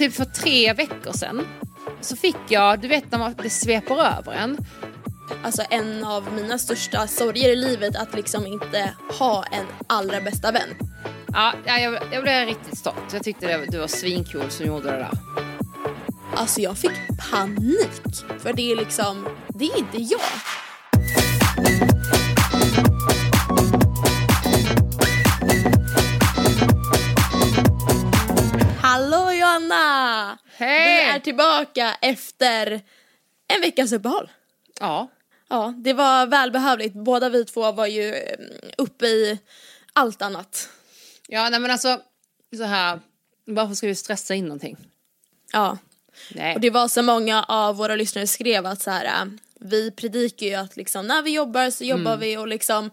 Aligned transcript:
typ 0.00 0.14
för 0.14 0.24
tre 0.24 0.72
veckor 0.72 1.12
sedan 1.12 1.46
så 2.00 2.16
fick 2.16 2.36
jag, 2.48 2.80
du 2.80 2.88
vet 2.88 3.10
när 3.10 3.18
man, 3.18 3.34
det 3.42 3.50
sveper 3.50 3.94
över 3.94 4.32
en. 4.32 4.58
Alltså 5.44 5.62
en 5.70 6.04
av 6.04 6.32
mina 6.32 6.58
största 6.58 7.06
sorger 7.06 7.48
i 7.48 7.56
livet 7.56 7.96
att 7.96 8.14
liksom 8.14 8.46
inte 8.46 8.94
ha 9.18 9.44
en 9.44 9.66
allra 9.86 10.20
bästa 10.20 10.52
vän. 10.52 10.68
Ja, 11.32 11.52
ja, 11.66 11.78
jag, 11.78 11.98
jag 12.12 12.22
blev 12.22 12.46
riktigt 12.46 12.78
stolt. 12.78 13.12
Jag 13.12 13.22
tyckte 13.22 13.46
det, 13.46 13.66
du 13.68 13.78
var 13.78 13.86
svincool 13.86 14.50
som 14.50 14.66
gjorde 14.66 14.90
det 14.90 14.96
där. 14.96 15.10
Alltså 16.34 16.60
jag 16.60 16.78
fick 16.78 17.30
panik. 17.30 18.16
För 18.38 18.52
det 18.52 18.72
är 18.72 18.76
liksom, 18.76 19.28
det 19.48 19.64
är 19.64 19.78
inte 19.78 19.98
jag. 19.98 21.89
Hej! 30.60 31.04
Vi 31.04 31.10
är 31.10 31.18
tillbaka 31.20 31.96
efter 32.02 32.80
en 33.48 33.60
veckas 33.60 33.92
uppehåll. 33.92 34.30
Ja, 34.80 35.08
Ja, 35.52 35.74
det 35.76 35.92
var 35.92 36.26
välbehövligt. 36.26 36.94
Båda 36.94 37.28
vi 37.28 37.44
två 37.44 37.72
var 37.72 37.86
ju 37.86 38.14
mm, 38.14 38.50
uppe 38.78 39.06
i 39.06 39.38
allt 39.92 40.22
annat. 40.22 40.68
ja 41.28 41.48
nej 41.48 41.60
men 41.60 41.70
alltså 41.70 42.00
så 42.56 42.64
här. 42.64 43.00
Varför 43.44 43.74
ska 43.74 43.86
vi 43.86 43.94
stressa 43.94 44.34
in 44.34 44.44
någonting? 44.44 44.76
Ja, 45.52 45.78
Nej. 46.34 46.54
och 46.54 46.60
det 46.60 46.70
var 46.70 46.88
så 46.88 47.02
många 47.02 47.42
av 47.44 47.76
våra 47.76 47.96
lyssnare 47.96 48.26
skrev 48.26 48.66
att 48.66 48.82
så 48.82 48.90
här, 48.90 49.04
äh, 49.04 49.24
vi 49.60 49.90
predikar 49.90 50.46
ju 50.46 50.54
att 50.54 50.76
liksom 50.76 51.06
när 51.06 51.22
vi 51.22 51.30
jobbar 51.30 51.70
så 51.70 51.84
jobbar 51.84 52.16
vi 52.16 52.36
och 52.36 52.48
liksom 52.48 52.90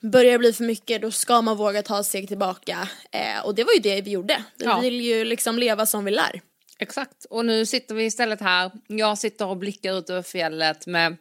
börjar 0.00 0.32
det 0.32 0.38
bli 0.38 0.52
för 0.52 0.64
mycket 0.64 1.02
då 1.02 1.10
ska 1.10 1.42
man 1.42 1.56
våga 1.56 1.82
ta 1.82 2.00
ett 2.00 2.06
steg 2.06 2.28
tillbaka. 2.28 2.88
Eh, 3.10 3.44
och 3.44 3.54
det 3.54 3.64
var 3.64 3.72
ju 3.72 3.80
det 3.80 4.00
vi 4.00 4.10
gjorde. 4.10 4.44
Vi 4.56 4.64
Ja. 4.64 4.80
vill 4.80 5.00
ju 5.00 5.24
liksom 5.24 5.58
leva 5.58 5.86
som 5.86 6.04
vi 6.04 6.10
lär. 6.10 6.40
Exakt. 6.78 7.24
Och 7.30 7.44
nu 7.46 7.66
sitter 7.66 7.94
vi 7.94 8.04
istället 8.04 8.40
här. 8.40 8.70
Jag 8.86 9.18
sitter 9.18 9.46
och 9.46 9.56
blickar 9.56 9.98
ut 9.98 10.10
över 10.10 10.22
fjället 10.22 10.86
med 10.86 11.16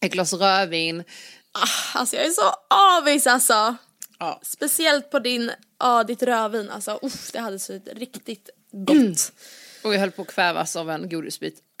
ett 0.00 0.12
glas 0.12 0.32
rödvin. 0.32 1.04
Ah, 1.52 1.98
alltså 1.98 2.16
jag 2.16 2.26
är 2.26 2.30
så 2.30 2.52
avis 2.98 3.26
alltså. 3.26 3.76
Ja. 4.18 4.40
Speciellt 4.42 5.10
på 5.10 5.18
din, 5.18 5.50
ja 5.78 6.04
ditt 6.04 6.22
rödvin 6.22 6.70
alltså. 6.70 6.98
Uff, 7.02 7.30
det 7.32 7.38
hade 7.38 7.58
suttit 7.58 7.98
riktigt 7.98 8.50
gott. 8.72 9.32
Och 9.82 9.94
jag 9.94 10.00
höll 10.00 10.10
på 10.10 10.22
att 10.22 10.28
kvävas 10.28 10.76
av 10.76 10.90
en 10.90 11.08
godisbit. 11.08 11.58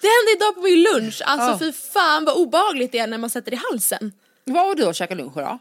Det 0.00 0.08
hände 0.08 0.32
idag 0.36 0.54
på 0.54 0.60
min 0.60 0.82
lunch. 0.82 1.22
Alltså 1.24 1.50
Ja. 1.50 1.58
fy 1.58 1.72
fan 1.72 2.24
vad 2.24 2.36
obehagligt 2.36 2.92
det 2.92 2.98
är 2.98 3.06
när 3.06 3.18
man 3.18 3.30
sätter 3.30 3.52
i 3.52 3.60
halsen. 3.70 4.12
Vad 4.44 4.66
var 4.66 4.74
du 4.74 4.84
och 4.86 4.94
käkade 4.94 5.22
lunch 5.22 5.36
idag? 5.36 5.58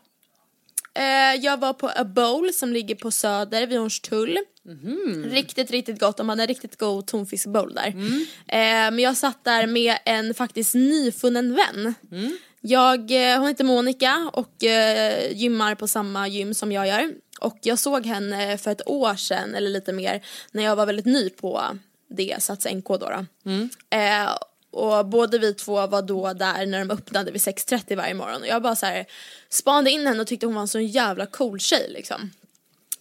Eh, 0.96 1.42
jag 1.42 1.60
var 1.60 1.74
på 1.74 1.90
A 1.90 2.04
Bowl 2.04 2.54
som 2.54 2.74
ligger 2.74 2.96
på 2.96 3.12
Söder 3.12 3.68
vid 3.68 3.80
Hornstull. 3.80 4.38
Mhm. 4.66 5.26
Riktigt, 5.32 5.72
riktigt 5.72 6.00
gott. 6.00 6.18
De 6.18 6.30
hade 6.30 6.44
en 6.44 6.48
riktigt 6.48 6.80
god 6.80 7.08
tonfiskbowl 7.08 7.74
där. 7.74 7.88
Mm. 7.88 8.26
Eh, 8.48 8.96
men 8.96 9.00
jag 9.00 9.18
satt 9.18 9.44
där 9.44 9.68
med 9.68 9.98
en 10.06 10.34
faktiskt 10.34 10.76
nyfunnen 10.76 11.56
vän. 11.56 11.94
Mm. 12.12 12.38
Jag, 12.62 13.12
eh, 13.12 13.40
hon 13.40 13.48
heter 13.48 13.64
Monica 13.64 14.30
och 14.34 14.64
eh, 14.64 15.32
gymmar 15.32 15.76
på 15.76 15.88
samma 15.88 16.28
gym 16.28 16.54
som 16.54 16.72
jag 16.72 16.88
gör. 16.88 17.14
Och 17.40 17.58
jag 17.62 17.80
såg 17.80 18.06
henne 18.06 18.58
för 18.58 18.72
ett 18.72 18.88
år 18.88 19.16
sedan 19.16 19.56
eller 19.56 19.70
lite 19.70 19.94
mer 19.94 20.22
när 20.52 20.64
jag 20.64 20.76
var 20.76 20.86
väldigt 20.86 21.06
ny 21.06 21.30
på 21.30 21.64
det, 22.10 22.44
Sats 22.44 22.66
NK 22.66 22.88
då. 22.88 22.98
då. 22.98 23.26
Mm. 23.46 23.70
Eh, 23.90 24.38
och 24.74 25.06
både 25.06 25.40
vi 25.40 25.54
två 25.54 25.88
var 25.88 26.02
då 26.02 26.34
där 26.34 26.66
när 26.66 26.80
de 26.80 26.94
öppnade 26.94 27.32
vid 27.32 27.42
6.30 27.42 27.96
varje 27.96 28.14
morgon. 28.14 28.42
Och 28.42 28.48
jag 28.48 28.62
bara 28.62 28.76
så 28.76 28.86
här 28.86 29.06
spanade 29.50 29.92
in 29.92 30.08
henne 30.08 30.22
och 30.22 30.28
tyckte 30.28 30.46
hon 30.46 30.56
var 30.56 30.62
en 30.62 30.68
så 30.68 30.80
jävla 30.80 31.26
cool 31.26 31.60
tjej 31.60 31.88
liksom. 31.90 32.32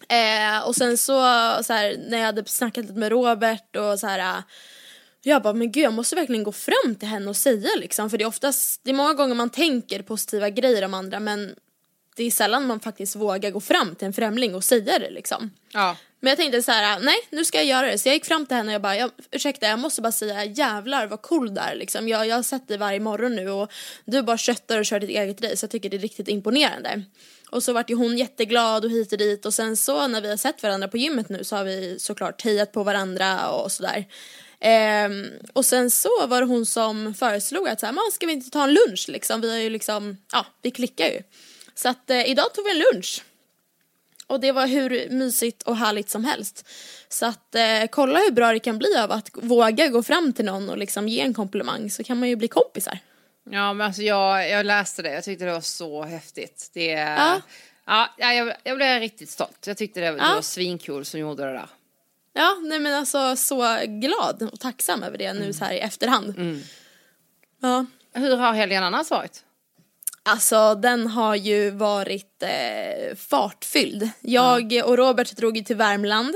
Eh, 0.09 0.67
och 0.67 0.77
sen 0.77 0.99
så, 0.99 1.13
så 1.63 1.73
här, 1.73 1.97
när 2.09 2.19
jag 2.19 2.27
hade 2.27 2.45
snackat 2.45 2.85
lite 2.85 2.99
med 2.99 3.13
Robert 3.13 3.77
och 3.77 3.99
så 3.99 4.07
här. 4.07 4.19
Eh, 4.19 4.43
jag 5.25 5.43
bara, 5.43 5.53
men 5.53 5.73
gud 5.73 5.85
jag 5.85 5.93
måste 5.93 6.17
verkligen 6.17 6.43
gå 6.43 6.53
fram 6.53 6.95
till 6.99 7.09
henne 7.09 7.29
och 7.29 7.37
säga 7.37 7.69
liksom. 7.81 8.11
För 8.11 8.19
det 8.19 8.25
är 8.25 8.29
oftast, 8.29 8.81
det 8.85 8.91
är 8.91 8.95
många 8.95 9.15
gånger 9.15 9.35
man 9.35 9.51
tänker 9.51 10.03
positiva 10.03 10.51
grejer 10.51 10.85
om 10.85 10.95
andra 10.95 11.21
men 11.21 11.55
det 12.17 12.25
är 12.25 12.31
sällan 12.31 12.67
man 12.67 12.81
faktiskt 12.81 13.17
vågar 13.17 13.51
gå 13.51 13.61
fram 13.61 13.95
till 13.95 14.07
en 14.07 14.13
främling 14.13 14.55
och 14.55 14.65
säga 14.65 14.99
det 14.99 15.11
liksom. 15.11 15.51
Ja. 15.73 15.97
Men 16.21 16.31
jag 16.31 16.39
tänkte 16.39 16.63
så 16.63 16.73
här, 16.73 17.01
nej 17.01 17.17
nu 17.31 17.45
ska 17.45 17.59
jag 17.59 17.67
göra 17.67 17.87
det. 17.87 17.99
Så 17.99 18.09
jag 18.09 18.15
gick 18.15 18.25
fram 18.25 18.47
till 18.47 18.57
henne 18.57 18.69
och 18.69 18.75
jag 18.75 18.83
bara, 18.83 18.97
jag, 18.97 19.11
ursäkta 19.31 19.67
jag 19.67 19.79
måste 19.79 20.03
bara 20.03 20.13
säga 20.13 20.45
jävlar 20.45 21.07
vad 21.07 21.23
cool 21.23 21.55
där 21.55 21.75
liksom. 21.75 22.09
Jag, 22.09 22.27
jag 22.27 22.37
har 22.37 22.43
sett 22.43 22.69
dig 22.69 22.79
varje 22.79 23.01
morgon 23.01 23.37
nu 23.37 23.51
och 23.51 23.73
du 24.05 24.23
bara 24.23 24.39
köttar 24.39 24.79
och 24.79 24.87
kör 24.87 25.01
ditt 25.01 25.11
eget 25.11 25.43
race. 25.43 25.65
Jag 25.65 25.71
tycker 25.71 25.91
det 25.91 25.97
är 25.97 26.01
riktigt 26.01 26.29
imponerande. 26.29 27.03
Och 27.51 27.63
så 27.63 27.73
vart 27.73 27.91
ju 27.91 27.95
hon 27.95 28.19
jätteglad 28.19 28.85
och 28.85 28.91
hit 28.91 29.13
och 29.13 29.19
dit 29.19 29.47
och 29.47 29.55
sen 29.55 29.77
så 29.77 30.09
när 30.09 30.21
vi 30.21 30.31
har 30.31 30.37
sett 30.37 30.63
varandra 30.63 30.89
på 30.89 30.97
gymmet 30.97 31.29
nu 31.29 31.45
så 31.45 31.57
har 31.57 31.65
vi 31.65 31.99
såklart 31.99 32.43
hejat 32.43 32.73
på 32.73 32.83
varandra 32.83 33.51
och 33.51 33.73
sådär. 33.73 34.05
Ehm, 34.61 35.27
och 35.53 35.65
sen 35.65 35.91
så 35.91 36.27
var 36.27 36.41
det 36.41 36.47
hon 36.47 36.67
som 36.67 37.15
föreslog 37.15 37.69
att 37.69 37.81
så 37.81 37.87
här, 37.87 37.93
"Man, 37.93 38.13
ska 38.13 38.27
vi 38.27 38.33
inte 38.33 38.51
ta 38.51 38.65
en 38.65 38.75
lunch 38.75 39.05
liksom? 39.09 39.41
Vi 39.41 39.51
har 39.51 39.59
ju 39.59 39.71
liksom, 39.71 40.17
ja 40.33 40.47
vi 40.63 40.71
klickar 40.71 41.07
ju. 41.07 41.23
Så 41.75 41.89
att 41.89 42.11
eh, 42.11 42.31
idag 42.31 42.55
tog 42.55 42.65
vi 42.65 42.71
en 42.71 42.79
lunch. 42.93 43.23
Och 44.27 44.41
det 44.41 44.53
var 44.53 44.67
hur 44.67 45.11
mysigt 45.11 45.63
och 45.63 45.77
härligt 45.77 46.11
som 46.11 46.25
helst. 46.25 46.69
Så 47.09 47.27
att 47.27 47.55
eh, 47.55 47.85
kolla 47.91 48.19
hur 48.19 48.31
bra 48.31 48.53
det 48.53 48.59
kan 48.59 48.79
bli 48.79 48.97
av 48.99 49.13
att 49.13 49.29
våga 49.33 49.89
gå 49.89 50.03
fram 50.03 50.33
till 50.33 50.45
någon 50.45 50.69
och 50.69 50.79
liksom 50.79 51.09
ge 51.09 51.21
en 51.21 51.35
komplimang 51.35 51.91
så 51.91 52.05
kan 52.05 52.19
man 52.19 52.29
ju 52.29 52.37
bli 52.37 52.49
kompisar. 52.49 52.99
Ja 53.51 53.73
men 53.73 53.87
alltså 53.87 54.03
jag, 54.03 54.51
jag 54.51 54.67
läste 54.67 55.03
det, 55.03 55.13
jag 55.13 55.25
tyckte 55.25 55.45
det 55.45 55.53
var 55.53 55.61
så 55.61 56.03
häftigt. 56.03 56.71
Det, 56.73 56.85
Ja. 56.87 57.41
ja. 57.87 58.11
Ja, 58.19 58.33
jag, 58.33 58.55
jag 58.65 58.77
blev 58.77 59.01
riktigt 59.01 59.31
stolt. 59.31 59.67
Jag 59.67 59.77
tyckte 59.77 60.01
det, 60.01 60.07
Ja. 60.07 60.35
var 60.35 60.43
svincool 60.43 61.05
som 61.05 61.21
gjorde 61.21 61.45
det 61.45 61.53
där. 61.53 61.69
Ja, 62.33 62.59
nej 62.63 62.79
men 62.79 62.95
alltså 62.95 63.37
så 63.37 63.79
glad 63.87 64.49
och 64.53 64.61
tacksam 64.61 65.03
över 65.03 65.19
det 65.19 65.33
nu 65.33 65.53
så 65.53 65.65
här 65.65 65.73
i 65.73 65.79
efterhand. 65.79 66.35
Ja, 67.61 67.87
Hur 68.13 68.37
har 68.37 68.53
helgen 68.53 68.85
annars 68.85 69.11
varit? 69.11 69.45
Alltså 70.23 70.75
den 70.75 71.07
har 71.07 71.35
ju 71.35 71.71
varit 71.71 72.43
eh, 72.43 73.17
fartfylld. 73.17 74.11
Jag 74.21 74.83
och 74.85 74.97
Robert 74.97 75.37
drog 75.37 75.57
ju 75.57 75.65
till 75.65 75.77
Värmland. 75.77 76.35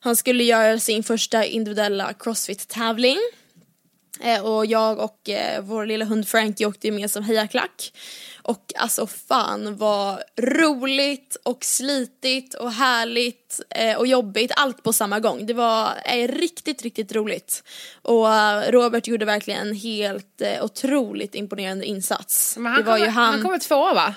Han 0.00 0.16
skulle 0.16 0.44
göra 0.44 0.78
sin 0.78 1.02
första 1.02 1.44
individuella 1.44 2.12
crossfit-tävling. 2.12 3.18
Eh, 4.20 4.44
och 4.44 4.66
jag 4.66 4.98
och 4.98 5.28
eh, 5.28 5.62
vår 5.62 5.86
lilla 5.86 6.04
hund 6.04 6.28
Frankie 6.28 6.66
åkte 6.66 6.86
ju 6.86 6.92
med 6.92 7.10
som 7.10 7.24
hejaklack. 7.24 7.92
Och 8.48 8.72
alltså 8.76 9.06
fan 9.06 9.76
vad 9.76 10.22
roligt 10.36 11.36
och 11.42 11.64
slitigt 11.64 12.54
och 12.54 12.72
härligt 12.72 13.60
eh, 13.70 13.96
och 13.96 14.06
jobbigt, 14.06 14.52
allt 14.56 14.82
på 14.82 14.92
samma 14.92 15.20
gång. 15.20 15.46
Det 15.46 15.54
var 15.54 15.90
eh, 16.04 16.28
riktigt, 16.28 16.82
riktigt 16.82 17.12
roligt. 17.12 17.62
Och 18.02 18.34
eh, 18.34 18.70
Robert 18.70 19.06
gjorde 19.06 19.24
verkligen 19.24 19.68
en 19.68 19.74
helt 19.74 20.40
eh, 20.40 20.64
otroligt 20.64 21.34
imponerande 21.34 21.84
insats. 21.84 22.56
Men 22.58 22.74
det 22.74 22.82
var 22.82 22.96
kom, 22.96 23.04
ju 23.04 23.10
han... 23.10 23.32
han 23.32 23.42
kommer 23.42 23.58
tvåa 23.58 23.94
va? 23.94 24.14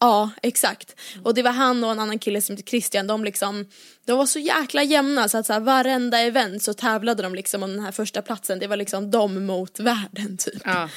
Ja, 0.00 0.30
exakt. 0.42 0.96
Och 1.24 1.34
det 1.34 1.42
var 1.42 1.50
han 1.50 1.84
och 1.84 1.90
en 1.90 2.00
annan 2.00 2.18
kille 2.18 2.40
som 2.40 2.56
heter 2.56 2.70
Christian, 2.70 3.06
de 3.06 3.24
liksom, 3.24 3.66
de 4.06 4.18
var 4.18 4.26
så 4.26 4.38
jäkla 4.38 4.82
jämna 4.82 5.28
så 5.28 5.38
att 5.38 5.46
så 5.46 5.52
här, 5.52 5.60
varenda 5.60 6.18
event 6.18 6.62
så 6.62 6.74
tävlade 6.74 7.22
de 7.22 7.34
liksom 7.34 7.62
om 7.62 7.70
den 7.70 7.84
här 7.84 7.92
första 7.92 8.22
platsen. 8.22 8.58
Det 8.58 8.66
var 8.66 8.76
liksom 8.76 9.10
de 9.10 9.46
mot 9.46 9.80
världen 9.80 10.36
typ. 10.36 10.62
Ja. 10.64 10.88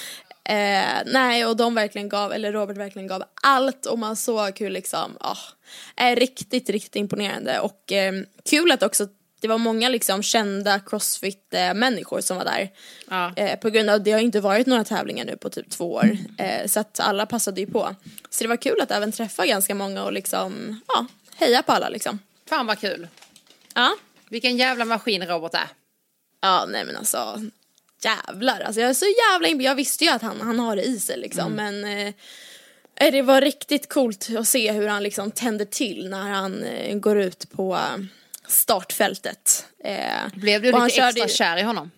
Eh, 0.50 1.02
nej, 1.06 1.46
och 1.46 1.56
de 1.56 1.76
verkligen 1.76 2.10
gav, 2.10 2.34
eller 2.34 2.52
Robert 2.52 2.78
verkligen 2.78 3.08
gav 3.08 3.24
allt 3.42 3.86
och 3.86 4.00
man 4.00 4.16
såg 4.16 4.60
hur 4.60 4.70
liksom, 4.70 5.18
ja, 5.20 5.38
är 5.96 6.16
riktigt, 6.16 6.70
riktigt 6.70 6.96
imponerande 6.96 7.60
och 7.60 7.92
eh, 7.92 8.14
kul 8.44 8.72
att 8.72 8.84
också 8.84 9.08
det 9.42 9.48
var 9.48 9.58
många 9.58 9.90
liksom 9.90 10.24
kända 10.24 10.80
crossfit-människor 10.80 12.22
som 12.22 12.38
var 12.38 12.46
där. 12.46 12.72
Ja. 13.10 13.34
Eh, 13.36 13.60
på 13.60 13.70
grund 13.70 13.90
av 13.90 14.04
det 14.04 14.12
har 14.12 14.20
inte 14.20 14.40
varit 14.40 14.68
några 14.68 14.84
tävlingar 14.84 15.26
nu 15.26 15.38
på 15.38 15.50
typ 15.50 15.70
två 15.70 15.94
år. 15.94 16.18
Eh, 16.38 16.68
så 16.68 16.80
att 16.80 17.00
alla 17.00 17.26
passade 17.26 17.62
ju 17.62 17.68
på. 17.68 17.96
Så 18.30 18.44
det 18.44 18.48
var 18.48 18.58
kul 18.58 18.82
att 18.82 18.92
även 18.92 19.12
träffa 19.12 19.46
ganska 19.46 19.76
många 19.76 20.04
och 20.04 20.14
liksom, 20.14 20.82
ja, 20.88 21.06
heja 21.36 21.64
på 21.64 21.72
alla 21.72 21.90
liksom. 21.90 22.20
Fan 22.50 22.68
vad 22.68 22.80
kul. 22.80 23.08
Ja. 23.74 23.96
Vilken 24.30 24.58
jävla 24.58 24.86
maskin 24.86 25.28
Robert 25.28 25.54
är. 25.54 25.68
Ja, 26.42 26.66
nej 26.66 26.86
men 26.86 26.98
alltså 26.98 27.42
jävlar. 28.04 28.62
Alltså 28.62 28.82
jag 28.82 28.90
är 28.90 28.94
så 28.94 29.06
jävla 29.06 29.48
imp- 29.48 29.62
Jag 29.62 29.76
visste 29.76 30.04
ju 30.04 30.10
att 30.12 30.22
han, 30.22 30.42
han 30.42 30.60
har 30.60 30.76
det 30.76 30.84
i 30.84 31.00
sig 31.00 31.18
liksom 31.18 31.52
men 31.54 31.86
eh, 31.86 32.14
eh, 32.96 33.12
det 33.12 33.22
var 33.22 33.42
riktigt 33.42 33.90
coolt 33.90 34.30
att 34.40 34.48
se 34.48 34.72
hur 34.72 34.88
han 34.88 35.04
liksom 35.04 35.32
tänder 35.32 35.66
till 35.66 36.10
när 36.10 36.30
han 36.30 36.64
eh, 36.64 36.96
går 36.98 37.20
ut 37.22 37.52
på 37.52 37.76
eh, 37.76 38.04
startfältet. 38.48 39.66
Eh, 39.84 39.98
Blev 40.36 40.62
du 40.62 40.72
lite 40.72 40.86
extra 40.86 41.12
körde 41.12 41.28
kär 41.30 41.58
i 41.58 41.62
honom? 41.62 41.92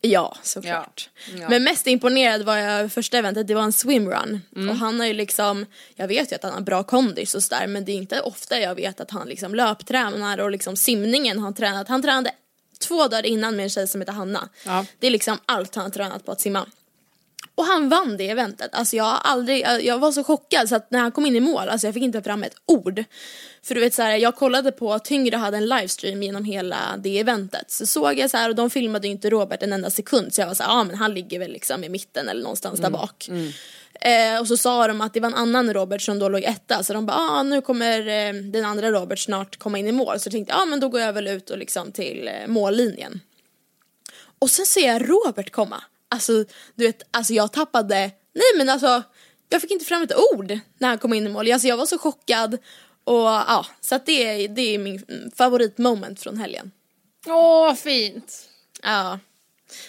Ja, 0.00 0.36
såklart. 0.42 1.10
Ja. 1.34 1.38
Ja. 1.40 1.48
Men 1.48 1.64
mest 1.64 1.86
imponerad 1.86 2.42
var 2.42 2.56
jag 2.56 2.92
första 2.92 3.18
eventet, 3.18 3.46
det 3.46 3.54
var 3.54 3.62
en 3.62 3.72
swimrun. 3.72 4.40
Mm. 4.56 4.68
Och 4.70 4.76
han 4.76 5.00
har 5.00 5.06
ju 5.06 5.12
liksom, 5.12 5.66
jag 5.94 6.08
vet 6.08 6.32
ju 6.32 6.36
att 6.36 6.42
han 6.42 6.52
har 6.52 6.60
bra 6.60 6.82
kondis 6.82 7.34
och 7.34 7.42
sådär 7.42 7.66
men 7.66 7.84
det 7.84 7.92
är 7.92 7.96
inte 7.96 8.20
ofta 8.20 8.58
jag 8.60 8.74
vet 8.74 9.00
att 9.00 9.10
han 9.10 9.28
liksom 9.28 9.54
löptränar 9.54 10.38
och 10.38 10.50
liksom 10.50 10.76
simningen 10.76 11.38
har 11.38 11.44
han 11.44 11.54
tränat. 11.54 11.88
Han 11.88 12.02
tränade 12.02 12.30
två 12.78 13.08
dagar 13.08 13.26
innan 13.26 13.56
med 13.56 13.62
en 13.64 13.70
tjej 13.70 13.88
som 13.88 14.00
heter 14.00 14.12
Hanna. 14.12 14.48
Ja. 14.64 14.84
Det 14.98 15.06
är 15.06 15.10
liksom 15.10 15.38
allt 15.46 15.74
han 15.74 15.84
har 15.84 15.90
tränat 15.90 16.24
på 16.24 16.32
att 16.32 16.40
simma. 16.40 16.66
Och 17.54 17.64
han 17.64 17.88
vann 17.88 18.16
det 18.16 18.28
eventet. 18.28 18.74
Alltså 18.74 18.96
jag 18.96 19.04
har 19.04 19.18
aldrig, 19.24 19.66
jag- 19.82 19.98
var 19.98 20.12
så 20.12 20.24
chockad 20.24 20.68
så 20.68 20.76
att 20.76 20.90
när 20.90 20.98
han 20.98 21.12
kom 21.12 21.26
in 21.26 21.36
i 21.36 21.40
mål, 21.40 21.68
alltså 21.68 21.86
jag 21.86 21.94
fick 21.94 22.02
inte 22.02 22.22
fram 22.22 22.42
ett 22.42 22.54
ord. 22.66 23.04
För 23.62 23.74
du 23.74 23.80
vet 23.80 23.94
så 23.94 24.02
här, 24.02 24.16
jag 24.16 24.36
kollade 24.36 24.72
på 24.72 24.92
att 24.94 25.04
Tyngre 25.04 25.36
hade 25.36 25.56
en 25.56 25.66
livestream 25.68 26.22
genom 26.22 26.44
hela 26.44 26.76
det 26.98 27.18
eventet. 27.18 27.70
Så 27.70 27.86
såg 27.86 28.18
jag 28.18 28.30
så 28.30 28.36
här 28.36 28.48
och 28.48 28.54
de 28.54 28.70
filmade 28.70 29.06
ju 29.06 29.10
inte 29.12 29.30
Robert 29.30 29.62
en 29.62 29.72
enda 29.72 29.90
sekund 29.90 30.34
så 30.34 30.40
jag 30.40 30.46
var 30.46 30.54
så 30.54 30.62
här, 30.62 30.70
ja 30.70 30.84
men 30.84 30.96
han 30.96 31.14
ligger 31.14 31.38
väl 31.38 31.52
liksom 31.52 31.84
i 31.84 31.88
mitten 31.88 32.28
eller 32.28 32.42
någonstans 32.42 32.80
där 32.80 32.90
bak. 32.90 33.28
Eh, 34.00 34.40
och 34.40 34.46
så 34.48 34.56
sa 34.56 34.86
de 34.88 35.00
att 35.00 35.14
det 35.14 35.20
var 35.20 35.28
en 35.28 35.34
annan 35.34 35.74
Robert 35.74 36.02
som 36.02 36.18
då 36.18 36.28
låg 36.28 36.42
etta 36.44 36.82
så 36.82 36.92
de 36.92 37.06
bara, 37.06 37.16
ah, 37.16 37.42
nu 37.42 37.60
kommer 37.60 37.98
eh, 38.00 38.32
den 38.34 38.64
andra 38.64 38.90
Robert 38.90 39.18
snart 39.18 39.56
komma 39.56 39.78
in 39.78 39.86
i 39.86 39.92
mål. 39.92 40.20
Så 40.20 40.26
jag 40.26 40.32
tänkte, 40.32 40.52
ja 40.54 40.62
ah, 40.62 40.66
men 40.66 40.80
då 40.80 40.88
går 40.88 41.00
jag 41.00 41.12
väl 41.12 41.28
ut 41.28 41.50
och 41.50 41.58
liksom 41.58 41.92
till 41.92 42.28
eh, 42.28 42.46
mållinjen. 42.46 43.20
Och 44.38 44.50
sen 44.50 44.66
ser 44.66 44.86
jag 44.86 45.08
Robert 45.10 45.50
komma. 45.52 45.82
Alltså, 46.08 46.32
du 46.74 46.86
vet, 46.86 47.02
alltså 47.10 47.32
jag 47.32 47.52
tappade, 47.52 47.96
nej 48.32 48.52
men 48.56 48.68
alltså, 48.68 49.02
jag 49.48 49.60
fick 49.60 49.70
inte 49.70 49.84
fram 49.84 50.02
ett 50.02 50.12
ord 50.32 50.58
när 50.78 50.88
han 50.88 50.98
kom 50.98 51.14
in 51.14 51.26
i 51.26 51.28
mål. 51.28 51.52
Alltså 51.52 51.68
jag 51.68 51.76
var 51.76 51.86
så 51.86 51.98
chockad. 51.98 52.54
Och 53.04 53.14
ja, 53.26 53.66
så 53.80 53.94
att 53.94 54.06
det, 54.06 54.26
är- 54.44 54.48
det 54.48 54.74
är 54.74 54.78
min 54.78 55.30
favoritmoment 55.36 56.20
från 56.20 56.36
helgen. 56.38 56.70
Åh, 57.26 57.32
vad 57.66 57.78
fint. 57.78 58.48
Ja, 58.82 59.18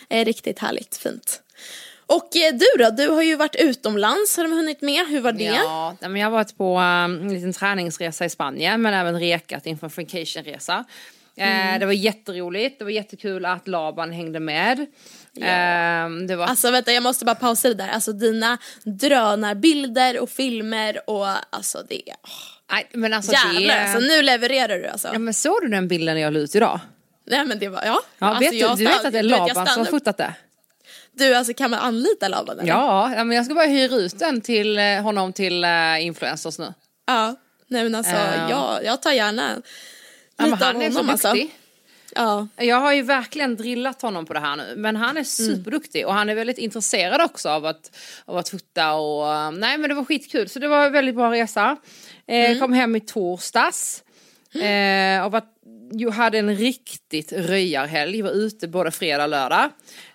eh, 0.09 0.25
riktigt 0.25 0.59
härligt, 0.59 0.97
fint. 0.97 1.41
Och 2.09 2.35
eh, 2.35 2.53
du 2.53 2.83
då, 2.83 2.89
du 2.89 3.07
har 3.09 3.21
ju 3.21 3.35
varit 3.35 3.55
utomlands, 3.55 4.37
har 4.37 4.43
de 4.43 4.51
hunnit 4.51 4.81
med? 4.81 5.07
Hur 5.07 5.21
var 5.21 5.31
det? 5.31 5.43
Ja, 5.43 5.95
men 6.01 6.15
jag 6.15 6.25
har 6.25 6.31
varit 6.31 6.57
på 6.57 6.73
um, 6.77 6.81
en 6.81 7.33
liten 7.33 7.53
träningsresa 7.53 8.25
i 8.25 8.29
Spanien 8.29 8.81
men 8.81 8.93
även 8.93 9.19
rekat 9.19 9.65
inför 9.65 9.87
en 9.87 9.91
Fricationresa. 9.91 10.85
Eh, 11.37 11.79
det 11.79 11.85
var 11.85 11.93
jätteroligt, 11.93 12.79
det 12.79 12.85
var 12.85 12.91
jättekul 12.91 13.45
att 13.45 13.67
Laban 13.67 14.11
hängde 14.11 14.39
med. 14.39 14.79
Eh, 14.79 16.09
det 16.27 16.35
var 16.35 16.45
Alltså 16.45 16.71
vänta, 16.71 16.91
jag 16.91 17.03
måste 17.03 17.25
bara 17.25 17.35
pausa 17.35 17.67
det 17.67 17.73
där. 17.73 17.87
Alltså 17.87 18.13
dina 18.13 18.57
drönarbilder 18.83 20.19
och 20.19 20.29
filmer 20.29 21.09
och 21.09 21.27
alltså 21.49 21.83
det, 21.89 22.01
nej, 22.71 22.89
men 22.93 23.13
alltså 23.13 23.31
jävlar 23.31 23.75
det... 23.75 23.81
alltså 23.81 23.99
nu 23.99 24.21
levererar 24.21 24.77
du 24.79 24.87
alltså. 24.87 25.09
Ja 25.13 25.19
men 25.19 25.33
såg 25.33 25.61
du 25.61 25.67
den 25.67 25.87
bilden 25.87 26.19
jag 26.19 26.33
la 26.33 26.39
ut 26.39 26.55
idag? 26.55 26.79
Nej 27.25 27.45
men 27.45 27.59
det 27.59 27.67
var, 27.67 27.83
ja. 27.85 28.01
Ja, 28.19 28.27
alltså, 28.27 28.43
vet 28.43 28.51
du, 28.51 28.57
jag 28.57 28.77
du 28.77 28.85
vet 28.85 29.05
att 29.05 29.11
det 29.11 29.19
är 29.19 29.23
Laban 29.23 29.67
som 29.67 29.85
har 29.85 29.85
fotat 29.85 30.17
det? 30.17 30.33
Du 31.11 31.35
alltså 31.35 31.53
kan 31.53 31.71
man 31.71 31.79
anlita 31.79 32.27
Laban 32.27 32.59
eller? 32.59 32.69
Ja, 32.69 33.07
men 33.15 33.31
jag 33.31 33.45
ska 33.45 33.55
bara 33.55 33.65
hyra 33.65 33.95
ut 33.95 34.19
den 34.19 34.41
till 34.41 34.79
eh, 34.79 35.01
honom 35.01 35.33
till 35.33 35.63
uh, 35.63 36.05
influencers 36.05 36.59
nu. 36.59 36.73
Ja. 37.07 37.35
Nej 37.67 37.83
men 37.83 37.95
alltså 37.95 38.13
Ja. 38.15 38.49
jag, 38.49 38.83
jag 38.85 39.01
tar 39.01 39.11
gärna 39.11 39.55
lite 39.55 39.67
Ja, 40.37 40.43
men 40.43 40.53
av 40.53 40.59
han 40.59 40.81
är 40.81 40.91
så 40.91 40.97
honom 40.97 41.11
duktig. 41.15 41.27
alltså. 41.29 41.47
Ja. 42.15 42.47
Jag 42.65 42.79
har 42.79 42.93
ju 42.93 43.01
verkligen 43.01 43.55
drillat 43.55 44.01
honom 44.01 44.25
på 44.25 44.33
det 44.33 44.39
här 44.39 44.55
nu. 44.55 44.73
Men 44.77 44.95
han 44.95 45.17
är 45.17 45.23
superduktig 45.23 46.07
och 46.07 46.13
han 46.13 46.29
är 46.29 46.35
väldigt 46.35 46.57
intresserad 46.57 47.21
också 47.21 47.49
av 47.49 47.65
att, 47.65 47.91
av 48.25 48.37
att 48.37 48.49
fota 48.49 48.93
och 48.93 49.33
eh, 49.33 49.51
nej 49.51 49.77
men 49.77 49.89
det 49.89 49.95
var 49.95 50.05
skitkul. 50.05 50.49
Så 50.49 50.59
det 50.59 50.67
var 50.67 50.85
en 50.85 50.91
väldigt 50.93 51.15
bra 51.15 51.31
resa. 51.31 51.77
Eh, 52.27 52.59
Kom 52.59 52.73
hem 52.73 52.95
i 52.95 52.99
torsdags. 52.99 54.03
Eh, 54.53 55.25
och 55.25 55.31
var, 55.31 55.41
ju 55.91 56.09
hade 56.09 56.37
en 56.37 56.55
riktigt 56.55 57.31
röjarhelg. 57.33 58.21
Var 58.21 58.31
ute 58.31 58.67
både 58.67 58.91
fredag 58.91 59.23
och 59.23 59.29
lördag. 59.29 59.69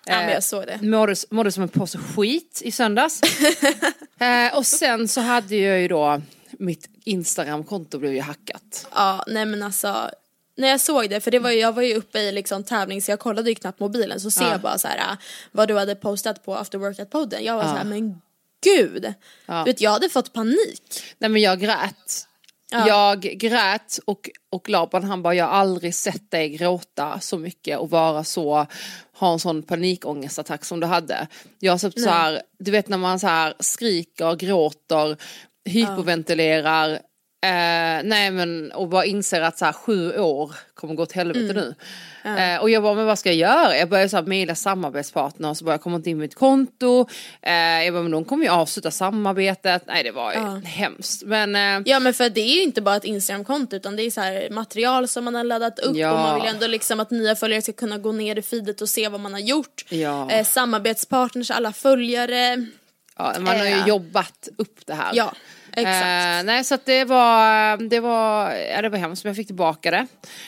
ja 0.05 0.15
men 0.15 0.27
Eh, 0.27 0.33
jag 0.33 0.43
såg 0.43 0.67
det. 0.67 0.81
Mådde, 0.81 1.15
mådde 1.29 1.51
som 1.51 1.63
en 1.63 1.69
påse 1.69 1.97
skit 1.97 2.61
i 2.65 2.71
söndags. 2.71 3.21
eh, 4.19 4.57
och 4.57 4.65
sen 4.65 5.07
så 5.07 5.21
hade 5.21 5.55
jag 5.55 5.79
ju 5.81 5.87
då 5.87 6.21
mitt 6.59 6.89
Instagramkonto 7.03 7.99
blev 7.99 8.13
ju 8.13 8.21
hackat. 8.21 8.87
Ja 8.93 9.23
nej 9.27 9.45
men 9.45 9.63
alltså 9.63 10.09
när 10.57 10.67
jag 10.67 10.81
såg 10.81 11.09
det, 11.09 11.21
för 11.21 11.31
det 11.31 11.39
var 11.39 11.51
ju, 11.51 11.59
jag 11.59 11.73
var 11.73 11.81
ju 11.83 11.95
uppe 11.95 12.19
i 12.19 12.31
liksom 12.31 12.63
tävling 12.63 13.01
så 13.01 13.11
jag 13.11 13.19
kollade 13.19 13.49
ju 13.49 13.55
knappt 13.55 13.79
mobilen 13.79 14.19
så 14.19 14.31
ser 14.31 14.41
Ja. 14.43 14.51
jag 14.51 14.61
bara 14.61 14.77
så 14.77 14.87
här 14.87 14.97
äh, 14.97 15.17
vad 15.51 15.67
du 15.67 15.77
hade 15.77 15.95
postat 15.95 16.45
på 16.45 16.55
after 16.55 16.77
workout-podden. 16.77 17.39
Jag 17.41 17.55
var 17.55 17.63
så 17.63 17.69
här 17.69 17.83
men 17.83 18.21
gud. 18.63 19.13
Ja. 19.45 19.57
Du 19.59 19.63
vet 19.71 19.81
jag 19.81 19.91
hade 19.91 20.09
fått 20.09 20.33
panik. 20.33 21.03
Nej 21.19 21.29
men 21.29 21.41
jag 21.41 21.59
grät. 21.59 22.27
Ja. 22.75 22.87
Jag 22.87 23.21
grät 23.21 23.99
och, 24.05 24.29
och 24.51 24.69
Laban 24.69 25.03
han 25.03 25.21
bara 25.21 25.35
jag 25.35 25.45
har 25.45 25.51
aldrig 25.51 25.95
sett 25.95 26.31
dig 26.31 26.49
gråta 26.49 27.19
så 27.19 27.37
mycket 27.37 27.79
och 27.79 27.89
vara 27.89 28.23
så, 28.23 28.65
ha 29.17 29.33
en 29.33 29.39
sån 29.39 29.63
panikångestattack 29.63 30.65
som 30.65 30.79
du 30.79 30.87
hade. 30.87 31.27
Jag 31.59 31.73
har 31.73 31.77
sett 31.77 32.01
så 32.01 32.09
här, 32.09 32.41
du 32.59 32.71
vet 32.71 32.89
när 32.89 32.97
man 32.97 33.19
så 33.19 33.27
här 33.27 33.53
skriker, 33.59 34.35
gråter, 34.35 35.17
hyperventilerar. 35.69 36.99
Eh, 37.45 38.03
nej 38.03 38.31
men 38.31 38.71
och 38.71 38.87
bara 38.89 39.05
inser 39.05 39.41
att 39.41 39.57
så 39.57 39.65
här, 39.65 39.73
sju 39.73 40.17
år 40.19 40.55
kommer 40.73 40.93
gå 40.93 41.03
åt 41.03 41.11
helvete 41.11 41.53
nu. 41.53 41.75
Eh, 42.37 42.61
och 42.61 42.69
jag 42.69 42.83
bara, 42.83 42.93
men 42.93 43.05
vad 43.05 43.19
ska 43.19 43.29
jag 43.29 43.35
göra? 43.35 43.77
Jag 43.77 43.89
började 43.89 44.09
så 44.09 44.15
här 44.17 44.23
mejla 44.23 44.55
samarbetspartner 44.55 45.49
och 45.49 45.57
så 45.57 45.65
bara, 45.65 45.71
jag 45.71 45.81
kommer 45.81 45.97
inte 45.97 46.09
in 46.09 46.17
mitt 46.17 46.35
konto. 46.35 47.07
Eh, 47.41 47.53
jag 47.53 47.93
bara, 47.93 48.03
men 48.03 48.11
de 48.11 48.25
kommer 48.25 48.43
ju 48.45 48.49
avsluta 48.51 48.91
samarbetet. 48.91 49.83
Nej 49.87 50.03
det 50.03 50.11
var 50.11 50.33
ju 50.33 50.39
Ja. 50.39 50.61
hemskt. 50.65 51.23
Men 51.25 51.55
eh, 51.55 51.81
Ja 51.85 51.99
men 51.99 52.13
för 52.13 52.29
det 52.29 52.41
är 52.41 52.55
ju 52.55 52.63
inte 52.63 52.81
bara 52.81 52.95
ett 52.95 53.03
Instagramkonto 53.03 53.75
utan 53.75 53.95
det 53.95 54.03
är 54.03 54.11
så 54.11 54.21
här 54.21 54.49
material 54.49 55.07
som 55.07 55.23
man 55.25 55.35
har 55.35 55.43
laddat 55.43 55.79
upp 55.79 55.95
Ja. 55.97 56.11
och 56.11 56.19
man 56.19 56.41
vill 56.41 56.49
ändå 56.49 56.67
liksom 56.67 56.99
att 56.99 57.11
nya 57.11 57.35
följare 57.35 57.61
ska 57.61 57.73
kunna 57.73 57.97
gå 57.97 58.11
ner 58.11 58.35
i 58.39 58.41
feedet 58.41 58.81
och 58.81 58.89
se 58.89 59.09
vad 59.09 59.19
man 59.19 59.33
har 59.33 59.39
gjort. 59.39 59.85
Ja. 59.89 60.31
Eh, 60.31 60.45
samarbetspartners, 60.45 61.51
alla 61.51 61.71
följare. 61.73 62.65
ja, 63.17 63.33
man 63.39 63.57
har 63.59 63.65
ju 63.65 63.71
Eh. 63.71 63.87
jobbat 63.87 64.49
upp 64.57 64.79
det 64.85 64.93
här. 64.93 65.11
Ja, 65.13 65.33
exakt. 65.75 66.39
Eh, 66.41 66.45
nej 66.45 66.63
så 66.63 66.75
att 66.75 66.85
det 66.85 67.03
var, 67.05 67.77
det 67.89 67.99
var, 67.99 68.51
ja, 68.51 68.81
det 68.81 68.89
var 68.89 68.97
hemskt 68.97 69.23
men 69.23 69.29
jag 69.29 69.35
fick 69.35 69.47
tillbaka 69.47 69.91
det. 69.91 70.07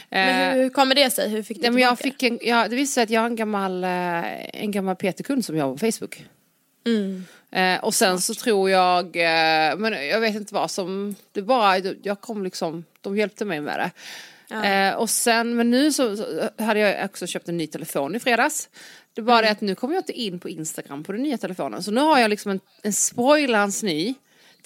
men 0.09 0.49
Eh, 0.49 0.53
hur, 0.55 0.63
hur 0.63 0.69
kommer 0.69 0.95
det 0.95 1.09
sig? 1.09 1.29
Hur 1.29 1.43
fick 1.43 1.57
du 1.57 1.61
nej, 1.61 1.71
men 1.71 1.83
jag 1.83 1.99
fick 1.99 2.23
en, 2.23 2.39
ja, 2.41 2.67
det 2.67 2.75
visade 2.75 2.93
sig 2.93 3.03
att 3.03 3.09
jag 3.09 3.21
har 3.21 3.27
en 3.27 3.35
gammal, 3.35 3.83
eh, 3.83 4.61
en 4.61 4.71
gammal 4.71 4.95
PT-kund 4.95 5.45
som 5.45 5.57
jobbar 5.57 5.73
på 5.77 5.91
Facebook. 5.91 6.25
Mm. 6.85 7.25
Eh, 7.51 7.83
och 7.83 7.93
sen 7.93 8.21
så 8.21 8.33
tror 8.33 8.69
jag, 8.69 9.05
eh, 9.15 9.77
men 9.77 10.07
jag 10.07 10.19
vet 10.19 10.35
inte 10.35 10.53
vad 10.53 10.71
som, 10.71 11.15
det 11.31 11.41
bara, 11.41 11.77
jag 12.03 12.21
kom 12.21 12.43
liksom, 12.43 12.85
de 13.01 13.17
hjälpte 13.17 13.45
mig 13.45 13.61
med 13.61 13.79
det. 13.79 13.91
Eh, 14.67 14.93
och 14.95 15.09
sen, 15.09 15.55
men 15.55 15.69
nu 15.69 15.91
så, 15.91 16.17
så 16.17 16.49
hade 16.57 16.79
jag 16.79 17.05
också 17.05 17.27
köpt 17.27 17.49
en 17.49 17.57
ny 17.57 17.67
telefon 17.67 18.15
i 18.15 18.19
fredags. 18.19 18.69
Det 19.13 19.21
är 19.21 19.23
bara 19.23 19.37
Mm. 19.39 19.45
det 19.45 19.51
att 19.51 19.61
nu 19.61 19.75
kommer 19.75 19.93
jag 19.93 20.01
inte 20.01 20.13
in 20.13 20.39
på 20.39 20.49
Instagram 20.49 21.03
på 21.03 21.11
den 21.11 21.23
nya 21.23 21.37
telefonen. 21.37 21.83
Så 21.83 21.91
nu 21.91 22.01
har 22.01 22.19
jag 22.19 22.29
liksom 22.29 22.51
en, 22.51 22.59
en 22.83 22.93
spoilans 22.93 23.83
ny 23.83 24.15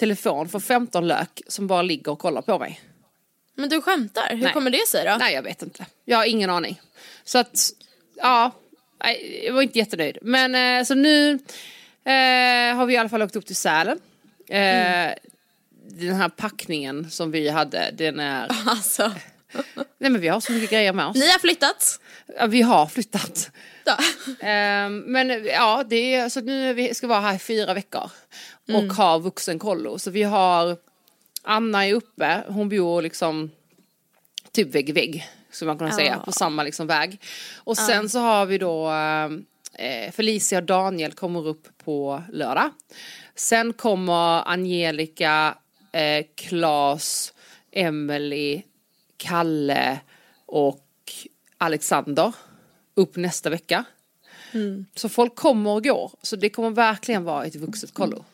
telefon 0.01 0.49
för 0.49 0.59
15 0.59 1.07
lök 1.07 1.41
som 1.47 1.67
bara 1.67 1.81
ligger 1.81 2.11
och 2.11 2.19
kollar 2.19 2.41
på 2.41 2.59
mig. 2.59 2.81
Men 3.55 3.69
du 3.69 3.81
skämtar, 3.81 4.29
hur 4.29 4.43
Nej. 4.43 4.53
kommer 4.53 4.71
det 4.71 4.87
sig 4.87 5.05
då? 5.05 5.15
Nej 5.19 5.33
jag 5.33 5.43
vet 5.43 5.61
inte. 5.61 5.85
Jag 6.05 6.17
har 6.17 6.25
ingen 6.25 6.49
aning. 6.49 6.81
Så 7.23 7.37
att, 7.37 7.69
ja, 8.17 8.51
jag 9.43 9.53
var 9.53 9.61
inte 9.61 9.79
jättenöjd. 9.79 10.17
Men 10.21 10.55
eh, 10.79 10.85
så 10.85 10.95
nu 10.95 11.31
eh, 12.05 12.75
har 12.75 12.85
vi 12.85 12.93
i 12.93 12.97
alla 12.97 13.09
fall 13.09 13.21
åkt 13.21 13.35
upp 13.35 13.45
till 13.45 13.55
Sälen. 13.55 13.99
Eh, 14.49 15.11
Den 15.89 16.15
här 16.15 16.29
packningen 16.29 17.11
som 17.11 17.31
vi 17.31 17.49
hade, 17.49 17.91
den 17.93 18.19
är... 18.19 18.47
Alltså, 18.67 19.11
Nej 19.97 20.11
men 20.11 20.21
vi 20.21 20.27
har 20.27 20.39
så 20.39 20.51
mycket 20.51 20.69
grejer 20.69 20.93
med 20.93 21.05
oss. 21.07 21.15
ni 21.17 21.29
har 21.31 21.39
flyttat. 21.39 21.99
Ja, 22.37 22.45
vi 22.45 22.61
har 22.61 22.85
flyttat. 22.87 23.51
Ja. 23.85 23.97
Ehm, 24.39 24.99
men 24.99 25.45
ja, 25.45 25.83
det 25.89 26.15
är, 26.15 26.29
så 26.29 26.41
nu 26.41 26.73
vi 26.73 26.93
ska 26.93 27.07
vara 27.07 27.19
här 27.19 27.35
i 27.35 27.39
fyra 27.39 27.73
veckor. 27.73 28.11
Och 28.73 28.93
ha 28.93 29.17
vuxenkollo. 29.17 29.99
Så 29.99 30.11
vi 30.11 30.23
har 30.23 30.77
Anna 31.43 31.85
är 31.87 31.93
uppe, 31.93 32.43
hon 32.47 32.69
bor 32.69 33.01
liksom 33.01 33.51
typ 34.51 34.75
vägg 34.75 34.89
i 34.89 34.91
vägg. 34.91 35.27
Som 35.51 35.67
man 35.67 35.77
kan 35.77 35.87
Ja. 35.87 35.93
säga, 35.93 36.19
på 36.19 36.31
samma 36.31 36.63
liksom 36.63 36.87
väg. 36.87 37.21
Och 37.57 37.77
sen 37.77 38.09
så 38.09 38.19
har 38.19 38.45
vi 38.45 38.57
då 38.57 38.91
eh, 39.75 40.11
Felicia 40.11 40.57
och 40.57 40.63
Daniel 40.63 41.11
kommer 41.13 41.47
upp 41.47 41.67
på 41.85 42.23
lördag. 42.31 42.69
Sen 43.35 43.73
kommer 43.73 44.49
Angelica, 44.49 45.57
eh, 45.91 46.25
Klas, 46.35 47.33
Emily, 47.71 48.61
Kalle 49.17 49.99
och 50.45 50.87
Alexander 51.57 52.31
upp 52.95 53.15
nästa 53.15 53.49
vecka. 53.49 53.83
Så 54.95 55.09
folk 55.09 55.35
kommer 55.35 55.69
och 55.69 55.83
går. 55.83 56.11
Så 56.21 56.35
det 56.35 56.49
kommer 56.49 56.69
verkligen 56.69 57.23
vara 57.23 57.45
ett 57.45 57.55
vuxet 57.55 57.93
kollo. 57.93 58.25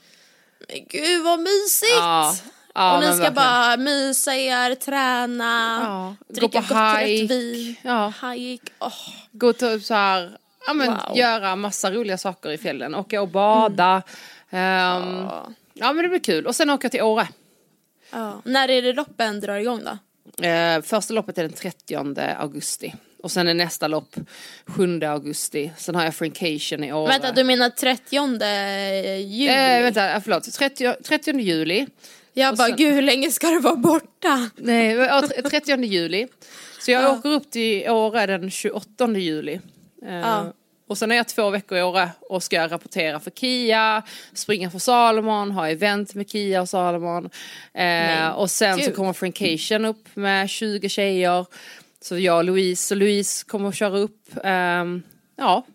Men 0.69 0.85
gud 0.89 1.23
vad 1.23 1.39
mysigt! 1.39 1.91
Ja, 1.99 2.35
ja, 2.73 2.93
och 2.95 2.99
ni 2.99 3.05
ska 3.05 3.13
verkligen. 3.15 3.33
bara 3.33 3.77
mysa 3.77 4.35
er, 4.35 4.75
träna, 4.75 5.79
Ja, 5.83 6.15
gå 6.27 6.33
dricka 6.33 6.61
på 6.61 6.73
gott 6.73 6.99
hike. 6.99 7.23
rött 7.23 7.31
vin. 7.31 7.75
Ja. 7.81 8.13
Hike. 8.33 8.71
Åh. 8.79 8.93
Gå 9.31 9.53
typ 9.53 9.83
så 9.83 9.93
här, 9.93 10.37
ja 10.67 10.73
men 10.73 10.87
Wow. 10.89 11.17
göra 11.17 11.55
massa 11.55 11.91
roliga 11.91 12.17
saker 12.17 12.51
i 12.51 12.57
fjällen. 12.57 12.95
Åka 12.95 13.21
och 13.21 13.27
bada. 13.27 14.01
Ehm, 14.49 15.13
Ja. 15.13 15.47
ja 15.73 15.93
men 15.93 16.03
det 16.03 16.09
blir 16.09 16.19
kul. 16.19 16.45
Och 16.47 16.55
sen 16.55 16.69
åka 16.69 16.89
till 16.89 17.01
Åre. 17.01 17.27
När 18.43 18.69
är 18.69 18.81
det 18.81 18.93
loppen 18.93 19.39
drar 19.39 19.55
igång 19.55 19.81
då? 19.83 19.97
Eh, 20.47 20.81
första 20.81 21.13
loppet 21.13 21.37
är 21.37 21.43
den 21.43 21.53
30 21.53 21.95
augusti. 22.37 22.95
Och 23.23 23.31
sen 23.31 23.47
är 23.47 23.53
nästa 23.53 23.87
lopp 23.87 24.15
7 24.65 24.99
augusti. 25.03 25.71
Sen 25.77 25.95
har 25.95 26.03
jag 26.03 26.15
Frinkation 26.15 26.83
i 26.83 26.93
Åre. 26.93 27.07
Vänta, 27.11 27.31
du 27.31 27.43
menar 27.43 27.69
30 27.69 28.15
juli? 29.19 29.47
Eh, 29.47 29.81
vänta, 29.83 30.21
förlåt. 30.21 30.53
30, 30.53 30.93
30 31.03 31.39
juli. 31.39 31.87
jag 32.33 32.51
och 32.51 32.57
bara, 32.57 32.67
sen- 32.67 32.77
gud 32.77 32.93
hur 32.93 33.01
länge 33.01 33.31
ska 33.31 33.47
du 33.47 33.59
vara 33.59 33.75
borta? 33.75 34.49
Nej, 34.55 34.91
ja, 34.91 35.27
tre- 35.27 35.41
30 35.41 35.83
juli. 35.85 36.27
Så 36.79 36.91
jag 36.91 37.03
Ja. 37.03 37.11
åker 37.17 37.29
upp 37.29 37.51
till 37.51 37.89
Åre 37.89 38.25
den 38.27 38.51
28 38.51 39.07
juli. 39.19 39.59
Eh, 40.05 40.13
Ja. 40.15 40.53
Och 40.89 40.97
sen 40.97 41.11
är 41.11 41.15
jag 41.15 41.27
två 41.27 41.49
veckor 41.49 41.77
i 41.77 41.81
Åre 41.81 42.09
och 42.21 42.43
ska 42.43 42.67
rapportera 42.67 43.19
för 43.19 43.31
Kia, 43.31 44.03
springa 44.33 44.71
för 44.71 44.79
Salomon, 44.79 45.51
ha 45.51 45.69
event 45.69 46.13
med 46.15 46.29
Kia 46.29 46.61
och 46.61 46.69
Salomon. 46.69 47.29
Eh, 47.73 48.27
och 48.29 48.51
sen 48.51 48.77
så 48.77 48.85
gud. 48.85 48.95
kommer 48.95 49.13
Frankation 49.13 49.85
upp 49.85 50.05
med 50.15 50.49
20 50.49 50.89
tjejer. 50.89 51.45
Så 52.01 52.17
jag 52.17 52.37
och 52.37 52.43
Louise 52.43 52.93
och 52.93 52.97
Louise 52.97 53.45
kommer 53.45 53.69
att 53.69 53.75
köra 53.75 53.97
upp. 53.97 54.29
Ehm, 54.43 55.03
ja, 55.35 55.65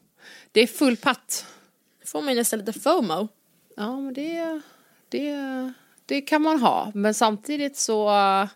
det 0.52 0.60
är 0.60 0.66
full 0.66 0.96
patt. 0.96 1.46
får 2.06 2.22
man 2.22 2.28
ju 2.34 2.40
nästan 2.40 2.58
lite 2.58 2.80
FOMO. 2.80 3.28
Ja, 3.76 4.00
men 4.00 4.14
det, 4.14 4.60
det, 5.08 5.72
det 6.06 6.20
kan 6.20 6.42
man 6.42 6.60
ha. 6.60 6.90
Men 6.94 7.14
samtidigt 7.14 7.76
så 7.76 8.10
eh, 8.10 8.48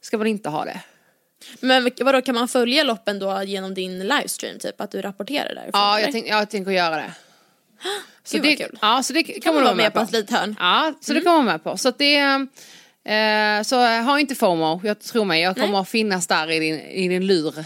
ska 0.00 0.18
man 0.18 0.26
inte 0.26 0.48
ha 0.48 0.64
det. 0.64 0.80
Men 1.60 1.90
vadå, 2.00 2.22
kan 2.22 2.34
man 2.34 2.48
följa 2.48 2.82
loppen 2.82 3.18
då 3.18 3.42
genom 3.42 3.74
din 3.74 3.98
livestream 3.98 4.58
typ? 4.58 4.80
Att 4.80 4.90
du 4.90 5.02
rapporterar 5.02 5.54
därifrån? 5.54 5.70
Ja, 5.80 6.00
jag, 6.00 6.12
tänk, 6.12 6.26
jag 6.28 6.50
tänker 6.50 6.70
göra 6.70 6.96
det. 6.96 7.12
Så 8.24 8.36
Gud, 8.36 8.42
det, 8.42 8.56
kul. 8.56 8.78
Ja, 8.82 9.02
så 9.02 9.12
det 9.12 9.22
kan, 9.22 9.40
kan 9.40 9.54
man 9.54 9.64
man 9.64 9.64
vara 9.64 9.74
med 9.74 9.92
på 9.92 9.98
på. 9.98 10.04
ett 10.04 10.12
litet 10.12 10.30
hörn. 10.30 10.56
Ja, 10.58 10.94
så 11.00 11.12
det 11.12 11.20
kan 11.20 11.34
man 11.34 11.44
vara 11.44 11.54
med 11.54 11.64
på. 11.64 11.76
Så 11.76 11.90
det 11.90 12.46
eh, 13.06 13.62
så 13.62 13.76
ha 13.76 14.20
inte 14.20 14.34
FOMO, 14.34 14.80
jag 14.84 15.00
tror 15.00 15.24
mig, 15.24 15.42
jag 15.42 15.54
kommer 15.54 15.68
Nej. 15.68 15.80
att 15.80 15.88
finnas 15.88 16.26
där 16.26 16.50
i 16.50 16.58
din, 16.58 16.80
i 16.80 17.08
din 17.08 17.26
lur. 17.26 17.64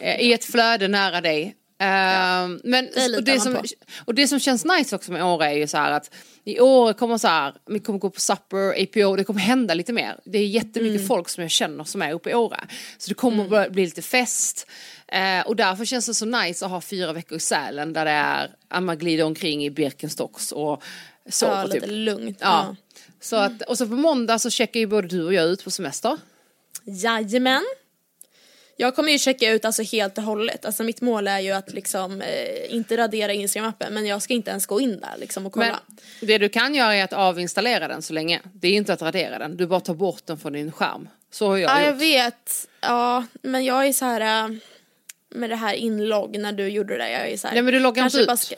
Eh, 0.00 0.20
I 0.20 0.32
ett 0.32 0.44
flöde 0.44 0.88
nära 0.88 1.20
dig. 1.20 1.56
Eh, 1.80 2.48
men, 2.64 2.88
det 2.94 3.16
och, 3.16 3.24
det 3.24 3.40
som, 3.40 3.54
på. 3.54 3.62
och 4.04 4.14
det 4.14 4.28
som 4.28 4.40
känns 4.40 4.64
nice 4.64 4.96
också 4.96 5.12
med 5.12 5.24
Åre 5.24 5.46
är 5.46 5.52
ju 5.52 5.66
så 5.66 5.76
här 5.76 5.92
att 5.92 6.14
i 6.44 6.60
år 6.60 6.92
kommer 6.92 7.18
så 7.18 7.28
här, 7.28 7.54
vi 7.66 7.78
kommer 7.78 7.98
gå 7.98 8.10
på 8.10 8.20
supper, 8.20 8.82
APO, 8.82 9.16
det 9.16 9.24
kommer 9.24 9.40
hända 9.40 9.74
lite 9.74 9.92
mer. 9.92 10.16
Det 10.24 10.38
är 10.38 10.46
jättemycket 10.46 10.96
Mm. 10.96 11.06
folk 11.06 11.28
som 11.28 11.42
jag 11.42 11.50
känner 11.50 11.84
som 11.84 12.02
är 12.02 12.12
uppe 12.12 12.30
i 12.30 12.34
Åre. 12.34 12.60
Så 12.98 13.08
det 13.08 13.14
kommer 13.14 13.48
börja 13.48 13.70
bli 13.70 13.84
lite 13.84 14.02
fest. 14.02 14.66
Eh, 15.08 15.46
och 15.46 15.56
därför 15.56 15.84
känns 15.84 16.06
det 16.06 16.14
så 16.14 16.26
nice 16.26 16.64
att 16.64 16.70
ha 16.70 16.80
fyra 16.80 17.12
veckor 17.12 17.36
i 17.36 17.40
Sälen 17.40 17.92
där 17.92 18.04
det 18.04 18.10
är, 18.10 18.50
att 18.68 18.82
man 18.82 18.98
glider 18.98 19.24
omkring 19.24 19.64
i 19.64 19.70
Birkenstocks 19.70 20.52
och 20.52 20.82
sover 21.30 21.56
Ja, 21.56 21.64
lite 21.64 21.80
typ. 21.80 21.88
lugnt. 21.90 22.38
Ja. 22.40 22.76
Så 23.22 23.36
att, 23.36 23.62
och 23.62 23.78
så 23.78 23.86
på 23.86 23.94
måndag 23.94 24.38
så 24.38 24.50
checkar 24.50 24.80
ju 24.80 24.86
både 24.86 25.08
du 25.08 25.24
och 25.24 25.34
jag 25.34 25.44
ut 25.44 25.64
på 25.64 25.70
semester. 25.70 26.18
Jajamän. 26.84 27.62
Jag 28.76 28.96
kommer 28.96 29.12
ju 29.12 29.18
checka 29.18 29.50
ut 29.50 29.64
alltså 29.64 29.82
helt 29.82 30.18
och 30.18 30.24
hållet. 30.24 30.64
Alltså 30.64 30.82
mitt 30.84 31.00
mål 31.00 31.28
är 31.28 31.40
ju 31.40 31.50
att 31.50 31.72
liksom 31.72 32.20
eh, 32.20 32.74
inte 32.74 32.96
radera 32.96 33.32
Instagram-appen 33.32 33.90
men 33.90 34.06
jag 34.06 34.22
ska 34.22 34.34
inte 34.34 34.50
ens 34.50 34.66
gå 34.66 34.80
in 34.80 35.00
där 35.00 35.14
liksom 35.18 35.46
och 35.46 35.52
kolla. 35.52 35.80
Men 36.20 36.26
det 36.28 36.38
du 36.38 36.48
kan 36.48 36.74
göra 36.74 36.94
är 36.94 37.04
att 37.04 37.12
avinstallera 37.12 37.88
den 37.88 38.02
så 38.02 38.12
länge. 38.12 38.40
Det 38.52 38.68
är 38.68 38.72
inte 38.72 38.92
att 38.92 39.02
radera 39.02 39.38
den, 39.38 39.56
du 39.56 39.66
bara 39.66 39.80
tar 39.80 39.94
bort 39.94 40.26
den 40.26 40.38
från 40.38 40.52
din 40.52 40.72
skärm. 40.72 41.08
Så 41.30 41.46
har 41.46 41.56
jag 41.56 41.70
ja, 41.70 41.78
gjort. 41.78 41.86
jag 41.86 41.94
vet. 41.94 42.68
Ja, 42.80 43.24
men 43.42 43.64
jag 43.64 43.86
är 43.86 43.92
så 43.92 44.04
här 44.04 44.44
äh, 44.44 44.56
med 45.28 45.50
det 45.50 45.56
här 45.56 45.74
inlogg 45.74 46.38
när 46.38 46.52
du 46.52 46.68
gjorde 46.68 46.98
det. 46.98 47.10
Jag 47.10 47.28
är 47.28 47.36
så 47.36 47.46
här, 47.46 47.54
Nej, 47.54 47.62
men 47.62 47.74
du 47.74 47.80
loggar 47.80 48.04
inte 48.04 48.18
ut. 48.18 48.38
ska- 48.38 48.56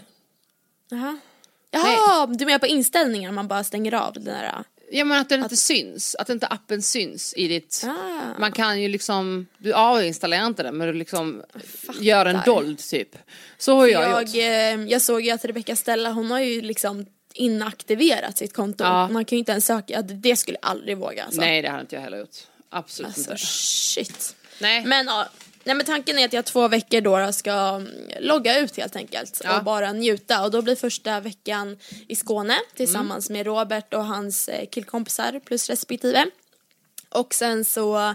Jaha. 1.75 1.93
Jaha, 2.07 2.27
du 2.27 2.47
menar 2.47 2.59
på 2.59 2.67
inställningar 2.67 3.33
man 3.33 3.49
bara 3.49 3.65
stänger 3.65 3.95
av 3.95 4.13
den 4.15 4.25
där. 4.25 4.65
Ja 4.91 5.05
men 5.05 5.21
att 5.21 5.29
den 5.29 5.43
inte 5.43 5.57
syns, 5.57 6.15
att 6.19 6.29
inte 6.29 6.47
appen 6.47 6.83
syns 6.83 7.35
i 7.37 7.49
ditt... 7.49 7.85
Ah. 7.87 8.39
Man 8.39 8.53
kan 8.53 8.83
ju 8.83 8.89
liksom, 8.89 9.47
du 9.59 9.75
avinstallerar 9.75 10.47
inte 10.47 10.63
den 10.63 10.77
men 10.77 10.87
du 10.87 10.93
liksom 10.93 11.43
gör 12.01 12.25
den 12.25 12.39
dold 12.47 12.79
typ. 12.79 13.17
Så 13.59 13.77
har 13.77 13.87
jag, 13.87 14.03
Jag, 14.03 14.23
gjort. 14.23 14.35
eh, 14.37 14.93
jag 14.93 15.03
såg 15.03 15.21
ju 15.21 15.31
att 15.31 15.45
Rebecca 15.45 15.77
Stella 15.77 16.11
hon 16.11 16.31
har 16.31 16.41
ju 16.41 16.61
liksom 16.61 17.07
inaktiverat 17.35 18.39
sitt 18.39 18.53
konto. 18.55 18.85
Ja. 18.85 19.09
Man 19.09 19.25
kan 19.25 19.37
ju 19.37 19.39
inte 19.39 19.53
ens 19.53 19.67
söka, 19.67 20.03
det 20.03 20.37
skulle 20.37 20.59
jag 20.63 20.71
aldrig 20.71 20.99
våga 20.99 21.25
alltså. 21.25 21.41
Nej 21.41 21.63
det 21.63 21.69
hade 21.69 21.81
inte 21.81 21.95
jag 21.97 22.03
heller 22.03 22.19
gjort. 22.19 22.37
Absolut 22.71 23.07
Alltså 23.09 23.31
inte. 23.31 23.43
shit. 23.47 24.37
Nej. 24.59 24.85
Men 24.85 25.07
ja, 25.07 25.29
nej 25.65 25.75
men 25.77 25.87
tanken 25.87 26.19
är 26.19 26.25
att 26.25 26.33
jag 26.33 26.45
två 26.45 26.69
veckor 26.69 27.01
då 27.01 27.33
ska 27.33 27.51
mm, 27.53 27.89
logga 28.21 28.59
ut 28.59 28.77
helt 28.77 28.97
enkelt 28.97 29.41
Ja. 29.45 29.59
och 29.59 29.65
bara 29.65 29.93
njuta 29.93 30.45
och 30.45 30.51
då 30.51 30.63
blir 30.63 30.77
första 30.77 31.21
veckan 31.21 31.79
i 32.09 32.17
Skåne 32.17 32.57
tillsammans 32.77 33.31
Mm. 33.31 33.39
med 33.39 33.47
Robert 33.47 33.95
och 33.95 34.05
hans 34.07 34.49
eh, 34.49 34.67
killkompisar 34.69 35.41
plus 35.45 35.71
respektive. 35.71 36.27
Och 37.09 37.35
sen 37.35 37.65
så 37.65 38.15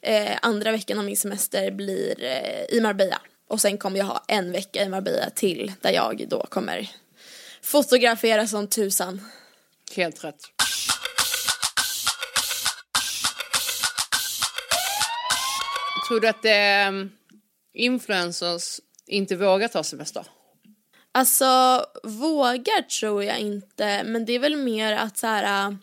eh, 0.00 0.38
andra 0.42 0.72
veckan 0.72 0.98
av 0.98 1.04
min 1.04 1.16
semester 1.16 1.70
blir 1.70 2.24
eh, 2.24 2.76
i 2.76 2.80
Marbella 2.80 3.20
och 3.48 3.60
sen 3.60 3.78
kommer 3.78 3.98
jag 3.98 4.06
ha 4.06 4.24
en 4.28 4.52
vecka 4.52 4.82
i 4.82 4.88
Marbella 4.88 5.30
till 5.30 5.72
där 5.80 5.90
jag 5.90 6.24
då 6.28 6.46
kommer 6.48 6.90
fotografera 7.62 8.46
som 8.46 8.66
tusan. 8.68 9.20
Helt 9.96 10.24
rätt. 10.24 10.36
Tror 16.12 16.20
du 16.20 16.28
att 16.28 16.44
eh, 16.44 17.08
influencers 17.74 18.80
inte 19.06 19.36
vågar 19.36 19.68
ta 19.68 19.82
semester? 19.82 20.26
Alltså 21.12 21.84
vågar 22.02 22.82
tror 22.82 23.24
jag 23.24 23.38
inte 23.38 24.04
men 24.04 24.24
det 24.24 24.32
är 24.32 24.38
väl 24.38 24.56
mer 24.56 24.92
att 24.92 25.18
så 25.18 25.26
här. 25.26 25.68
Äh, 25.68 25.74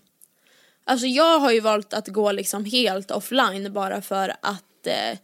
alltså 0.83 1.07
jag 1.07 1.39
har 1.39 1.51
ju 1.51 1.59
valt 1.59 1.93
att 1.93 2.07
gå 2.07 2.31
liksom 2.31 2.65
helt 2.65 3.11
offline 3.11 3.73
bara 3.73 4.01
för 4.01 4.29
att 4.41 4.87
eh, 4.87 5.17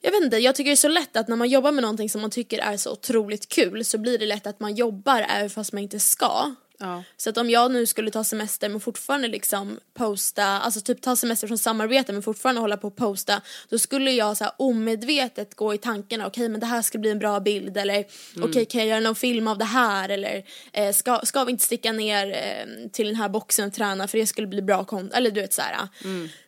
jag 0.00 0.12
vet 0.12 0.22
inte, 0.22 0.36
jag 0.36 0.54
tycker 0.54 0.70
det 0.70 0.74
är 0.74 0.76
så 0.76 0.88
lätt 0.88 1.16
att 1.16 1.28
när 1.28 1.36
man 1.36 1.48
jobbar 1.48 1.72
med 1.72 1.82
någonting 1.82 2.10
som 2.10 2.20
man 2.20 2.30
tycker 2.30 2.58
är 2.58 2.76
så 2.76 2.92
otroligt 2.92 3.48
kul 3.48 3.84
så 3.84 3.98
blir 3.98 4.18
det 4.18 4.26
lätt 4.26 4.46
att 4.46 4.60
man 4.60 4.74
jobbar 4.74 5.26
även 5.28 5.50
fast 5.50 5.72
man 5.72 5.82
inte 5.82 6.00
ska. 6.00 6.54
Ja. 6.84 7.04
Så 7.16 7.30
att 7.30 7.36
om 7.36 7.50
jag 7.50 7.70
nu 7.70 7.86
skulle 7.86 8.10
ta 8.10 8.24
semester 8.24 8.68
men 8.68 8.80
fortfarande 8.80 9.28
liksom 9.28 9.80
posta, 9.94 10.44
alltså 10.44 10.80
typ 10.80 11.02
ta 11.02 11.16
semester 11.16 11.46
från 11.48 11.58
samarbete 11.58 12.12
men 12.12 12.22
fortfarande 12.22 12.60
hålla 12.60 12.76
på 12.76 12.88
och 12.88 12.96
posta, 12.96 13.40
då 13.68 13.78
skulle 13.78 14.10
jag 14.10 14.36
så 14.36 14.44
här 14.44 14.52
omedvetet 14.56 15.54
gå 15.54 15.74
i 15.74 15.78
tankarna, 15.78 16.26
okej 16.26 16.48
men 16.48 16.60
det 16.60 16.66
här 16.66 16.82
ska 16.82 16.98
bli 16.98 17.10
en 17.10 17.18
bra 17.18 17.40
bild 17.40 17.76
eller 17.76 18.04
okej 18.42 18.64
kan 18.64 18.80
jag 18.80 18.88
göra 18.88 19.00
någon 19.00 19.14
film 19.14 19.48
av 19.48 19.58
det 19.58 19.64
här 19.64 20.08
eller 20.08 20.44
eh, 20.72 20.92
ska, 20.92 21.20
ska 21.24 21.44
vi 21.44 21.50
inte 21.52 21.64
sticka 21.64 21.92
ner 21.92 22.26
eh, 22.30 22.90
till 22.90 23.06
den 23.06 23.16
här 23.16 23.28
boxen 23.28 23.66
och 23.66 23.74
träna 23.74 24.08
för 24.08 24.18
det 24.18 24.26
skulle 24.26 24.46
bli 24.46 24.62
bra 24.62 24.84
konto, 24.84 25.16
eller 25.16 25.30
du 25.30 25.40
vet 25.40 25.52
så 25.52 25.62
här. 25.62 25.88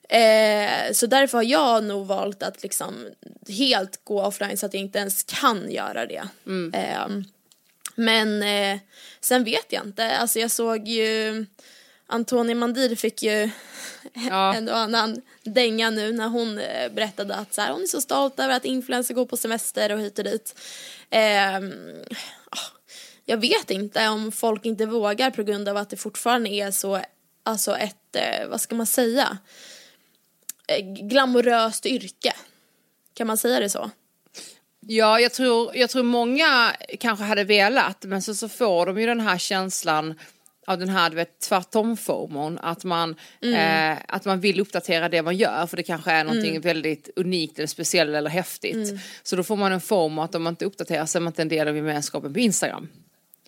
Eh, 0.09 0.93
så 0.93 1.07
därför 1.07 1.39
har 1.39 1.43
jag 1.45 1.85
nog 1.85 2.07
valt 2.07 2.43
att 2.43 2.63
liksom 2.63 2.95
helt 3.49 4.05
gå 4.05 4.23
offline 4.23 4.57
så 4.57 4.67
att 4.67 4.75
jag 4.75 4.81
inte 4.81 4.99
ens 4.99 5.23
kan 5.23 5.71
göra 5.71 6.07
det. 6.07 6.29
Ehm, 6.75 7.25
men 7.97 8.43
eh, 8.43 8.79
sen 9.21 9.45
vet 9.45 9.73
jag 9.73 9.85
inte. 9.87 10.17
Alltså 10.17 10.39
jag 10.39 10.51
såg 10.51 10.89
ju 10.89 11.47
Antonia 12.07 12.55
Mandir 12.55 12.97
fick 12.97 13.23
ju 13.23 13.51
Ja. 14.31 14.55
en 14.55 14.69
och 14.69 14.77
annan 14.77 15.23
dänga 15.43 15.91
nu 15.91 16.13
när 16.13 16.29
hon 16.29 16.59
eh, 16.59 16.93
berättade 16.93 17.35
att 17.35 17.55
så 17.55 17.61
här, 17.61 17.73
hon 17.73 17.83
är 17.83 17.87
så 17.87 18.01
stolt 18.01 18.41
över 18.41 18.55
att 18.57 18.65
influencer 18.65 19.15
går 19.15 19.27
på 19.27 19.37
semester 19.37 19.93
och 19.93 20.01
hit 20.01 20.19
och 20.19 20.25
dit. 20.25 20.61
Ah, 22.51 22.59
jag 23.25 23.37
vet 23.37 23.71
inte 23.71 24.09
om 24.09 24.33
folk 24.33 24.67
inte 24.67 24.87
vågar 24.87 25.31
på 25.31 25.43
grund 25.43 25.69
av 25.69 25.77
att 25.77 25.91
det 25.91 25.97
fortfarande 25.97 26.51
är 26.51 26.71
så, 26.71 27.01
alltså 27.43 27.77
ett, 27.77 28.17
eh, 28.17 28.49
vad 28.49 28.61
ska 28.61 28.75
man 28.75 28.87
säga, 28.87 29.39
eh, 30.69 30.85
glamoröst 30.85 31.87
yrke. 31.87 32.33
Kan 33.15 33.27
man 33.27 33.37
säga 33.37 33.61
det 33.61 33.71
så? 33.71 33.91
Ja, 34.89 35.21
jag 35.21 35.33
tror, 35.33 35.77
jag 35.77 35.91
tror 35.91 36.03
många 36.03 36.73
kanske 37.01 37.25
hade 37.25 37.45
velat, 37.45 38.05
men 38.05 38.23
så, 38.23 38.35
så 38.35 38.49
får 38.49 38.87
de 38.87 39.01
ju 39.01 39.07
den 39.07 39.21
här 39.21 39.39
känslan 39.39 40.15
av 40.67 40.79
den 40.79 40.89
här 40.89 41.11
du 41.11 41.17
vet, 41.17 41.41
tvärtom-formon, 41.41 42.59
att 42.63 42.85
man, 42.85 43.11
eh, 43.55 43.99
att 44.09 44.25
man 44.25 44.41
vill 44.41 44.61
uppdatera 44.61 45.09
det 45.09 45.23
man 45.23 45.37
gör 45.37 45.67
för 45.67 45.77
det 45.77 45.83
kanske 45.83 46.11
är 46.11 46.25
någonting 46.25 46.61
väldigt 46.61 47.11
unikt 47.17 47.59
eller 47.59 47.67
speciellt 47.67 48.15
eller 48.15 48.31
häftigt. 48.31 48.77
Så 49.23 49.37
då 49.37 49.43
får 49.43 49.57
man 49.57 49.73
en 49.73 49.81
form 49.81 50.19
att 50.19 50.35
om 50.35 50.43
man 50.43 50.53
inte 50.53 50.65
uppdaterar 50.65 51.07
så 51.07 51.19
är 51.19 51.21
man 51.21 51.31
inte 51.31 51.43
en 51.43 51.49
del 51.49 51.69
av 51.69 51.77
gemenskapen 51.77 52.33
på 52.35 52.41
Instagram. 52.41 52.89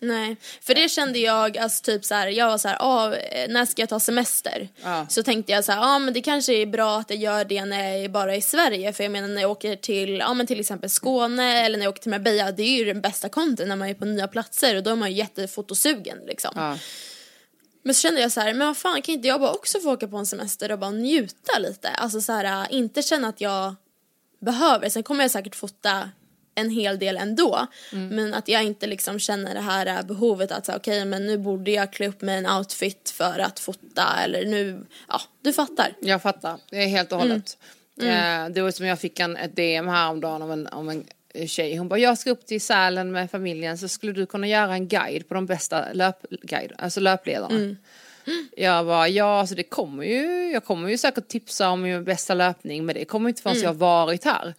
Nej, 0.00 0.36
för 0.60 0.74
det 0.74 0.88
kände 0.88 1.18
jag, 1.18 1.58
alltså 1.58 1.82
typ 1.82 2.04
så 2.04 2.14
här, 2.14 2.26
jag 2.26 2.46
var 2.46 2.58
så 2.58 2.68
här, 2.68 2.76
ah, 2.80 3.08
när 3.48 3.66
ska 3.66 3.82
jag 3.82 3.88
ta 3.88 4.00
semester? 4.00 4.68
Ja. 4.82 5.06
Så 5.10 5.22
tänkte 5.22 5.52
jag 5.52 5.64
så 5.64 5.72
här, 5.72 5.78
ja 5.78 5.94
ah, 5.94 5.98
men 5.98 6.14
det 6.14 6.20
kanske 6.20 6.52
är 6.52 6.66
bra 6.66 6.98
att 6.98 7.10
jag 7.10 7.18
gör 7.18 7.44
det 7.44 7.64
när 7.64 7.90
jag 7.90 8.04
är 8.04 8.08
bara 8.08 8.36
i 8.36 8.42
Sverige, 8.42 8.92
för 8.92 9.04
jag 9.04 9.10
menar 9.10 9.28
när 9.28 9.42
jag 9.42 9.50
åker 9.50 9.76
till, 9.76 10.18
ja 10.18 10.26
ah, 10.26 10.34
men 10.34 10.46
till 10.46 10.60
exempel 10.60 10.90
Skåne 10.90 11.64
eller 11.64 11.78
när 11.78 11.84
jag 11.84 11.90
åker 11.90 12.02
till 12.02 12.10
Marbella, 12.10 12.52
det 12.52 12.62
är 12.62 12.78
ju 12.78 12.84
den 12.84 13.00
bästa 13.00 13.28
content 13.28 13.68
när 13.68 13.76
man 13.76 13.88
är 13.88 13.94
på 13.94 14.04
nya 14.04 14.28
platser 14.28 14.76
och 14.76 14.82
då 14.82 14.90
är 14.90 14.96
man 14.96 15.10
ju 15.10 15.16
jättefotosugen 15.16 16.18
liksom. 16.26 16.52
Ja. 16.54 16.78
Men 17.82 17.94
så 17.94 18.00
kände 18.00 18.20
jag 18.20 18.32
så 18.32 18.40
här, 18.40 18.54
men 18.54 18.66
vad 18.66 18.76
fan 18.76 19.02
kan 19.02 19.14
inte 19.14 19.28
jag 19.28 19.40
bara 19.40 19.52
också 19.52 19.80
få 19.80 19.92
åka 19.92 20.08
på 20.08 20.16
en 20.16 20.26
semester 20.26 20.72
och 20.72 20.78
bara 20.78 20.90
njuta 20.90 21.58
lite? 21.58 21.88
Alltså 21.88 22.20
så 22.20 22.32
här, 22.32 22.72
inte 22.72 23.02
känna 23.02 23.28
att 23.28 23.40
jag 23.40 23.74
behöver, 24.40 24.88
sen 24.88 25.02
kommer 25.02 25.24
jag 25.24 25.30
säkert 25.30 25.56
fota 25.56 26.10
en 26.58 26.70
hel 26.70 26.98
del 26.98 27.16
ändå. 27.16 27.66
Men 27.90 28.34
att 28.34 28.48
jag 28.48 28.64
inte 28.64 28.86
liksom 28.86 29.18
känner 29.18 29.54
det 29.54 29.60
här 29.60 29.86
äh, 29.86 30.02
behovet 30.02 30.52
att 30.52 30.66
säga 30.66 30.76
okej 30.76 31.04
men 31.04 31.26
nu 31.26 31.38
borde 31.38 31.70
jag 31.70 31.92
klä 31.92 32.08
upp 32.08 32.22
mig 32.22 32.38
en 32.38 32.46
outfit 32.46 33.10
för 33.16 33.38
att 33.38 33.60
fota 33.60 34.06
eller 34.24 34.44
nu, 34.44 34.86
ja 35.08 35.20
du 35.42 35.52
fattar. 35.52 35.94
Jag 36.00 36.22
fattar, 36.22 36.58
det 36.70 36.76
är 36.76 36.86
helt 36.88 37.12
och 37.12 37.18
hållet. 37.18 37.58
Eh, 38.00 38.48
det 38.48 38.62
var 38.62 38.70
som 38.70 38.86
jag 38.86 39.00
fick 39.00 39.20
en, 39.20 39.36
ett 39.36 39.56
DM 39.56 39.88
häromdagen 39.88 40.42
om 40.42 40.50
en, 40.50 40.66
om 40.66 40.88
en 40.88 41.04
tjej. 41.46 41.76
Hon 41.76 41.88
bara, 41.88 41.98
jag 41.98 42.18
ska 42.18 42.30
upp 42.30 42.46
till 42.46 42.60
Sälen 42.60 43.12
med 43.12 43.30
familjen 43.30 43.78
så 43.78 43.88
skulle 43.88 44.12
du 44.12 44.26
kunna 44.26 44.46
göra 44.48 44.72
en 44.74 44.88
guide 44.88 45.28
på 45.28 45.34
de 45.34 45.46
bästa 45.46 45.84
löpguide, 45.92 46.72
alltså 46.78 47.00
löpledarna. 47.00 47.54
Jag 48.56 48.86
bara, 48.86 49.08
ja 49.08 49.40
alltså 49.40 49.54
det 49.54 49.62
kommer 49.62 50.04
ju, 50.04 50.50
jag 50.52 50.64
kommer 50.64 50.88
ju 50.88 50.98
säkert 50.98 51.28
tipsa 51.28 51.70
om 51.70 51.82
min 51.82 52.04
bästa 52.04 52.34
löpning 52.34 52.86
men 52.86 52.94
det 52.94 53.04
kommer 53.04 53.28
inte 53.28 53.42
förrän 53.42 53.60
jag 53.60 53.68
har 53.68 53.74
varit 53.74 54.24
här. 54.24 54.54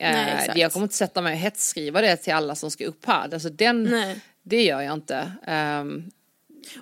Eh, 0.00 0.34
exakt. 0.40 0.58
jag 0.58 0.72
kommer 0.72 0.84
inte 0.84 0.96
sätta 0.96 1.20
mig 1.20 1.32
och 1.32 1.38
hetsskriva 1.38 2.00
det 2.00 2.16
till 2.16 2.32
alla 2.32 2.54
som 2.54 2.70
ska 2.70 2.84
upp 2.86 3.06
här. 3.06 3.34
Alltså 3.34 3.48
den, 3.48 3.84
Nej. 3.84 4.20
det 4.42 4.62
gör 4.62 4.80
jag 4.80 4.94
inte. 4.94 5.32
Ehm, 5.46 6.10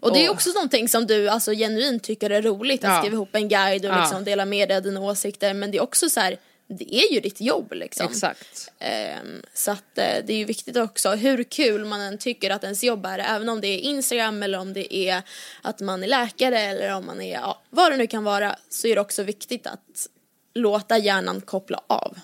Och 0.00 0.12
det 0.12 0.24
är 0.26 0.30
också 0.30 0.50
någonting 0.50 0.88
som 0.88 1.06
du 1.06 1.28
alltså 1.28 1.52
genuint 1.52 2.02
tycker 2.02 2.30
är 2.30 2.42
roligt 2.42 2.84
att 2.84 2.90
Ja. 2.90 2.98
skriva 3.00 3.14
ihop 3.14 3.34
en 3.34 3.48
guide 3.48 3.84
och 3.84 3.92
Ja. 3.92 4.00
liksom 4.00 4.24
dela 4.24 4.44
med 4.44 4.68
dig 4.68 4.76
av 4.76 4.82
dina 4.82 5.00
åsikter 5.00 5.54
men 5.54 5.70
det 5.70 5.78
är 5.78 5.82
också 5.82 6.10
så 6.10 6.20
här, 6.20 6.36
det 6.68 6.94
är 6.94 7.12
ju 7.12 7.20
ditt 7.20 7.40
jobb 7.40 7.72
liksom. 7.72 8.06
exakt. 8.06 8.72
Ehm, 8.78 9.42
så 9.54 9.70
att 9.70 9.98
eh, 9.98 10.04
det 10.26 10.32
är 10.32 10.36
ju 10.36 10.44
viktigt 10.44 10.76
också 10.76 11.10
hur 11.10 11.42
kul 11.44 11.84
man 11.84 12.00
än 12.00 12.18
tycker 12.18 12.50
att 12.50 12.64
ens 12.64 12.84
jobb 12.84 13.06
är 13.06 13.18
även 13.18 13.48
om 13.48 13.60
det 13.60 13.68
är 13.68 13.78
Instagram 13.78 14.42
eller 14.42 14.58
om 14.58 14.72
det 14.72 14.94
är 14.96 15.22
att 15.62 15.80
man 15.80 16.02
är 16.02 16.06
läkare 16.08 16.60
eller 16.60 16.94
om 16.94 17.06
man 17.06 17.20
är 17.20 17.32
ja, 17.34 17.62
vad 17.70 17.92
det 17.92 17.96
nu 17.96 18.06
kan 18.06 18.24
vara 18.24 18.56
så 18.68 18.86
är 18.88 18.94
det 18.94 19.00
också 19.00 19.22
viktigt 19.22 19.66
att 19.66 20.06
låta 20.54 20.98
hjärnan 20.98 21.40
koppla 21.40 21.80
av. 21.86 22.18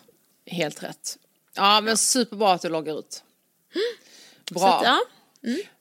Helt 0.47 0.83
rätt. 0.83 1.19
Ja 1.57 1.81
men 1.81 1.97
superbra 1.97 2.53
att 2.53 2.63
du 2.63 2.69
loggar 2.69 2.99
ut. 2.99 3.23
Bra. 4.51 4.61
Så 4.61 4.67
att, 4.67 4.85
ja. 4.85 5.01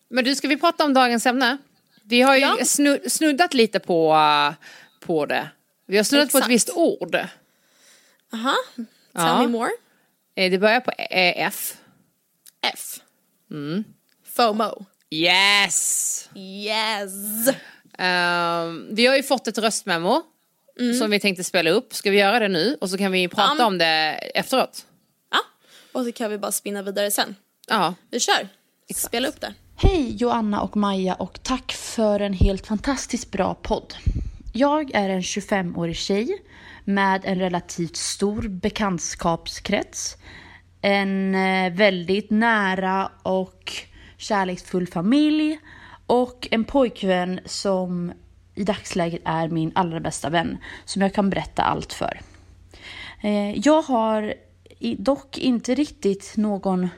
Men 0.09 0.23
du, 0.23 0.35
ska 0.35 0.47
vi 0.47 0.57
prata 0.57 0.85
om 0.85 0.93
dagens 0.93 1.25
ämne? 1.25 1.57
Vi 2.03 2.21
har 2.21 2.35
ju 2.35 2.41
Ja. 2.41 2.55
snu- 2.61 3.09
snuddat 3.09 3.53
lite 3.53 3.79
på, 3.79 4.13
uh, 4.13 4.53
på 4.99 5.25
det. 5.25 5.49
Vi 5.85 5.97
har 5.97 6.03
snuddat 6.03 6.31
på 6.31 6.37
Exakt. 6.37 6.49
ett 6.49 6.55
visst 6.55 6.69
ord. 6.69 7.15
Aha, 8.33 8.55
tell 8.75 8.85
Ja. 9.13 9.41
me 9.41 9.47
more. 9.47 9.71
Eh, 10.35 10.51
Det 10.51 10.57
börjar 10.57 10.79
på 10.79 10.91
E- 10.91 11.33
F. 11.43 11.77
F. 12.73 12.99
FOMO. 14.35 14.85
Yes! 15.09 16.29
Yes. 16.35 17.11
Ehm, 17.97 18.87
vi 18.95 19.05
har 19.05 19.15
ju 19.15 19.23
fått 19.23 19.47
ett 19.47 19.57
röstmemo 19.57 20.23
som 20.99 21.11
vi 21.11 21.19
tänkte 21.19 21.43
spela 21.43 21.69
upp. 21.69 21.93
Ska 21.93 22.11
vi 22.11 22.17
göra 22.19 22.39
det 22.39 22.47
nu? 22.47 22.77
Och 22.81 22.89
så 22.89 22.97
kan 22.97 23.11
vi 23.11 23.27
prata 23.27 23.55
Ja. 23.59 23.65
om 23.65 23.77
det 23.77 23.85
efteråt. 24.35 24.85
Ja, 25.31 25.37
och 25.91 26.05
så 26.05 26.11
kan 26.11 26.31
vi 26.31 26.37
bara 26.37 26.51
spinna 26.51 26.81
vidare 26.81 27.11
sen. 27.11 27.35
Ja. 27.67 27.93
Vi 28.11 28.19
kör. 28.19 28.47
Spela 28.95 29.27
upp 29.27 29.41
det. 29.41 29.53
Hej 29.75 30.15
Joanna 30.15 30.61
och 30.61 30.77
Maja 30.77 31.13
och 31.15 31.43
tack 31.43 31.71
för 31.71 32.19
en 32.19 32.33
helt 32.33 32.67
fantastiskt 32.67 33.31
bra 33.31 33.53
podd. 33.53 33.93
Jag 34.53 34.91
är 34.95 35.09
en 35.09 35.21
25-årig 35.21 35.95
tjej 35.97 36.41
med 36.85 37.21
en 37.25 37.39
relativt 37.39 37.95
stor 37.95 38.41
bekantskapskrets. 38.47 40.17
En 40.81 41.35
eh, 41.35 41.73
väldigt 41.73 42.29
nära 42.31 43.11
och 43.23 43.73
kärleksfull 44.17 44.87
familj 44.87 45.59
och 46.07 46.47
en 46.51 46.63
pojkvän 46.63 47.39
som 47.45 48.11
i 48.55 48.63
dagsläget 48.63 49.21
är 49.25 49.47
min 49.47 49.71
allra 49.75 49.99
bästa 49.99 50.29
vän 50.29 50.57
som 50.85 51.01
jag 51.01 51.13
kan 51.13 51.29
berätta 51.29 51.63
allt 51.63 51.93
för. 51.93 52.21
Eh, 53.21 53.59
jag 53.59 53.81
har 53.81 54.33
dock 54.97 55.37
inte 55.37 55.75
riktigt 55.75 56.33
någon 56.37 56.89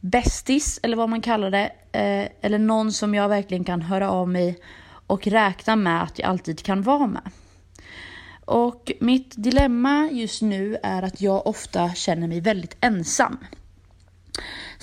bästis 0.00 0.80
eller 0.82 0.96
vad 0.96 1.08
man 1.08 1.20
kallar 1.20 1.50
det. 1.50 1.72
Eh, 1.92 2.28
eller 2.40 2.58
någon 2.58 2.92
som 2.92 3.14
jag 3.14 3.28
verkligen 3.28 3.64
kan 3.64 3.82
höra 3.82 4.10
av 4.10 4.28
mig 4.28 4.58
och 5.06 5.26
räkna 5.26 5.76
med 5.76 6.02
att 6.02 6.18
jag 6.18 6.28
alltid 6.28 6.62
kan 6.62 6.82
vara 6.82 7.06
med. 7.06 7.30
Och 8.44 8.92
mitt 9.00 9.34
dilemma 9.36 10.08
just 10.12 10.42
nu 10.42 10.76
är 10.82 11.02
att 11.02 11.20
jag 11.20 11.46
ofta 11.46 11.94
känner 11.94 12.28
mig 12.28 12.40
väldigt 12.40 12.76
ensam. 12.80 13.38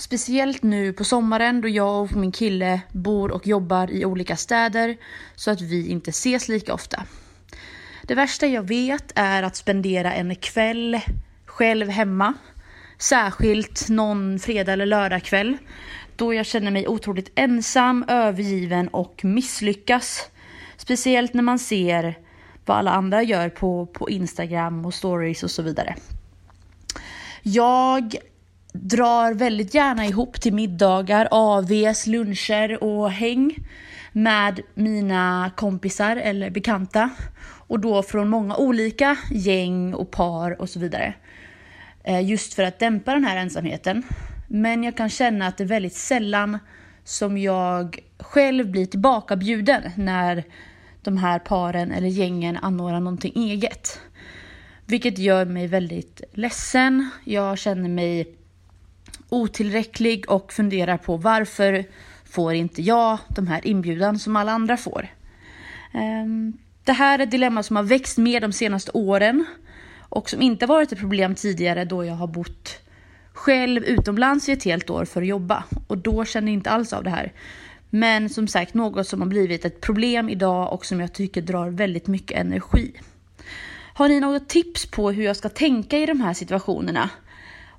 Speciellt 0.02 0.62
nu 0.62 0.92
på 0.92 1.04
sommaren 1.04 1.60
då 1.60 1.68
jag 1.68 2.02
och 2.02 2.12
min 2.12 2.32
kille 2.32 2.80
bor 2.92 3.30
och 3.30 3.46
jobbar 3.46 3.90
i 3.90 4.04
olika 4.04 4.36
städer 4.36 4.96
så 5.34 5.50
att 5.50 5.60
vi 5.60 5.88
inte 5.88 6.10
ses 6.10 6.48
lika 6.48 6.74
ofta. 6.74 7.04
Det 8.02 8.14
värsta 8.14 8.46
jag 8.46 8.62
vet 8.62 9.12
är 9.14 9.42
att 9.42 9.56
spendera 9.56 10.14
en 10.14 10.34
kväll 10.34 11.00
själv 11.46 11.88
hemma. 11.88 12.34
Särskilt 12.98 13.88
någon 13.88 14.38
fredag 14.38 14.72
eller 14.72 14.86
lördagkväll. 14.86 15.56
Då 16.16 16.34
jag 16.34 16.46
känner 16.46 16.70
mig 16.70 16.88
otroligt 16.88 17.32
ensam, 17.34 18.04
övergiven 18.08 18.88
och 18.88 19.20
misslyckas. 19.24 20.30
Speciellt 20.76 21.34
när 21.34 21.42
man 21.42 21.58
ser 21.58 22.18
vad 22.64 22.76
alla 22.76 22.90
andra 22.90 23.22
gör 23.22 23.48
på, 23.48 23.86
på 23.86 24.10
Instagram 24.10 24.86
och 24.86 24.94
stories 24.94 25.42
och 25.42 25.50
så 25.50 25.62
vidare. 25.62 25.96
Jag 27.42 28.16
drar 28.72 29.34
väldigt 29.34 29.74
gärna 29.74 30.06
ihop 30.06 30.40
till 30.40 30.54
middagar, 30.54 31.28
AVs, 31.30 32.06
luncher 32.06 32.84
och 32.84 33.10
häng 33.10 33.56
med 34.12 34.60
mina 34.74 35.50
kompisar 35.56 36.16
eller 36.16 36.50
bekanta. 36.50 37.10
Och 37.66 37.80
då 37.80 38.02
från 38.02 38.28
många 38.28 38.56
olika 38.56 39.16
gäng 39.30 39.94
och 39.94 40.10
par 40.10 40.60
och 40.60 40.68
så 40.68 40.78
vidare. 40.78 41.14
Eh, 42.04 42.20
just 42.30 42.54
för 42.54 42.62
att 42.62 42.78
dämpa 42.78 43.12
den 43.12 43.24
här 43.24 43.36
ensamheten. 43.36 44.02
Men 44.48 44.84
jag 44.84 44.96
kan 44.96 45.08
känna 45.08 45.46
att 45.46 45.58
det 45.58 45.64
är 45.64 45.68
väldigt 45.68 45.94
sällan 45.94 46.58
som 47.04 47.38
jag 47.38 47.98
själv 48.18 48.70
blir 48.70 48.86
tillbakabjuden 48.86 49.82
när 49.96 50.44
de 51.02 51.16
här 51.16 51.38
paren 51.38 51.92
eller 51.92 52.08
gängen 52.08 52.56
anordnar 52.56 53.00
någonting 53.00 53.32
eget. 53.36 54.00
Vilket 54.86 55.18
gör 55.18 55.44
mig 55.44 55.66
väldigt 55.66 56.22
ledsen. 56.32 57.10
Jag 57.24 57.58
känner 57.58 57.88
mig 57.88 58.36
otillräcklig 59.32 60.30
och 60.30 60.52
funderar 60.52 60.96
på 60.96 61.16
varför 61.16 61.84
får 62.24 62.54
inte 62.54 62.82
jag 62.82 63.18
de 63.28 63.46
här 63.46 63.66
inbjudan 63.66 64.18
som 64.18 64.36
alla 64.36 64.52
andra 64.52 64.76
får. 64.76 65.08
Ehm, 65.92 66.52
det 66.84 66.92
här 66.92 67.18
är 67.18 67.22
ett 67.22 67.30
dilemma 67.30 67.62
som 67.62 67.76
har 67.76 67.82
växt 67.82 68.18
mer 68.18 68.40
de 68.40 68.52
senaste 68.52 68.90
åren 68.94 69.44
och 70.00 70.30
som 70.30 70.42
inte 70.42 70.66
varit 70.66 70.92
ett 70.92 70.98
problem 70.98 71.34
tidigare 71.34 71.84
då 71.84 72.04
jag 72.04 72.14
har 72.14 72.26
bott 72.26 72.78
själv 73.32 73.84
utomlands 73.84 74.48
i 74.48 74.52
ett 74.52 74.64
helt 74.64 74.90
år 74.90 75.04
för 75.04 75.22
att 75.22 75.28
jobba 75.28 75.64
och 75.86 75.98
då 75.98 76.24
kände 76.24 76.50
jag 76.50 76.56
inte 76.56 76.70
alls 76.70 76.92
av 76.92 77.04
det 77.04 77.10
här. 77.10 77.32
Men 77.90 78.28
som 78.28 78.48
sagt 78.48 78.74
något 78.74 79.08
som 79.08 79.20
har 79.20 79.28
blivit 79.28 79.64
ett 79.64 79.80
problem 79.80 80.28
idag 80.28 80.72
och 80.72 80.86
som 80.86 81.00
jag 81.00 81.12
tycker 81.12 81.42
drar 81.42 81.70
väldigt 81.70 82.06
mycket 82.06 82.38
energi. 82.38 82.92
Har 83.94 84.08
ni 84.08 84.20
något 84.20 84.48
tips 84.48 84.86
på 84.86 85.10
hur 85.10 85.24
jag 85.24 85.36
ska 85.36 85.48
tänka 85.48 85.98
i 85.98 86.06
de 86.06 86.20
här 86.20 86.34
situationerna? 86.34 87.10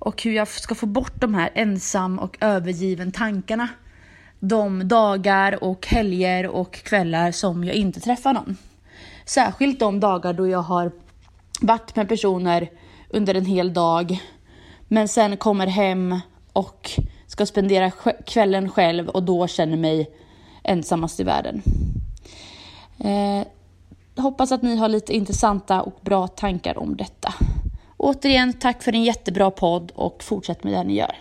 Och 0.04 0.24
hur 0.24 0.32
jag 0.32 0.48
ska 0.48 0.76
få 0.76 0.86
bort 0.86 1.22
de 1.22 1.34
här 1.34 1.52
ensam 1.54 2.20
och 2.20 2.38
övergiven 2.39 3.12
tankarna? 3.12 3.70
De 4.39 4.88
dagar 4.88 5.63
och 5.63 5.88
helger 5.88 6.48
och 6.48 6.74
kvällar 6.74 7.32
som 7.32 7.63
jag 7.63 7.76
inte 7.76 8.00
träffar 8.00 8.34
någon. 8.34 8.58
Särskilt 9.26 9.80
de 9.80 10.00
dagar 10.00 10.34
då 10.34 10.48
jag 10.48 10.62
har 10.62 10.92
varit 11.62 11.96
med 11.96 12.10
personer 12.10 12.70
under 13.10 13.36
en 13.36 13.46
hel 13.46 13.74
dag 13.74 14.20
men 14.88 15.08
sen 15.08 15.38
kommer 15.38 15.68
hem 15.68 16.20
och 16.54 16.92
ska 17.28 17.46
spendera 17.46 17.92
kvällen 18.26 18.70
själv 18.70 19.10
och 19.10 19.24
då 19.24 19.48
känner 19.48 19.78
mig 19.78 20.12
ensammast 20.63 21.20
i 21.20 21.24
världen. 21.24 21.62
Eh, 23.00 23.48
hoppas 24.24 24.52
att 24.52 24.62
ni 24.62 24.76
har 24.76 24.89
lite 24.89 25.13
intressanta 25.13 25.82
och 25.82 26.00
bra 26.02 26.28
tankar 26.28 26.78
om 26.78 26.98
detta. 26.98 27.34
Återigen, 28.04 28.54
tack 28.54 28.84
för 28.84 28.92
en 28.92 29.04
jättebra 29.04 29.52
podd 29.52 29.92
och 29.96 30.24
fortsätt 30.24 30.63
med 30.63 30.74
det 30.74 30.84
ni 30.84 30.98
gör. 30.98 31.20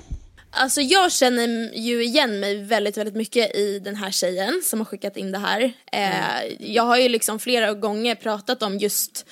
Alltså 0.51 0.81
jag 0.81 1.13
känner 1.13 1.75
ju 1.75 2.05
igen 2.05 2.41
mig 2.41 2.63
väldigt, 2.63 2.97
väldigt 2.97 3.15
mycket 3.15 3.57
i 3.57 3.79
den 3.79 3.97
här 3.97 4.11
tjejen 4.11 4.61
som 4.65 4.81
har 4.81 4.85
skickat 4.85 5.17
in 5.17 5.33
det 5.33 5.39
här. 5.39 5.73
Eh, 5.93 6.53
jag 6.59 6.83
har 6.83 6.97
ju 6.97 7.09
liksom 7.09 7.39
flera 7.39 7.75
gånger 7.75 8.15
pratat 8.15 8.63
om 8.63 8.79
just 8.79 9.27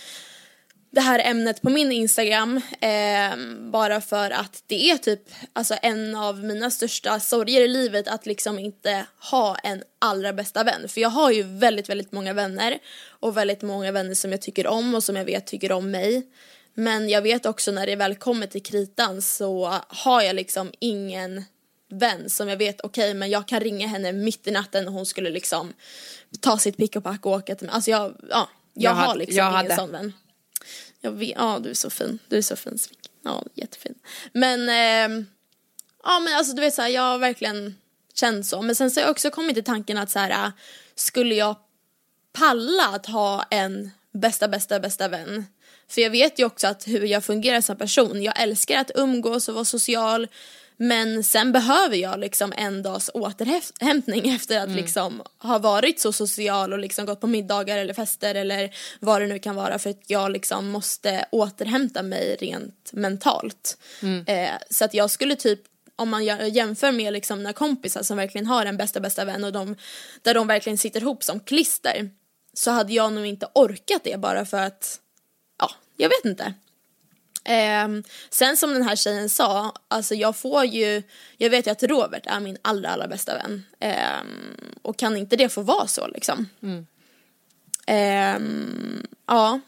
det 0.92 1.00
här 1.00 1.18
ämnet 1.18 1.62
på 1.62 1.70
min 1.70 1.92
Instagram 1.92 2.56
eh, 2.80 3.36
bara 3.72 4.00
för 4.00 4.30
att 4.30 4.62
det 4.66 4.90
är 4.90 4.96
typ 4.96 5.22
alltså 5.52 5.74
en 5.82 6.14
av 6.14 6.44
mina 6.44 6.70
största 6.70 7.20
sorger 7.20 7.60
i 7.60 7.68
livet 7.68 8.08
att 8.08 8.26
liksom 8.26 8.58
inte 8.58 9.04
ha 9.30 9.56
en 9.56 9.82
allra 9.98 10.32
bästa 10.32 10.64
vän. 10.64 10.88
För 10.88 11.00
jag 11.00 11.08
har 11.08 11.30
ju 11.30 11.42
väldigt, 11.42 11.88
väldigt 11.88 12.12
många 12.12 12.32
vänner 12.32 12.78
och 13.20 13.36
väldigt 13.36 13.62
många 13.62 13.92
vänner 13.92 14.14
som 14.14 14.30
jag 14.30 14.42
tycker 14.42 14.66
om 14.66 14.94
och 14.94 15.04
som 15.04 15.16
jag 15.16 15.24
vet 15.24 15.46
tycker 15.46 15.72
om 15.72 15.90
mig. 15.90 16.26
Men 16.80 17.08
jag 17.08 17.22
vet 17.22 17.46
också 17.46 17.70
när 17.72 17.86
det 17.86 17.96
väl 17.96 18.14
kommer 18.16 18.46
till 18.46 18.62
kritan 18.62 19.22
så 19.22 19.74
har 19.88 20.22
jag 20.22 20.36
liksom 20.36 20.72
ingen 20.78 21.44
vän 21.90 22.30
som 22.30 22.48
jag 22.48 22.56
vet 22.56 22.80
okej 22.80 23.14
men 23.14 23.30
jag 23.30 23.48
kan 23.48 23.60
ringa 23.60 23.86
henne 23.86 24.12
mitt 24.12 24.46
i 24.46 24.50
natten 24.50 24.86
och 24.88 24.92
hon 24.94 25.06
skulle 25.06 25.30
liksom 25.30 25.72
ta 26.40 26.58
sitt 26.58 26.76
pick 26.76 26.96
och 26.96 27.04
pack 27.04 27.26
och 27.26 27.32
åka 27.32 27.54
till 27.54 27.66
mig. 27.66 27.74
Alltså 27.74 27.90
jag, 27.90 28.14
ja, 28.30 28.48
jag, 28.74 28.90
Jag 28.90 28.90
har 28.90 29.06
hade- 29.06 29.18
liksom 29.18 29.36
jag 29.36 29.46
ingen 29.46 29.56
hade. 29.56 29.76
sån 29.76 29.90
vän. 29.92 30.12
Jag 31.00 31.10
vet, 31.12 31.28
ja 31.36 31.58
du 31.62 31.70
är 31.70 31.74
så 31.74 31.90
fin, 31.90 32.18
du 32.28 32.38
är 32.38 32.42
så 32.42 32.56
fin. 32.56 32.78
Ja 33.24 33.44
jättefin. 33.54 33.94
Men, 34.32 34.68
ehm, 34.68 35.26
ja 36.04 36.18
men 36.20 36.34
alltså 36.36 36.54
du 36.54 36.60
vet 36.60 36.74
så 36.74 36.82
här, 36.82 36.88
jag 36.88 37.02
har 37.02 37.18
verkligen 37.18 37.76
känt 38.14 38.46
så. 38.46 38.62
Men 38.62 38.74
sen 38.76 38.90
så 38.90 39.00
har 39.00 39.02
jag 39.02 39.10
också 39.10 39.30
kommit 39.30 39.54
till 39.54 39.64
tanken 39.64 39.98
att 39.98 40.10
så 40.10 40.18
här, 40.18 40.30
äh, 40.30 40.50
skulle 40.94 41.34
jag 41.34 41.56
palla 42.32 42.86
att 42.88 43.06
ha 43.06 43.42
en 43.50 43.90
bästa, 44.12 44.48
bästa, 44.48 44.80
bästa 44.80 45.08
vän. 45.08 45.46
För 45.90 46.00
jag 46.00 46.10
vet 46.10 46.38
ju 46.38 46.44
också 46.44 46.66
att 46.66 46.88
hur 46.88 47.04
jag 47.04 47.24
fungerar 47.24 47.60
som 47.60 47.76
person. 47.76 48.22
Jag 48.22 48.40
älskar 48.40 48.80
att 48.80 48.90
umgås 48.94 49.48
och 49.48 49.54
vara 49.54 49.64
social. 49.64 50.28
Men 50.76 51.24
sen 51.24 51.52
behöver 51.52 51.96
jag 51.96 52.20
liksom 52.20 52.52
en 52.56 52.82
dags 52.82 53.10
återhämtning 53.14 54.30
efter 54.34 54.58
att 54.58 54.66
mm. 54.66 54.76
liksom 54.76 55.22
ha 55.38 55.58
varit 55.58 56.00
så 56.00 56.12
social 56.12 56.72
och 56.72 56.78
liksom 56.78 57.06
gått 57.06 57.20
på 57.20 57.26
middagar 57.26 57.78
eller 57.78 57.94
fester 57.94 58.34
eller 58.34 58.70
vad 59.00 59.22
det 59.22 59.26
nu 59.26 59.38
kan 59.38 59.56
vara 59.56 59.78
för 59.78 59.90
att 59.90 60.02
jag 60.06 60.30
liksom 60.30 60.68
måste 60.68 61.24
återhämta 61.32 62.02
mig 62.02 62.36
rent 62.40 62.90
mentalt. 62.92 63.78
Mm. 64.02 64.24
Eh, 64.26 64.58
så 64.70 64.84
att 64.84 64.94
jag 64.94 65.10
skulle 65.10 65.36
typ 65.36 65.60
om 65.96 66.08
man 66.08 66.24
jämför 66.24 66.92
med 66.92 67.12
liksom 67.12 67.38
mina 67.38 67.52
kompisar 67.52 68.02
som 68.02 68.16
verkligen 68.16 68.46
har 68.46 68.66
en 68.66 68.76
bästa 68.76 69.00
bästa 69.00 69.24
vän 69.24 69.44
och 69.44 69.52
de, 69.52 69.76
där 70.22 70.34
de 70.34 70.46
verkligen 70.46 70.78
sitter 70.78 71.00
ihop 71.00 71.24
som 71.24 71.40
klister 71.40 72.10
så 72.54 72.70
hade 72.70 72.92
jag 72.92 73.12
nog 73.12 73.26
inte 73.26 73.48
orkat 73.54 74.04
det 74.04 74.20
bara 74.20 74.44
för 74.44 74.60
att, 74.62 74.98
jag 76.00 76.08
vet 76.08 76.24
inte. 76.24 76.54
Eh, 77.44 77.88
sen 78.30 78.56
som 78.56 78.72
den 78.72 78.82
här 78.82 78.96
tjejen 78.96 79.28
sa, 79.28 79.74
alltså 79.88 80.14
jag 80.14 80.36
får 80.36 80.64
ju, 80.64 81.02
jag 81.36 81.50
vet 81.50 81.66
ju 81.66 81.70
att 81.70 81.82
Robert 81.82 82.26
är 82.26 82.40
min 82.40 82.58
allra 82.62 82.88
allra 82.88 83.08
bästa 83.08 83.34
vän. 83.34 83.66
Eh, 83.80 84.20
och 84.82 84.96
kan 84.96 85.16
inte 85.16 85.36
det 85.36 85.48
få 85.48 85.62
vara 85.62 85.86
så 85.86 86.06
liksom? 86.06 86.48
Mm. 86.62 86.86
Eh, 87.86 88.40
ja. 89.26 89.60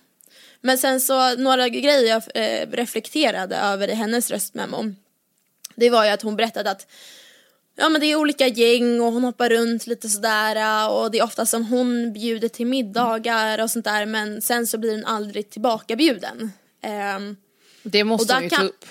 Men 0.60 0.78
sen 0.78 1.00
så 1.00 1.36
några 1.36 1.68
grejer 1.68 2.08
jag 2.08 2.22
eh, 2.34 2.70
reflekterade 2.70 3.56
över 3.56 3.88
i 3.88 3.94
hennes 3.94 4.30
röstmemo. 4.30 4.94
Det 5.74 5.90
var 5.90 6.04
ju 6.04 6.10
att 6.10 6.22
hon 6.22 6.36
berättade 6.36 6.70
att 6.70 6.86
Ja 7.76 7.88
men 7.88 8.00
det 8.00 8.06
är 8.06 8.16
olika 8.16 8.46
gäng 8.46 9.00
och 9.00 9.12
hon 9.12 9.24
hoppar 9.24 9.50
runt 9.50 9.86
lite 9.86 10.08
sådär 10.08 10.88
och 10.90 11.10
det 11.10 11.18
är 11.18 11.24
ofta 11.24 11.46
som 11.46 11.64
hon 11.64 12.12
bjuder 12.12 12.48
till 12.48 12.66
middagar 12.66 13.62
och 13.62 13.70
sånt 13.70 13.84
där 13.84 14.06
men 14.06 14.42
sen 14.42 14.66
så 14.66 14.78
blir 14.78 14.92
hon 14.92 15.04
aldrig 15.04 15.50
tillbakabjuden. 15.50 16.52
Um, 17.16 17.36
det 17.82 18.04
måste 18.04 18.34
hon 18.34 18.42
ju 18.42 18.48
kan... 18.48 18.58
ta 18.58 18.64
upp. 18.64 18.84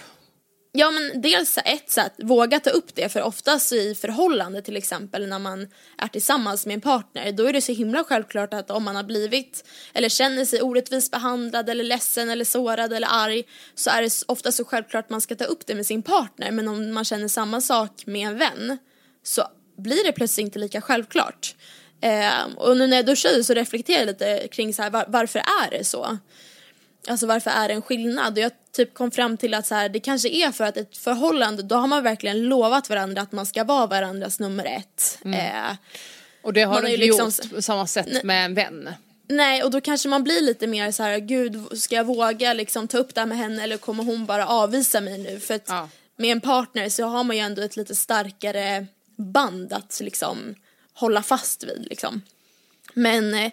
Ja 0.74 0.92
men 0.92 1.22
dels 1.22 1.58
ett 1.66 1.90
sätt, 1.90 2.14
våga 2.18 2.60
ta 2.60 2.70
upp 2.70 2.96
det 2.96 3.10
för 3.10 3.22
oftast 3.22 3.74
i 3.74 3.96
förhållande 3.96 4.62
till 4.62 4.78
exempel 4.78 5.28
när 5.28 5.40
man 5.40 5.68
är 5.98 6.08
tillsammans 6.08 6.66
med 6.66 6.74
en 6.74 6.82
partner 6.82 7.32
då 7.32 7.46
är 7.46 7.54
det 7.54 7.62
så 7.62 7.72
himla 7.72 8.04
självklart 8.04 8.54
att 8.54 8.72
om 8.72 8.84
man 8.84 8.96
har 8.96 9.04
blivit 9.04 9.66
eller 9.94 10.10
känner 10.10 10.46
sig 10.46 10.62
orättvist 10.62 11.12
behandlad 11.12 11.70
eller 11.70 11.84
ledsen 11.84 12.30
eller 12.30 12.46
sårad 12.46 12.94
eller 12.94 13.08
arg 13.12 13.44
så 13.76 13.90
är 13.90 14.02
det 14.02 14.24
ofta 14.28 14.52
så 14.52 14.66
självklart 14.66 15.06
att 15.06 15.10
man 15.10 15.22
ska 15.22 15.36
ta 15.36 15.46
upp 15.46 15.68
det 15.68 15.76
med 15.76 15.86
sin 15.86 16.04
partner 16.04 16.52
men 16.52 16.68
om 16.68 16.94
man 16.94 17.06
känner 17.06 17.28
samma 17.28 17.62
sak 17.62 18.06
med 18.06 18.28
en 18.28 18.38
vän 18.38 18.78
så 19.24 19.44
blir 19.78 20.04
det 20.04 20.12
plötsligt 20.12 20.46
inte 20.46 20.60
lika 20.60 20.82
självklart. 20.82 21.56
Eh, 22.02 22.56
och 22.58 22.78
nu 22.78 22.88
när 22.88 22.98
jag 22.98 23.06
duschade 23.06 23.44
så 23.44 23.54
reflekterar 23.54 24.00
jag 24.00 24.08
lite 24.08 24.48
kring 24.52 24.74
så 24.74 24.82
här, 24.82 24.90
var, 24.90 25.06
varför 25.08 25.40
är 25.40 25.72
det 25.72 25.84
så? 25.84 26.18
Alltså 27.08 27.28
varför 27.28 27.52
är 27.52 27.68
det 27.68 27.74
en 27.74 27.82
skillnad? 27.82 28.34
Och 28.34 28.44
jag 28.44 28.52
typ 28.72 28.94
kom 28.94 29.12
fram 29.12 29.38
till 29.38 29.54
att 29.54 29.68
så 29.68 29.76
här, 29.76 29.90
det 29.90 30.00
kanske 30.00 30.30
är 30.30 30.52
för 30.52 30.64
att 30.64 30.78
ett 30.78 30.98
förhållande, 30.98 31.64
då 31.64 31.76
har 31.76 31.88
man 31.88 32.04
verkligen 32.04 32.44
lovat 32.44 32.90
varandra 32.90 33.22
att 33.22 33.32
man 33.32 33.46
ska 33.46 33.64
vara 33.64 33.88
varandras 33.88 34.40
nummer 34.40 34.66
ett. 34.66 35.18
Mm. 35.26 35.40
Eh, 35.40 35.76
och 36.42 36.54
det 36.54 36.62
har 36.62 36.82
du 36.82 36.88
inte 36.88 37.06
liksom, 37.06 37.26
gjort 37.26 37.56
på 37.56 37.62
samma 37.62 37.88
sätt 37.88 38.24
med 38.24 38.46
en 38.46 38.54
vän? 38.54 38.90
Nej, 39.28 39.64
och 39.64 39.72
då 39.72 39.82
kanske 39.82 40.10
man 40.10 40.24
blir 40.24 40.42
lite 40.42 40.68
mer 40.68 40.92
så 40.92 41.04
här, 41.04 41.18
gud, 41.20 41.80
ska 41.80 41.96
jag 41.96 42.04
våga 42.04 42.54
liksom 42.54 42.88
ta 42.88 42.98
upp 42.98 43.16
det 43.16 43.22
här 43.22 43.28
med 43.28 43.38
henne 43.38 43.64
eller 43.64 43.78
kommer 43.78 44.04
hon 44.04 44.26
bara 44.26 44.48
avvisa 44.48 45.02
mig 45.02 45.18
nu? 45.18 45.40
För 45.40 45.54
att 45.54 45.66
ja. 45.68 45.90
med 46.16 46.32
en 46.32 46.42
partner 46.42 46.90
så 46.90 47.04
har 47.06 47.24
man 47.24 47.36
ju 47.36 47.42
ändå 47.42 47.62
ett 47.62 47.78
lite 47.78 47.96
starkare 47.96 48.88
band 49.16 49.74
att 49.74 50.00
liksom 50.04 50.56
hålla 50.94 51.24
fast 51.24 51.64
vid 51.64 51.88
liksom. 51.90 52.22
Men 52.94 53.34
eh, 53.34 53.52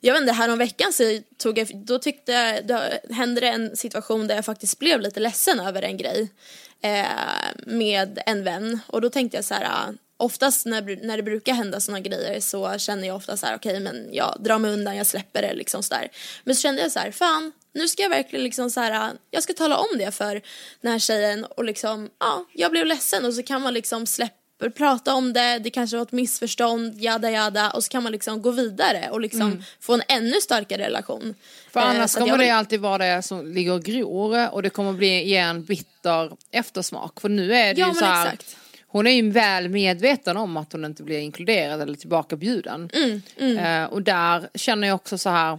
jag 0.00 0.14
vet 0.14 0.20
inte, 0.20 0.32
häromveckan 0.32 0.92
så 0.92 1.18
tog 1.38 1.58
jag, 1.58 1.70
då 1.74 1.98
tyckte 1.98 2.32
jag, 2.32 2.66
då 2.66 2.80
hände 3.14 3.40
det 3.40 3.48
en 3.48 3.76
situation 3.76 4.26
där 4.26 4.34
jag 4.34 4.44
faktiskt 4.44 4.78
blev 4.78 5.00
lite 5.00 5.20
ledsen 5.20 5.60
över 5.60 5.82
en 5.82 5.96
grej 5.96 6.28
eh, 6.82 7.04
med 7.66 8.22
en 8.26 8.44
vän 8.44 8.80
och 8.86 9.00
då 9.00 9.10
tänkte 9.10 9.36
jag 9.36 9.44
så 9.44 9.54
här, 9.54 9.64
eh, 9.64 9.94
oftast 10.16 10.66
när, 10.66 11.06
när 11.06 11.16
det 11.16 11.22
brukar 11.22 11.52
hända 11.52 11.80
sådana 11.80 12.00
grejer 12.00 12.40
så 12.40 12.78
känner 12.78 13.08
jag 13.08 13.16
ofta 13.16 13.36
så 13.36 13.46
här, 13.46 13.56
okej 13.56 13.70
okay, 13.70 13.82
men 13.82 14.08
jag 14.12 14.36
drar 14.40 14.58
mig 14.58 14.72
undan, 14.72 14.96
jag 14.96 15.06
släpper 15.06 15.42
det 15.42 15.54
liksom 15.54 15.82
så 15.82 15.94
där. 15.94 16.08
Men 16.44 16.54
så 16.54 16.60
kände 16.60 16.82
jag 16.82 16.92
så 16.92 16.98
här, 16.98 17.10
fan, 17.10 17.52
nu 17.72 17.88
ska 17.88 18.02
jag 18.02 18.10
verkligen 18.10 18.44
liksom 18.44 18.70
så 18.70 18.80
här, 18.80 19.08
eh, 19.08 19.14
jag 19.30 19.42
ska 19.42 19.52
tala 19.52 19.78
om 19.78 19.98
det 19.98 20.10
för 20.10 20.42
den 20.80 20.92
här 20.92 20.98
tjejen 20.98 21.44
och 21.44 21.64
liksom, 21.64 22.10
ja, 22.18 22.44
jag 22.52 22.70
blev 22.70 22.86
ledsen 22.86 23.24
och 23.24 23.34
så 23.34 23.42
kan 23.42 23.62
man 23.62 23.74
liksom 23.74 24.06
släppa 24.06 24.39
prata 24.68 25.14
om 25.14 25.32
det, 25.32 25.58
det 25.58 25.70
kanske 25.70 25.96
var 25.96 26.02
ett 26.02 26.12
missförstånd, 26.12 26.94
jada 27.00 27.30
jada 27.30 27.70
och 27.70 27.84
så 27.84 27.90
kan 27.90 28.02
man 28.02 28.12
liksom 28.12 28.42
gå 28.42 28.50
vidare 28.50 29.10
och 29.10 29.20
liksom 29.20 29.42
mm. 29.42 29.62
få 29.80 29.94
en 29.94 30.02
ännu 30.08 30.40
starkare 30.40 30.82
relation. 30.82 31.34
För 31.70 31.80
annars 31.80 32.16
eh, 32.16 32.20
kommer 32.20 32.38
det 32.38 32.50
alltid 32.50 32.80
vara 32.80 32.98
det 32.98 33.22
som 33.22 33.52
ligger 33.52 33.72
och 33.72 33.82
gror 33.82 34.54
och 34.54 34.62
det 34.62 34.70
kommer 34.70 34.92
bli 34.92 35.28
ge 35.28 35.36
en 35.36 35.64
bitter 35.64 36.32
eftersmak. 36.50 37.20
För 37.20 37.28
nu 37.28 37.54
är 37.54 37.74
det 37.74 37.80
ja, 37.80 37.88
ju 37.88 37.94
så 37.94 38.04
här, 38.04 38.26
exakt. 38.26 38.56
hon 38.86 39.06
är 39.06 39.10
ju 39.10 39.30
väl 39.30 39.68
medveten 39.68 40.36
om 40.36 40.56
att 40.56 40.72
hon 40.72 40.84
inte 40.84 41.02
blir 41.02 41.18
inkluderad 41.18 41.80
eller 41.80 41.94
tillbakabjuden. 41.94 42.90
Mm, 42.92 43.22
mm. 43.38 43.58
Eh, 43.58 43.90
och 43.90 44.02
där 44.02 44.48
känner 44.54 44.88
jag 44.88 44.94
också 44.94 45.18
så 45.18 45.30
här, 45.30 45.58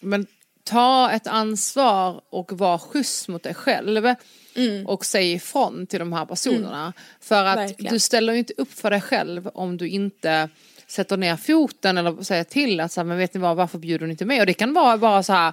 men 0.00 0.26
ta 0.64 1.10
ett 1.10 1.26
ansvar 1.26 2.20
och 2.30 2.52
var 2.52 2.78
schysst 2.78 3.28
mot 3.28 3.42
dig 3.42 3.54
själv. 3.54 4.14
Mm. 4.54 4.86
och 4.86 5.04
säg 5.04 5.32
ifrån 5.32 5.86
till 5.86 5.98
de 5.98 6.12
här 6.12 6.26
personerna. 6.26 6.80
Mm. 6.80 6.92
För 7.20 7.44
att 7.44 7.58
Verkligen. 7.58 7.92
du 7.92 7.98
ställer 7.98 8.32
ju 8.32 8.38
inte 8.38 8.52
upp 8.56 8.72
för 8.72 8.90
dig 8.90 9.00
själv 9.00 9.50
om 9.54 9.76
du 9.76 9.88
inte 9.88 10.48
sätter 10.86 11.16
ner 11.16 11.36
foten 11.36 11.98
eller 11.98 12.22
säger 12.22 12.44
till 12.44 12.80
att 12.80 12.92
så 12.92 13.00
här, 13.00 13.06
men 13.06 13.18
vet 13.18 13.34
ni 13.34 13.40
vad, 13.40 13.56
varför 13.56 13.78
bjuder 13.78 14.00
hon 14.00 14.10
inte 14.10 14.24
med? 14.24 14.40
Och 14.40 14.46
det 14.46 14.54
kan 14.54 14.72
vara 14.72 14.98
bara 14.98 15.22
så 15.22 15.32
här, 15.32 15.52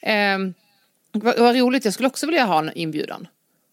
eh, 0.00 0.38
vad, 1.12 1.38
vad 1.38 1.56
roligt, 1.56 1.84
jag 1.84 1.94
skulle 1.94 2.08
också 2.08 2.26
vilja 2.26 2.44
ha 2.44 2.58
en 2.58 2.72
inbjudan. 2.74 3.28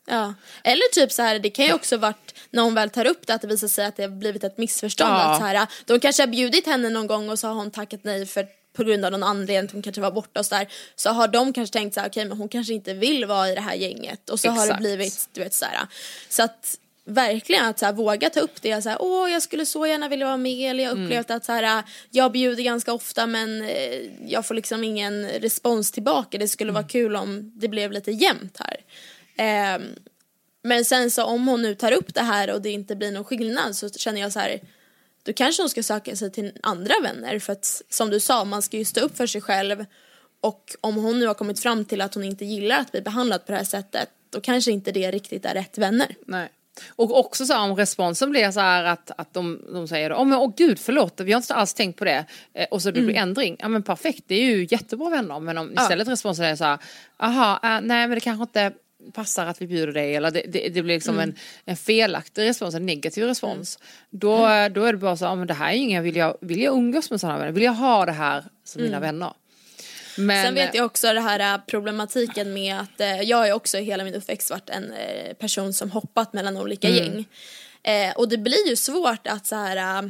Ja, 0.07 0.33
eller 0.63 0.93
typ 0.93 1.11
så 1.11 1.21
här, 1.21 1.39
det 1.39 1.49
kan 1.49 1.65
ju 1.65 1.73
också 1.73 1.97
varit 1.97 2.35
när 2.49 2.63
hon 2.63 2.73
väl 2.73 2.89
tar 2.89 3.05
upp 3.05 3.27
det 3.27 3.33
att 3.33 3.41
det 3.41 3.47
visar 3.47 3.67
sig 3.67 3.85
att 3.85 3.95
det 3.95 4.03
har 4.03 4.09
blivit 4.09 4.43
ett 4.43 4.57
missförstånd. 4.57 5.11
Ja. 5.11 5.31
Att 5.31 5.39
så 5.39 5.45
här, 5.45 5.67
de 5.85 5.99
kanske 5.99 6.21
har 6.21 6.27
bjudit 6.27 6.65
henne 6.65 6.89
någon 6.89 7.07
gång 7.07 7.29
och 7.29 7.39
så 7.39 7.47
har 7.47 7.55
hon 7.55 7.71
tackat 7.71 8.03
nej 8.03 8.25
för 8.25 8.47
på 8.79 8.85
grund 8.85 9.05
av 9.05 9.11
någon 9.11 9.23
anledning, 9.23 9.69
hon 9.73 9.81
kanske 9.81 10.01
var 10.01 10.11
borta 10.11 10.39
och 10.39 10.45
sådär. 10.45 10.67
Så 10.95 11.09
har 11.09 11.27
de 11.27 11.53
kanske 11.53 11.73
tänkt 11.73 11.93
så 11.93 11.99
här, 11.99 12.09
okej 12.09 12.21
okay, 12.21 12.29
men 12.29 12.37
hon 12.37 12.49
kanske 12.49 12.73
inte 12.73 12.93
vill 12.93 13.25
vara 13.25 13.49
i 13.49 13.55
det 13.55 13.61
här 13.61 13.75
gänget. 13.75 14.29
Och 14.29 14.39
så 14.39 14.47
Exakt. 14.47 14.69
har 14.69 14.77
det 14.77 14.79
blivit, 14.79 15.29
du 15.33 15.41
vet 15.41 15.53
sådär. 15.53 15.87
Så 16.29 16.43
att 16.43 16.77
verkligen 17.05 17.65
att 17.65 17.79
så 17.79 17.85
här, 17.85 17.93
våga 17.93 18.29
ta 18.29 18.39
upp 18.39 18.61
det. 18.61 18.81
Så 18.81 18.89
här, 18.89 18.97
Åh, 19.01 19.31
jag 19.31 19.41
skulle 19.41 19.65
så 19.65 19.87
gärna 19.87 20.09
vilja 20.09 20.25
vara 20.25 20.37
med. 20.37 20.71
Eller 20.71 20.83
jag 20.83 20.89
har 20.89 20.95
mm. 20.95 21.05
upplevt 21.05 21.29
mm. 21.29 21.37
att 21.37 21.45
så 21.45 21.51
här, 21.51 21.83
jag 22.09 22.31
bjuder 22.31 22.63
ganska 22.63 22.93
ofta 22.93 23.27
men 23.27 23.61
eh, 23.61 23.99
jag 24.25 24.45
får 24.45 24.55
liksom 24.55 24.83
ingen 24.83 25.27
respons 25.27 25.91
tillbaka. 25.91 26.37
Det 26.37 26.47
skulle 26.47 26.69
mm. 26.69 26.81
vara 26.81 26.89
kul 26.89 27.15
om 27.15 27.51
det 27.55 27.67
blev 27.67 27.91
lite 27.91 28.11
jämnt 28.11 28.57
här. 28.59 28.77
Eh, 29.35 29.81
men 30.63 30.85
sen 30.85 31.11
så 31.11 31.23
om 31.23 31.47
hon 31.47 31.61
nu 31.61 31.75
tar 31.75 31.91
upp 31.91 32.13
det 32.13 32.21
här 32.21 32.53
och 32.53 32.61
det 32.61 32.69
inte 32.69 32.95
blir 32.95 33.11
någon 33.11 33.23
skillnad 33.23 33.75
så 33.75 33.89
känner 33.89 34.21
jag 34.21 34.31
så 34.31 34.39
här 34.39 34.59
då 35.29 35.33
kanske 35.33 35.61
hon 35.61 35.69
ska 35.69 35.83
söka 35.83 36.15
sig 36.15 36.31
till 36.31 36.51
andra 36.63 36.93
vänner 37.03 37.39
för 37.39 37.53
att 37.53 37.81
som 37.89 38.09
du 38.09 38.19
sa, 38.19 38.45
man 38.45 38.61
ska 38.61 38.77
ju 38.77 38.85
stå 38.85 39.01
upp 39.01 39.17
för 39.17 39.27
sig 39.27 39.41
själv 39.41 39.85
och 40.41 40.75
om 40.81 40.95
hon 40.95 41.19
nu 41.19 41.27
har 41.27 41.33
kommit 41.33 41.59
fram 41.59 41.85
till 41.85 42.01
att 42.01 42.15
hon 42.15 42.23
inte 42.23 42.45
gillar 42.45 42.79
att 42.79 42.91
bli 42.91 43.01
behandlad 43.01 43.45
på 43.45 43.51
det 43.51 43.57
här 43.57 43.65
sättet 43.65 44.09
då 44.29 44.41
kanske 44.41 44.71
inte 44.71 44.91
det 44.91 45.11
riktigt 45.11 45.45
är 45.45 45.53
rätt 45.53 45.77
vänner. 45.77 46.15
Nej. 46.25 46.49
Och 46.89 47.19
också 47.19 47.45
så 47.45 47.57
om 47.57 47.75
responsen 47.75 48.31
blir 48.31 48.51
så 48.51 48.59
här 48.59 48.83
att, 48.83 49.11
att 49.17 49.33
de, 49.33 49.61
de 49.73 49.87
säger 49.87 50.13
åh 50.13 50.21
oh, 50.21 50.25
men 50.25 50.39
åh 50.39 50.53
gud 50.57 50.79
förlåt 50.79 51.19
vi 51.19 51.31
har 51.31 51.41
inte 51.41 51.53
alls 51.53 51.73
tänkt 51.73 51.99
på 51.99 52.05
det 52.05 52.25
eh, 52.53 52.67
och 52.71 52.81
så 52.81 52.91
det 52.91 53.01
blir 53.01 53.15
mm. 53.15 53.29
ändring, 53.29 53.55
ja 53.59 53.67
men 53.67 53.83
perfekt 53.83 54.23
det 54.27 54.35
är 54.35 54.45
ju 54.45 54.67
jättebra 54.69 55.09
vänner 55.09 55.39
men 55.39 55.57
om 55.57 55.73
istället 55.73 56.07
ja. 56.07 56.13
responsen 56.13 56.45
är 56.45 56.55
så 56.55 56.63
här, 56.63 56.79
aha, 57.17 57.59
äh, 57.63 57.81
nej 57.81 58.07
men 58.07 58.09
det 58.09 58.19
kanske 58.19 58.43
inte 58.43 58.71
passar 59.13 59.45
att 59.45 59.61
vi 59.61 59.67
bjuder 59.67 59.93
dig 59.93 60.15
eller 60.15 60.31
det, 60.31 60.43
det, 60.47 60.69
det 60.69 60.81
blir 60.81 60.95
liksom 60.95 61.15
mm. 61.15 61.29
en, 61.29 61.35
en 61.65 61.77
felaktig 61.77 62.43
respons, 62.43 62.75
en 62.75 62.85
negativ 62.85 63.23
respons. 63.23 63.77
Mm. 63.81 63.87
Då, 64.09 64.35
mm. 64.35 64.73
då 64.73 64.83
är 64.83 64.93
det 64.93 64.99
bara 64.99 65.17
så, 65.17 65.25
ja, 65.25 65.35
men 65.35 65.47
det 65.47 65.53
här 65.53 65.71
är 65.71 65.75
inga, 65.75 66.01
vill 66.01 66.15
jag, 66.15 66.37
vill 66.41 66.61
jag 66.61 66.77
umgås 66.77 67.11
med 67.11 67.19
sådana 67.19 67.39
vänner? 67.39 67.51
Vill 67.51 67.63
jag 67.63 67.73
ha 67.73 68.05
det 68.05 68.11
här 68.11 68.43
som 68.63 68.81
mina 68.81 68.97
mm. 68.97 69.07
vänner? 69.07 69.33
Men... 70.17 70.45
Sen 70.45 70.55
vet 70.55 70.75
jag 70.75 70.85
också 70.85 71.13
det 71.13 71.21
här 71.21 71.53
äh, 71.53 71.61
problematiken 71.67 72.53
med 72.53 72.79
att 72.79 73.01
eh, 73.01 73.21
jag 73.21 73.37
har 73.37 73.51
också 73.51 73.77
hela 73.77 74.03
min 74.03 74.15
uppväxt 74.15 74.49
varit 74.49 74.69
en 74.69 74.93
eh, 74.93 75.33
person 75.33 75.73
som 75.73 75.91
hoppat 75.91 76.33
mellan 76.33 76.57
olika 76.57 76.89
mm. 76.89 77.03
gäng. 77.03 77.25
Eh, 77.83 78.13
och 78.15 78.29
det 78.29 78.37
blir 78.37 78.69
ju 78.69 78.75
svårt 78.75 79.27
att 79.27 79.45
så 79.45 79.55
här 79.55 80.03
äh, 80.03 80.09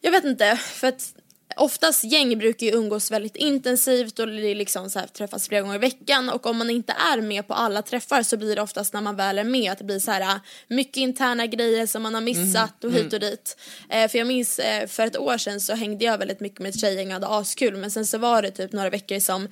jag 0.00 0.12
vet 0.12 0.24
inte, 0.24 0.56
för 0.56 0.88
att 0.88 1.14
Oftast 1.56 2.04
gäng 2.04 2.38
brukar 2.38 2.66
ju 2.66 2.72
umgås 2.72 3.10
väldigt 3.10 3.36
intensivt 3.36 4.18
och 4.18 4.28
liksom 4.28 4.90
så 4.90 4.98
här, 4.98 5.06
träffas 5.06 5.48
flera 5.48 5.62
gånger 5.62 5.74
i 5.74 5.78
veckan 5.78 6.30
och 6.30 6.46
om 6.46 6.56
man 6.56 6.70
inte 6.70 6.92
är 7.12 7.20
med 7.20 7.48
på 7.48 7.54
alla 7.54 7.82
träffar 7.82 8.22
så 8.22 8.36
blir 8.36 8.56
det 8.56 8.62
oftast 8.62 8.92
när 8.92 9.00
man 9.00 9.16
väl 9.16 9.38
är 9.38 9.44
med 9.44 9.72
att 9.72 9.78
det 9.78 9.84
blir 9.84 9.98
så 9.98 10.10
här 10.10 10.40
mycket 10.68 10.96
interna 10.96 11.46
grejer 11.46 11.86
som 11.86 12.02
man 12.02 12.14
har 12.14 12.20
missat 12.20 12.84
mm. 12.84 12.94
och 12.96 13.00
hit 13.00 13.12
och 13.12 13.20
dit. 13.20 13.56
Eh, 13.88 14.08
för 14.08 14.18
jag 14.18 14.26
minns 14.26 14.58
eh, 14.58 14.86
för 14.86 15.06
ett 15.06 15.18
år 15.18 15.38
sedan 15.38 15.60
så 15.60 15.74
hängde 15.74 16.04
jag 16.04 16.18
väldigt 16.18 16.40
mycket 16.40 16.60
med 16.60 16.68
ett 16.68 16.80
tjejgäng 16.80 17.06
och 17.06 17.12
hade 17.12 17.28
askul 17.28 17.76
men 17.76 17.90
sen 17.90 18.06
så 18.06 18.18
var 18.18 18.42
det 18.42 18.50
typ 18.50 18.72
några 18.72 18.90
veckor 18.90 19.18
som 19.18 19.48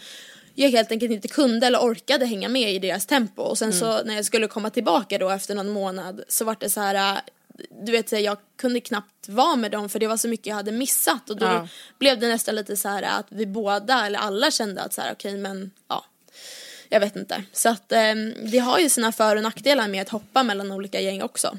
jag 0.54 0.70
helt 0.70 0.92
enkelt 0.92 1.12
inte 1.12 1.28
kunde 1.28 1.66
eller 1.66 1.78
orkade 1.78 2.26
hänga 2.26 2.48
med 2.48 2.74
i 2.74 2.78
deras 2.78 3.06
tempo 3.06 3.42
och 3.42 3.58
sen 3.58 3.68
mm. 3.68 3.80
så 3.80 4.04
när 4.04 4.14
jag 4.14 4.24
skulle 4.24 4.48
komma 4.48 4.70
tillbaka 4.70 5.18
då 5.18 5.30
efter 5.30 5.54
någon 5.54 5.68
månad 5.68 6.22
så 6.28 6.44
var 6.44 6.56
det 6.60 6.70
så 6.70 6.80
här 6.80 7.20
du 7.70 7.92
vet 7.92 8.12
jag 8.12 8.38
kunde 8.58 8.80
knappt 8.80 9.28
vara 9.28 9.56
med 9.56 9.70
dem 9.70 9.88
för 9.88 9.98
det 9.98 10.06
var 10.06 10.16
så 10.16 10.28
mycket 10.28 10.46
jag 10.46 10.54
hade 10.54 10.72
missat 10.72 11.30
och 11.30 11.36
då 11.36 11.46
ja. 11.46 11.68
blev 11.98 12.18
det 12.18 12.28
nästan 12.28 12.54
lite 12.54 12.76
så 12.76 12.88
här 12.88 13.02
att 13.02 13.26
vi 13.28 13.46
båda 13.46 14.06
eller 14.06 14.18
alla 14.18 14.50
kände 14.50 14.82
att 14.82 14.92
så 14.92 15.00
här 15.00 15.12
okej 15.12 15.30
okay, 15.30 15.42
men 15.42 15.70
ja 15.88 16.04
jag 16.90 17.00
vet 17.00 17.16
inte. 17.16 17.42
Så 17.52 17.68
att 17.68 17.92
eh, 17.92 18.14
det 18.52 18.58
har 18.58 18.78
ju 18.78 18.88
sina 18.88 19.12
för 19.12 19.36
och 19.36 19.42
nackdelar 19.42 19.88
med 19.88 20.02
att 20.02 20.08
hoppa 20.08 20.42
mellan 20.42 20.72
olika 20.72 21.00
gäng 21.00 21.22
också. 21.22 21.58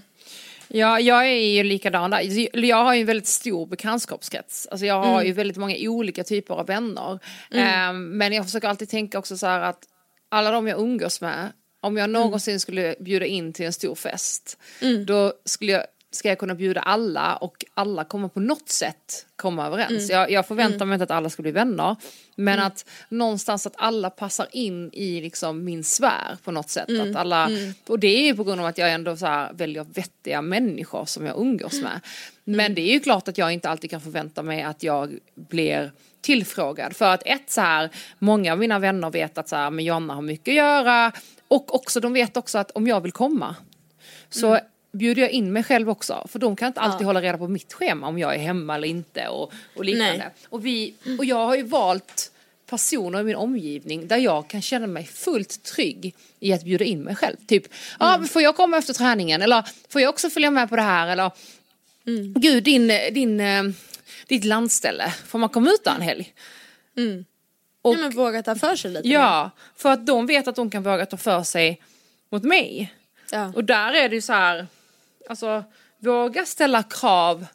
Ja, 0.67 0.99
jag 0.99 1.27
är 1.27 1.53
ju 1.53 1.63
likadan 1.63 2.11
där. 2.11 2.57
Jag 2.65 2.83
har 2.83 2.93
ju 2.93 3.01
en 3.01 3.07
väldigt 3.07 3.27
stor 3.27 3.65
bekantskapskrets. 3.65 4.67
Alltså 4.71 4.85
jag 4.85 5.03
har 5.03 5.13
mm. 5.13 5.25
ju 5.25 5.33
väldigt 5.33 5.57
många 5.57 5.75
olika 5.79 6.23
typer 6.23 6.53
av 6.53 6.67
vänner. 6.67 7.19
Mm. 7.51 7.95
Um, 7.95 8.17
men 8.17 8.33
jag 8.33 8.45
försöker 8.45 8.67
alltid 8.67 8.89
tänka 8.89 9.19
också 9.19 9.37
så 9.37 9.47
här 9.47 9.61
att 9.61 9.83
alla 10.29 10.51
de 10.51 10.67
jag 10.67 10.79
umgås 10.79 11.21
med, 11.21 11.51
om 11.81 11.97
jag 11.97 12.09
någonsin 12.09 12.51
mm. 12.51 12.59
skulle 12.59 12.95
bjuda 12.99 13.25
in 13.25 13.53
till 13.53 13.65
en 13.65 13.73
stor 13.73 13.95
fest, 13.95 14.57
mm. 14.81 15.05
då 15.05 15.33
skulle 15.45 15.71
jag 15.71 15.85
ska 16.11 16.29
jag 16.29 16.39
kunna 16.39 16.55
bjuda 16.55 16.81
alla 16.81 17.35
och 17.35 17.65
alla 17.73 18.03
kommer 18.03 18.27
på 18.27 18.39
något 18.39 18.69
sätt 18.69 19.25
komma 19.35 19.67
överens. 19.67 20.09
Mm. 20.09 20.21
Jag, 20.21 20.31
jag, 20.31 20.47
förväntar 20.47 20.75
mm. 20.75 20.87
mig 20.87 20.95
inte 20.95 21.03
att 21.03 21.11
alla 21.11 21.29
ska 21.29 21.41
bli 21.41 21.51
vänner. 21.51 21.95
Men 22.35 22.53
mm. 22.53 22.65
att 22.65 22.85
någonstans 23.09 23.67
att 23.67 23.73
alla 23.77 24.09
passar 24.09 24.47
in 24.51 24.89
i 24.93 25.21
liksom 25.21 25.63
min 25.63 25.83
sfär 25.83 26.37
på 26.43 26.51
något 26.51 26.69
sätt. 26.69 26.89
Mm. 26.89 27.11
Att 27.11 27.15
alla, 27.17 27.49
och 27.87 27.99
det 27.99 28.07
är 28.07 28.25
ju 28.25 28.35
på 28.35 28.43
grund 28.43 28.61
av 28.61 28.67
att 28.67 28.77
jag 28.77 28.93
ändå 28.93 29.17
så 29.17 29.25
här 29.25 29.53
väljer 29.53 29.83
vettiga 29.83 30.41
människor 30.41 31.05
som 31.05 31.25
jag 31.25 31.37
umgås 31.39 31.81
med. 31.81 31.99
Men 32.43 32.75
det 32.75 32.81
är 32.81 32.93
ju 32.93 32.99
klart 32.99 33.27
att 33.27 33.37
jag 33.37 33.51
inte 33.53 33.69
alltid 33.69 33.89
kan 33.89 34.01
förvänta 34.01 34.43
mig 34.43 34.61
att 34.63 34.83
jag 34.83 35.17
blir 35.35 35.91
tillfrågad. 36.21 36.95
För 36.95 37.13
att 37.13 37.21
ett 37.25 37.51
så 37.51 37.61
här, 37.61 37.89
många 38.19 38.51
av 38.51 38.59
mina 38.59 38.79
vänner 38.79 39.09
vet 39.09 39.37
att 39.37 39.49
så 39.49 39.55
här, 39.55 39.69
men 39.69 39.85
Jonna 39.85 40.13
har 40.13 40.21
mycket 40.21 40.51
att 40.51 40.55
göra. 40.55 41.11
Och 41.47 41.75
också 41.75 41.99
de 41.99 42.13
vet 42.13 42.37
också 42.37 42.57
att 42.57 42.71
om 42.71 42.87
jag 42.87 43.01
vill 43.01 43.11
komma 43.11 43.55
så 44.29 44.59
bjuder 44.91 45.21
jag 45.21 45.31
in 45.31 45.53
mig 45.53 45.63
själv 45.63 45.89
också. 45.89 46.27
För 46.29 46.39
de 46.39 46.55
kan 46.55 46.67
inte 46.67 46.79
alltid 46.79 47.01
ja. 47.01 47.05
hålla 47.05 47.21
reda 47.21 47.37
på 47.37 47.47
mitt 47.47 47.73
schema 47.73 48.07
om 48.07 48.19
jag 48.19 48.35
är 48.35 48.39
hemma 48.39 48.75
eller 48.75 48.87
inte 48.87 49.27
och, 49.27 49.53
och 49.75 49.85
liknande. 49.85 50.29
Och, 50.49 50.65
vi, 50.65 50.93
och 51.19 51.25
jag 51.25 51.45
har 51.45 51.55
ju 51.55 51.63
valt 51.63 52.31
personer 52.69 53.19
i 53.19 53.23
min 53.23 53.35
omgivning 53.35 54.07
där 54.07 54.17
jag 54.17 54.47
kan 54.47 54.61
känna 54.61 54.87
mig 54.87 55.05
fullt 55.05 55.63
trygg 55.63 56.15
i 56.39 56.53
att 56.53 56.63
bjuda 56.63 56.85
in 56.85 57.01
mig 57.01 57.15
själv. 57.15 57.35
Typ, 57.47 57.63
ja 57.99 58.13
mm. 58.13 58.23
ah, 58.23 58.27
får 58.27 58.41
jag 58.41 58.55
komma 58.55 58.77
efter 58.77 58.93
träningen 58.93 59.41
eller 59.41 59.63
får 59.89 60.01
jag 60.01 60.09
också 60.09 60.29
följa 60.29 60.51
med 60.51 60.69
på 60.69 60.75
det 60.75 60.81
här 60.81 61.07
eller 61.07 61.31
mm. 62.07 62.33
gud 62.33 62.63
din, 62.63 62.87
din, 62.87 63.39
eh, 63.39 63.63
ditt 64.31 64.43
landställe, 64.43 65.13
får 65.25 65.39
man 65.39 65.49
komma 65.49 65.69
ut 65.69 65.83
där 65.83 65.95
en 65.95 66.01
helg? 66.01 66.33
Mm. 66.97 67.25
Och, 67.81 67.93
ja, 67.93 67.97
men 67.97 68.11
våga 68.11 68.43
ta 68.43 68.55
för 68.55 68.75
sig 68.75 68.91
lite. 68.91 69.07
Ja, 69.07 69.43
mer. 69.43 69.51
för 69.75 69.91
att 69.91 70.05
de 70.05 70.25
vet 70.25 70.47
att 70.47 70.55
de 70.55 70.69
kan 70.69 70.83
våga 70.83 71.05
ta 71.05 71.17
för 71.17 71.43
sig 71.43 71.81
mot 72.29 72.43
mig. 72.43 72.93
Ja. 73.31 73.51
Och 73.55 73.63
där 73.63 73.93
är 73.93 74.09
det 74.09 74.15
ju 74.15 74.21
så 74.21 74.33
här, 74.33 74.67
alltså 75.29 75.63
våga 75.97 76.45
ställa 76.45 76.83
krav 76.83 77.45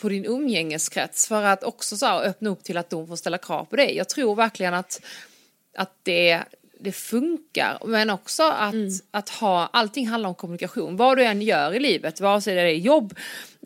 på 0.00 0.08
din 0.08 0.24
umgängeskrets 0.24 1.28
för 1.28 1.42
att 1.42 1.64
också 1.64 1.96
så 1.96 2.06
här, 2.06 2.24
öppna 2.24 2.50
upp 2.50 2.64
till 2.64 2.76
att 2.76 2.90
de 2.90 3.06
får 3.06 3.16
ställa 3.16 3.38
krav 3.38 3.64
på 3.64 3.76
dig. 3.76 3.96
Jag 3.96 4.08
tror 4.08 4.34
verkligen 4.34 4.74
att, 4.74 5.00
att 5.76 5.92
det, 6.02 6.42
det 6.80 6.92
funkar 6.92 7.78
men 7.86 8.10
också 8.10 8.42
att, 8.42 8.74
mm. 8.74 8.90
att 9.10 9.28
ha, 9.28 9.70
allting 9.72 10.08
handlar 10.08 10.28
om 10.28 10.34
kommunikation. 10.34 10.96
Vad 10.96 11.16
du 11.16 11.24
än 11.24 11.42
gör 11.42 11.74
i 11.74 11.80
livet, 11.80 12.20
vare 12.20 12.40
sig 12.40 12.54
det 12.54 12.60
är 12.60 12.68
jobb, 12.68 13.14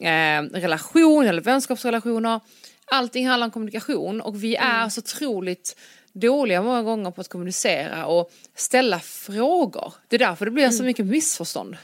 eh, 0.00 0.42
relation 0.60 1.26
eller 1.26 1.42
vänskapsrelationer. 1.42 2.40
Allting 2.84 3.28
handlar 3.28 3.46
om 3.46 3.50
kommunikation 3.50 4.20
och 4.20 4.44
vi 4.44 4.56
är 4.56 4.78
mm. 4.78 4.90
så 4.90 4.98
otroligt 4.98 5.76
dåliga 6.12 6.62
många 6.62 6.82
gånger 6.82 7.10
på 7.10 7.20
att 7.20 7.28
kommunicera 7.28 8.06
och 8.06 8.32
ställa 8.54 9.00
frågor. 9.00 9.94
Det 10.08 10.16
är 10.16 10.18
därför 10.18 10.44
det 10.44 10.50
blir 10.50 10.64
mm. 10.64 10.76
så 10.76 10.84
mycket 10.84 11.06
missförstånd. 11.06 11.76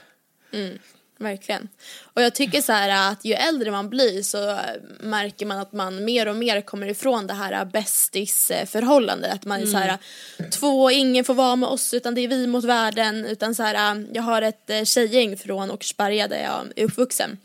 Mm 0.52 0.78
verkligen. 1.18 1.68
Och 2.02 2.22
jag 2.22 2.34
tycker 2.34 2.62
så 2.62 2.72
här 2.72 3.12
att 3.12 3.24
ju 3.24 3.32
äldre 3.32 3.70
man 3.70 3.90
blir 3.90 4.22
så 4.22 4.58
märker 5.00 5.46
man 5.46 5.58
att 5.58 5.72
man 5.72 6.04
mer 6.04 6.28
och 6.28 6.36
mer 6.36 6.60
kommer 6.60 6.86
ifrån 6.86 7.26
det 7.26 7.34
här 7.34 7.64
bästisförhållandet. 7.64 9.32
Att 9.32 9.44
man 9.44 9.62
är 9.62 9.66
så 9.66 9.76
här, 9.76 9.98
mm. 10.38 10.50
två, 10.50 10.90
ingen 10.90 11.24
får 11.24 11.34
vara 11.34 11.56
med 11.56 11.68
oss 11.68 11.94
utan 11.94 12.14
det 12.14 12.20
är 12.20 12.28
vi 12.28 12.46
mot 12.46 12.64
världen. 12.64 13.26
Utan 13.26 13.54
så 13.54 13.62
här, 13.62 14.06
jag 14.12 14.22
har 14.22 14.42
ett 14.42 14.70
eh, 14.70 14.84
tjejgäng 14.84 15.36
från 15.36 15.70
Åkersberga 15.70 16.28
där 16.28 16.42
jag 16.42 16.66
är 16.76 16.84
uppvuxen. 16.84 17.38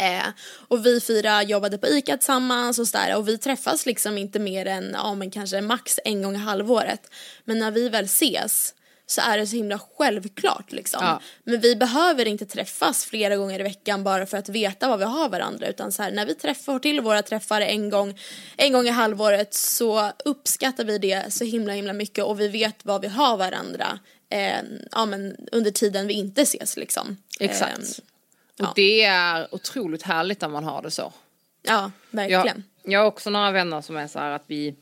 Eh, 0.00 0.26
och 0.68 0.86
vi 0.86 1.00
fyra 1.00 1.42
jobbade 1.42 1.78
på 1.78 1.86
ICA 1.86 2.16
tillsammans 2.16 2.78
och 2.78 2.88
sådär 2.88 3.16
och 3.16 3.28
vi 3.28 3.38
träffas 3.38 3.86
liksom 3.86 4.18
inte 4.18 4.38
mer 4.38 4.66
än, 4.66 4.90
ja 4.92 5.14
men 5.14 5.30
kanske 5.30 5.60
max 5.60 5.98
en 6.04 6.22
gång 6.22 6.34
i 6.34 6.38
halvåret. 6.38 7.10
Men 7.44 7.58
när 7.58 7.70
vi 7.70 7.88
väl 7.88 8.04
ses 8.04 8.74
så 9.10 9.20
är 9.20 9.38
det 9.38 9.46
så 9.46 9.56
himla 9.56 9.80
självklart 9.98 10.72
liksom. 10.72 11.00
Ja. 11.04 11.20
Men 11.44 11.60
vi 11.60 11.76
behöver 11.76 12.26
inte 12.26 12.46
träffas 12.46 13.04
flera 13.04 13.36
gånger 13.36 13.60
i 13.60 13.62
veckan 13.62 14.04
bara 14.04 14.26
för 14.26 14.36
att 14.36 14.48
veta 14.48 14.88
vad 14.88 14.98
vi 14.98 15.04
har 15.04 15.28
varandra 15.28 15.66
utan 15.66 15.92
så 15.92 16.02
här, 16.02 16.10
när 16.10 16.26
vi 16.26 16.34
träffar 16.34 16.78
till 16.78 17.00
våra 17.00 17.22
träffar 17.22 17.60
en 17.60 17.90
gång, 17.90 18.18
en 18.56 18.72
gång 18.72 18.86
i 18.86 18.90
halvåret 18.90 19.54
så 19.54 20.12
uppskattar 20.24 20.84
vi 20.84 20.98
det 20.98 21.32
så 21.32 21.44
himla 21.44 21.72
himla 21.72 21.92
mycket 21.92 22.24
och 22.24 22.40
vi 22.40 22.48
vet 22.48 22.76
vad 22.82 23.00
vi 23.00 23.08
har 23.08 23.36
varandra 23.36 23.98
eh, 24.30 24.62
ja, 24.92 25.06
men 25.06 25.36
under 25.52 25.70
tiden 25.70 26.06
vi 26.06 26.14
inte 26.14 26.42
ses 26.42 26.76
liksom. 26.76 27.16
Exakt. 27.40 27.78
Eh, 27.78 28.04
ja. 28.58 28.68
Och 28.68 28.72
det 28.74 29.02
är 29.02 29.54
otroligt 29.54 30.02
härligt 30.02 30.40
när 30.40 30.48
man 30.48 30.64
har 30.64 30.82
det 30.82 30.90
så. 30.90 31.12
Ja, 31.62 31.90
verkligen. 32.10 32.64
Jag, 32.82 32.92
jag 32.92 33.00
har 33.00 33.06
också 33.06 33.30
några 33.30 33.50
vänner 33.50 33.80
som 33.80 33.96
är 33.96 34.06
så 34.06 34.18
här 34.18 34.30
att 34.30 34.44
vi 34.46 34.74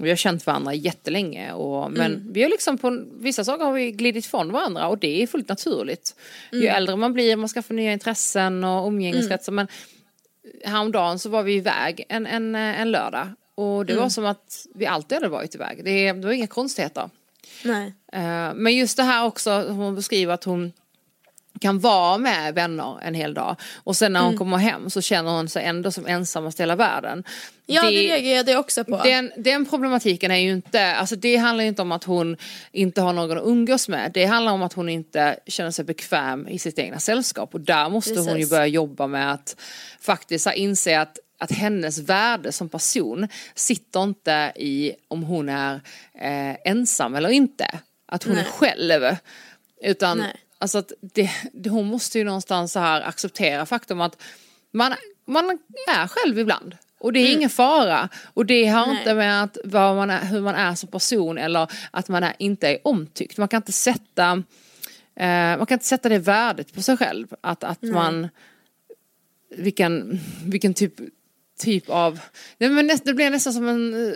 vi 0.00 0.08
har 0.08 0.16
känt 0.16 0.46
varandra 0.46 0.74
jättelänge 0.74 1.52
och, 1.52 1.92
men 1.92 2.14
mm. 2.14 2.32
vi 2.32 2.42
har 2.42 2.50
liksom 2.50 2.78
på 2.78 3.04
vissa 3.12 3.44
saker 3.44 3.64
har 3.64 3.72
vi 3.72 3.92
glidit 3.92 4.24
ifrån 4.24 4.52
varandra 4.52 4.88
och 4.88 4.98
det 4.98 5.22
är 5.22 5.26
fullt 5.26 5.48
naturligt. 5.48 6.14
Mm. 6.52 6.64
Ju 6.64 6.68
äldre 6.68 6.96
man 6.96 7.12
blir, 7.12 7.36
man 7.36 7.48
skaffar 7.48 7.74
nya 7.74 7.92
intressen 7.92 8.64
och 8.64 8.88
umgängeskretsar. 8.88 9.52
Mm. 9.52 9.66
Men 9.66 10.72
häromdagen 10.72 11.18
så 11.18 11.28
var 11.28 11.42
vi 11.42 11.54
iväg 11.54 12.04
en, 12.08 12.26
en, 12.26 12.54
en 12.54 12.90
lördag 12.90 13.28
och 13.54 13.86
det 13.86 13.92
mm. 13.92 14.02
var 14.02 14.10
som 14.10 14.24
att 14.24 14.66
vi 14.74 14.86
alltid 14.86 15.16
hade 15.16 15.28
varit 15.28 15.54
iväg. 15.54 15.84
Det, 15.84 16.12
det 16.12 16.26
var 16.26 16.32
inga 16.32 16.46
konstigheter. 16.46 17.10
Nej. 17.64 17.86
Uh, 18.14 18.54
men 18.54 18.76
just 18.76 18.96
det 18.96 19.02
här 19.02 19.24
också, 19.24 19.50
hon 19.68 19.94
beskriver 19.94 20.34
att 20.34 20.44
hon 20.44 20.72
kan 21.58 21.78
vara 21.78 22.18
med 22.18 22.54
vänner 22.54 22.98
en 23.02 23.14
hel 23.14 23.34
dag 23.34 23.56
och 23.84 23.96
sen 23.96 24.12
när 24.12 24.20
hon 24.20 24.28
mm. 24.28 24.38
kommer 24.38 24.56
hem 24.56 24.90
så 24.90 25.00
känner 25.00 25.30
hon 25.30 25.48
sig 25.48 25.64
ändå 25.64 25.90
som 25.90 26.06
ensammast 26.06 26.60
i 26.60 26.62
hela 26.62 26.76
världen. 26.76 27.24
Ja 27.66 27.82
det, 27.82 27.90
det 27.90 28.02
reagerar 28.02 28.36
jag 28.36 28.46
det 28.46 28.56
också 28.56 28.84
på. 28.84 29.00
Den, 29.04 29.32
den 29.36 29.66
problematiken 29.66 30.30
är 30.30 30.36
ju 30.36 30.52
inte, 30.52 30.94
alltså 30.94 31.16
det 31.16 31.36
handlar 31.36 31.64
inte 31.64 31.82
om 31.82 31.92
att 31.92 32.04
hon 32.04 32.36
inte 32.72 33.00
har 33.00 33.12
någon 33.12 33.38
att 33.38 33.44
umgås 33.44 33.88
med. 33.88 34.10
Det 34.14 34.24
handlar 34.24 34.52
om 34.52 34.62
att 34.62 34.72
hon 34.72 34.88
inte 34.88 35.38
känner 35.46 35.70
sig 35.70 35.84
bekväm 35.84 36.48
i 36.48 36.58
sitt 36.58 36.78
egna 36.78 36.98
sällskap 36.98 37.54
och 37.54 37.60
där 37.60 37.88
måste 37.88 38.10
Precis. 38.10 38.28
hon 38.28 38.40
ju 38.40 38.46
börja 38.46 38.66
jobba 38.66 39.06
med 39.06 39.32
att 39.32 39.56
faktiskt 40.00 40.48
inse 40.54 41.00
att 41.00 41.18
att 41.40 41.52
hennes 41.52 41.98
värde 41.98 42.52
som 42.52 42.68
person 42.68 43.28
sitter 43.54 44.02
inte 44.02 44.52
i 44.56 44.92
om 45.08 45.22
hon 45.22 45.48
är 45.48 45.74
eh, 46.14 46.56
ensam 46.64 47.14
eller 47.14 47.28
inte. 47.28 47.78
Att 48.06 48.24
hon 48.24 48.34
Nej. 48.34 48.44
är 48.44 48.50
själv. 48.50 49.16
Utan 49.82 50.18
Nej 50.18 50.36
Alltså 50.58 50.78
att 50.78 50.92
det, 51.00 51.30
det, 51.52 51.70
hon 51.70 51.86
måste 51.86 52.18
ju 52.18 52.24
någonstans 52.24 52.72
så 52.72 52.78
här 52.78 53.00
acceptera 53.00 53.66
faktum 53.66 54.00
att 54.00 54.22
man, 54.72 54.94
man 55.24 55.58
är 55.88 56.06
själv 56.08 56.38
ibland. 56.38 56.76
Och 57.00 57.12
det 57.12 57.20
är 57.20 57.26
mm. 57.26 57.36
ingen 57.36 57.50
fara. 57.50 58.08
Och 58.34 58.46
det 58.46 58.66
har 58.66 58.86
Nej. 58.86 58.98
inte 58.98 59.14
med 59.14 59.42
att 59.42 59.58
vad 59.64 59.96
man 59.96 60.10
är, 60.10 60.24
hur 60.24 60.40
man 60.40 60.54
är 60.54 60.74
som 60.74 60.88
person 60.88 61.38
eller 61.38 61.70
att 61.90 62.08
man 62.08 62.22
är, 62.22 62.34
inte 62.38 62.68
är 62.68 62.78
omtyckt. 62.84 63.38
Man 63.38 63.48
kan 63.48 63.58
inte 63.58 63.72
sätta, 63.72 64.42
eh, 65.16 65.56
man 65.58 65.66
kan 65.66 65.74
inte 65.74 65.86
sätta 65.86 66.08
det 66.08 66.18
värdet 66.18 66.74
på 66.74 66.82
sig 66.82 66.96
själv. 66.96 67.26
Att, 67.40 67.64
att 67.64 67.82
man, 67.82 68.28
vilken, 69.56 70.20
vilken 70.44 70.74
typ 70.74 70.94
typ 71.58 71.88
av, 71.88 72.20
nej 72.58 72.70
men 72.70 72.86
näst, 72.86 73.04
det 73.04 73.14
blir 73.14 73.30
nästan 73.30 73.52
som 73.52 73.68
en, 73.68 74.08
eh, 74.08 74.14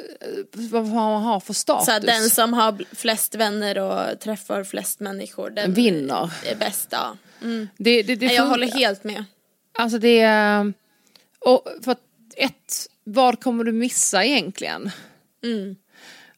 vad 0.55 0.87
man 0.87 1.23
har 1.23 1.41
för 1.41 1.53
status. 1.53 1.87
Så 1.87 1.99
den 1.99 2.31
som 2.31 2.53
har 2.53 2.95
flest 2.95 3.35
vänner 3.35 3.79
och 3.79 4.21
träffar 4.21 4.65
flest 4.65 5.01
människor, 5.01 5.51
den 5.51 5.75
vinner. 5.75 6.33
är 6.47 6.57
bäst. 6.57 6.89
Ja. 6.91 7.17
Mm. 7.43 7.69
Det, 7.77 8.03
det, 8.03 8.17
det 8.17 8.27
jag 8.27 8.47
håller 8.47 8.67
helt 8.67 9.05
med. 9.05 9.25
Alltså 9.79 9.99
det 9.99 10.21
är, 10.21 10.73
och 11.39 11.69
för 11.83 11.93
att 11.93 12.03
ett, 12.37 12.87
vad 13.05 13.41
kommer 13.41 13.65
du 13.65 13.73
missa 13.73 14.25
egentligen? 14.25 14.91
Mm. 15.45 15.77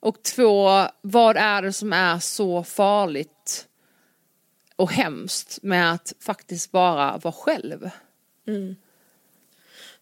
Och 0.00 0.22
två, 0.22 0.86
vad 1.00 1.36
är 1.36 1.62
det 1.62 1.72
som 1.72 1.92
är 1.92 2.18
så 2.18 2.64
farligt 2.64 3.66
och 4.76 4.92
hemskt 4.92 5.58
med 5.62 5.92
att 5.92 6.12
faktiskt 6.20 6.70
bara 6.70 7.18
vara 7.18 7.34
själv? 7.34 7.90
Mm. 8.46 8.76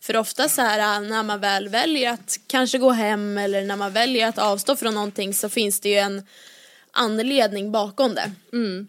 För 0.02 0.16
ofta 0.16 0.48
så 0.48 0.62
här 0.62 1.00
när 1.00 1.22
man 1.22 1.40
väl 1.40 1.68
väljer 1.68 2.12
att 2.12 2.38
kanske 2.46 2.78
gå 2.78 2.90
hem 2.90 3.38
eller 3.38 3.62
när 3.62 3.76
man 3.76 3.92
väljer 3.92 4.28
att 4.28 4.38
avstå 4.38 4.76
från 4.76 4.94
någonting 4.94 5.34
så 5.34 5.48
finns 5.48 5.80
det 5.80 5.88
ju 5.88 5.96
en 5.96 6.26
anledning 6.92 7.72
bakom 7.72 8.14
det. 8.14 8.32
Mm. 8.52 8.88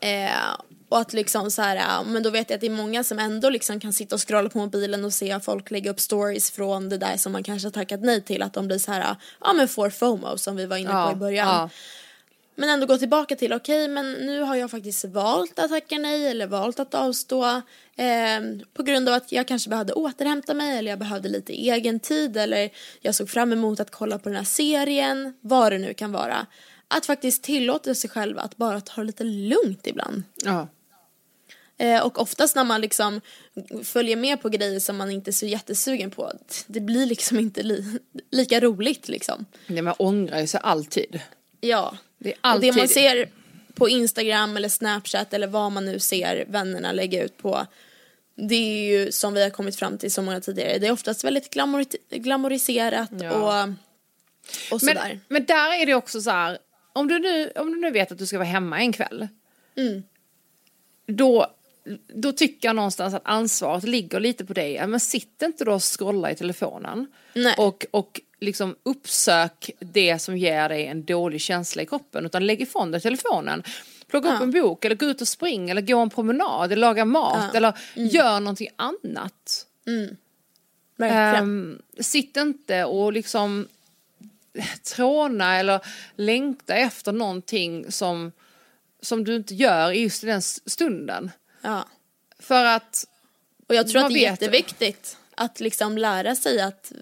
Eh, 0.00 0.56
och 0.88 0.98
att 0.98 1.12
liksom 1.12 1.50
så 1.50 1.62
här, 1.62 2.04
men 2.04 2.22
då 2.22 2.30
vet 2.30 2.50
jag 2.50 2.54
att 2.54 2.60
det 2.60 2.66
är 2.66 2.70
många 2.70 3.04
som 3.04 3.18
ändå 3.18 3.50
liksom 3.50 3.80
kan 3.80 3.92
sitta 3.92 4.14
och 4.14 4.28
scrolla 4.28 4.48
på 4.48 4.58
mobilen 4.58 5.04
och 5.04 5.12
se 5.12 5.40
folk 5.40 5.70
lägga 5.70 5.90
upp 5.90 6.00
stories 6.00 6.50
från 6.50 6.88
det 6.88 6.98
där 6.98 7.16
som 7.16 7.32
man 7.32 7.42
kanske 7.42 7.66
har 7.66 7.72
tackat 7.72 8.00
nej 8.00 8.22
till. 8.22 8.42
Att 8.42 8.52
de 8.52 8.66
blir 8.66 8.78
så 8.78 8.92
här, 8.92 9.16
ja 9.40 9.52
men 9.52 9.68
får 9.68 9.90
FOMO 9.90 10.38
som 10.38 10.56
vi 10.56 10.66
var 10.66 10.76
inne 10.76 10.90
på 10.90 10.96
ja, 10.96 11.12
i 11.12 11.16
början. 11.16 11.48
Ja. 11.48 11.70
Men 12.58 12.68
ändå 12.68 12.86
gå 12.86 12.98
tillbaka 12.98 13.36
till, 13.36 13.52
okej 13.52 13.84
okay, 13.84 13.94
men 13.94 14.12
nu 14.12 14.40
har 14.40 14.56
jag 14.56 14.70
faktiskt 14.70 15.04
valt 15.04 15.58
att 15.58 15.70
tacka 15.70 15.98
nej 15.98 16.26
eller 16.26 16.46
valt 16.46 16.80
att 16.80 16.94
avstå 16.94 17.44
eh, 17.96 18.40
på 18.74 18.82
grund 18.82 19.08
av 19.08 19.14
att 19.14 19.32
jag 19.32 19.48
kanske 19.48 19.70
behövde 19.70 19.92
återhämta 19.92 20.54
mig 20.54 20.78
eller 20.78 20.90
jag 20.90 20.98
behövde 20.98 21.28
lite 21.28 21.52
egen 21.52 22.00
tid 22.00 22.36
eller 22.36 22.70
jag 23.00 23.14
såg 23.14 23.30
fram 23.30 23.52
emot 23.52 23.80
att 23.80 23.90
kolla 23.90 24.18
på 24.18 24.28
den 24.28 24.36
här 24.36 24.44
serien, 24.44 25.34
vad 25.40 25.72
det 25.72 25.78
nu 25.78 25.94
kan 25.94 26.12
vara. 26.12 26.46
att 26.88 27.06
faktiskt 27.06 27.42
tillåta 27.42 27.94
sig 27.94 28.10
själv 28.10 28.38
att 28.38 28.56
bara 28.56 28.80
ta 28.80 29.02
lite 29.02 29.24
lugnt 29.24 29.86
ibland. 29.86 30.22
Ja. 30.44 30.68
Eh, 31.78 32.06
och 32.06 32.20
oftast 32.20 32.56
när 32.56 32.64
man 32.64 32.80
liksom 32.80 33.20
följer 33.84 34.16
med 34.16 34.42
på 34.42 34.48
grejer 34.48 34.80
som 34.80 34.96
man 34.96 35.10
inte 35.10 35.30
är 35.30 35.32
så 35.32 35.46
jättesugen 35.46 36.10
på, 36.10 36.32
det 36.66 36.80
blir 36.80 37.06
liksom 37.06 37.38
inte 37.38 37.62
li 37.62 37.98
lika 38.30 38.60
roligt 38.60 39.08
liksom. 39.08 39.46
Nej, 39.66 39.82
man 39.82 39.94
ångrar 39.98 40.40
ju 40.40 40.46
sig 40.46 40.60
alltid. 40.64 41.20
Ja. 41.60 41.96
Det 42.18 42.28
är 42.28 42.32
Och 42.32 42.38
alltid... 42.40 42.72
det 42.72 42.78
man 42.78 42.88
ser 42.88 43.28
på 43.74 43.88
Instagram 43.88 44.56
eller 44.56 44.68
Snapchat 44.68 45.34
eller 45.34 45.46
vad 45.46 45.72
man 45.72 45.84
nu 45.84 45.98
ser 45.98 46.44
vännerna 46.48 46.92
lägga 46.92 47.24
ut 47.24 47.36
på 47.36 47.66
det 48.36 48.54
är 48.54 48.98
ju 48.98 49.12
som 49.12 49.34
vi 49.34 49.42
har 49.42 49.50
kommit 49.50 49.76
fram 49.76 49.98
till 49.98 50.12
så 50.12 50.22
många 50.22 50.40
tidigare, 50.40 50.78
det 50.78 50.86
är 50.86 50.92
oftast 50.92 51.24
väldigt 51.24 51.54
glamori- 51.54 51.96
glamoriserat 52.10 53.10
Ja. 53.20 53.32
och, 53.64 53.68
och 54.72 54.80
sådär. 54.80 54.94
men, 54.94 55.20
men 55.28 55.44
där 55.44 55.80
är 55.82 55.86
det 55.86 55.94
också 55.94 56.20
så 56.20 56.30
här, 56.30 56.58
om 56.92 57.08
du, 57.08 57.18
nu, 57.18 57.50
om 57.56 57.70
du 57.72 57.80
nu 57.80 57.90
vet 57.90 58.12
att 58.12 58.18
du 58.18 58.26
ska 58.26 58.38
vara 58.38 58.48
hemma 58.48 58.78
en 58.78 58.92
kväll. 58.92 59.28
Mm. 59.76 60.02
Då, 61.06 61.46
då 62.14 62.32
tycker 62.32 62.68
jag 62.68 62.76
någonstans 62.76 63.14
att 63.14 63.22
ansvaret 63.24 63.84
ligger 63.84 64.20
lite 64.20 64.44
på 64.44 64.52
dig. 64.52 64.86
Men 64.86 65.00
sitt 65.00 65.42
inte 65.42 65.64
då 65.64 65.72
och 65.72 65.98
scrolla 65.98 66.30
i 66.30 66.34
telefonen. 66.34 67.06
Nej. 67.34 67.54
Och, 67.58 67.86
och 67.90 68.20
liksom 68.40 68.76
uppsök 68.82 69.70
det 69.80 70.18
som 70.18 70.36
ger 70.36 70.68
dig 70.68 70.86
en 70.86 71.04
dålig 71.04 71.40
känsla 71.40 71.82
i 71.82 71.86
kroppen. 71.86 72.26
Utan 72.26 72.46
lägg 72.46 72.62
ifrån 72.62 72.90
dig 72.90 73.00
telefonen. 73.00 73.62
Plocka 74.08 74.28
upp 74.28 74.34
Ja. 74.38 74.42
en 74.42 74.50
bok 74.50 74.84
eller 74.84 74.96
gå 74.96 75.06
ut 75.06 75.20
och 75.20 75.28
spring 75.28 75.70
eller 75.70 75.82
gå 75.82 75.98
en 75.98 76.10
promenad 76.10 76.72
eller 76.72 76.80
laga 76.80 77.04
mat 77.04 77.50
Ja. 77.52 77.56
eller 77.56 77.78
gör 77.94 78.40
någonting 78.40 78.68
annat. 78.76 79.66
Verkligen. 80.96 81.34
Ehm, 81.44 81.82
sitt 82.00 82.36
inte 82.36 82.84
och 82.84 83.12
liksom 83.12 83.68
tråna 84.94 85.56
eller 85.56 85.80
längta 86.16 86.74
efter 86.74 87.12
någonting 87.12 87.92
som, 87.92 88.32
som 89.02 89.24
du 89.24 89.36
inte 89.36 89.54
gör 89.54 89.90
i 89.90 90.00
just 90.00 90.22
den 90.22 90.42
stunden. 90.42 91.30
ja. 91.62 91.84
För 92.38 92.64
att, 92.64 93.04
Och 93.66 93.74
jag 93.74 93.88
tror 93.88 94.02
att 94.04 94.12
det 94.12 94.18
är 94.18 94.30
jätteviktigt 94.30 95.16
att 95.34 95.60
liksom 95.60 95.98
lära 95.98 96.34
sig 96.36 96.60
att 96.60 96.92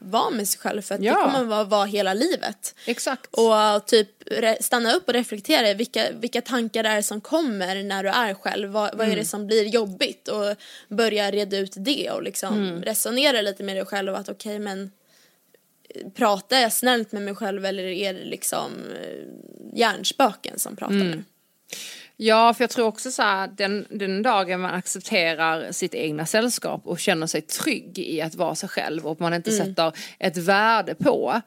vara 0.00 0.30
med 0.30 0.48
sig 0.48 0.60
själv 0.60 0.82
för 0.82 0.94
att 0.94 1.02
Ja. 1.02 1.14
det 1.14 1.32
kommer 1.32 1.44
vara, 1.44 1.64
vara 1.64 1.84
hela 1.84 2.14
livet. 2.14 2.74
exakt. 2.86 3.26
Och 3.34 3.86
typ 3.86 4.22
re- 4.28 4.62
stanna 4.62 4.92
upp 4.92 5.08
och 5.08 5.14
reflektera 5.14 5.74
vilka, 5.74 6.10
vilka 6.12 6.40
tankar 6.42 6.82
det 6.82 6.88
är 6.88 7.02
som 7.02 7.20
kommer 7.20 7.82
när 7.82 8.02
du 8.02 8.08
är 8.08 8.34
själv. 8.34 8.68
Vad, 8.68 8.90
vad 8.90 9.00
är 9.00 9.04
Mm. 9.04 9.18
det 9.18 9.24
som 9.24 9.46
blir 9.46 9.64
jobbigt? 9.64 10.28
Och 10.28 10.56
börja 10.88 11.30
reda 11.30 11.56
ut 11.58 11.72
det 11.76 12.10
och 12.10 12.22
liksom 12.22 12.54
Mm. 12.54 12.82
resonera 12.82 13.42
lite 13.42 13.62
med 13.62 13.76
dig 13.76 13.84
själv 13.84 14.14
att 14.14 14.28
okej 14.28 14.58
men 14.58 14.90
eh, 15.94 16.08
pratar 16.10 16.58
jag 16.60 16.72
snällt 16.72 17.12
med 17.12 17.22
mig 17.22 17.34
själv 17.34 17.64
eller 17.66 17.82
är 17.84 18.14
det 18.14 18.24
liksom 18.24 18.72
eh, 19.02 19.26
hjärnspöken 19.78 20.58
som 20.58 20.76
pratar 20.76 20.94
Mm. 20.94 21.10
nu? 21.10 21.24
Ja, 22.22 22.54
för 22.54 22.64
jag 22.64 22.70
tror 22.70 22.86
också 22.86 23.10
så 23.10 23.22
här, 23.22 23.48
den, 23.56 23.86
den 23.90 24.22
dagen 24.22 24.60
man 24.60 24.74
accepterar 24.74 25.72
sitt 25.72 25.94
egna 25.94 26.26
sällskap 26.26 26.86
och 26.86 26.98
känner 26.98 27.26
sig 27.26 27.40
trygg 27.40 27.98
i 27.98 28.20
att 28.20 28.34
vara 28.34 28.54
sig 28.54 28.68
själv 28.68 29.06
och 29.06 29.20
man 29.20 29.34
inte 29.34 29.50
sätter 29.52 29.92
ett 30.18 30.36
värde 30.36 30.94
på 30.94 31.40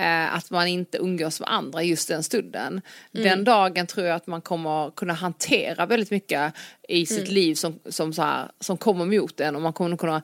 eh, 0.00 0.34
att 0.34 0.50
man 0.50 0.66
inte 0.66 0.98
umgås 0.98 1.40
med 1.40 1.52
andra 1.52 1.82
just 1.82 2.08
den 2.08 2.22
stunden. 2.22 2.80
Den 3.12 3.44
dagen 3.44 3.86
tror 3.86 4.06
jag 4.06 4.16
att 4.16 4.26
man 4.26 4.40
kommer 4.42 4.90
kunna 4.90 5.14
hantera 5.14 5.86
väldigt 5.86 6.10
mycket 6.10 6.54
i 6.88 7.06
sitt 7.06 7.28
liv 7.28 7.54
som, 7.54 7.80
som, 7.88 8.12
så 8.12 8.22
här, 8.22 8.50
som 8.60 8.76
kommer 8.76 9.04
mot 9.04 9.40
en 9.40 9.56
och 9.56 9.62
man 9.62 9.72
kommer 9.72 9.96
kunna 9.96 10.22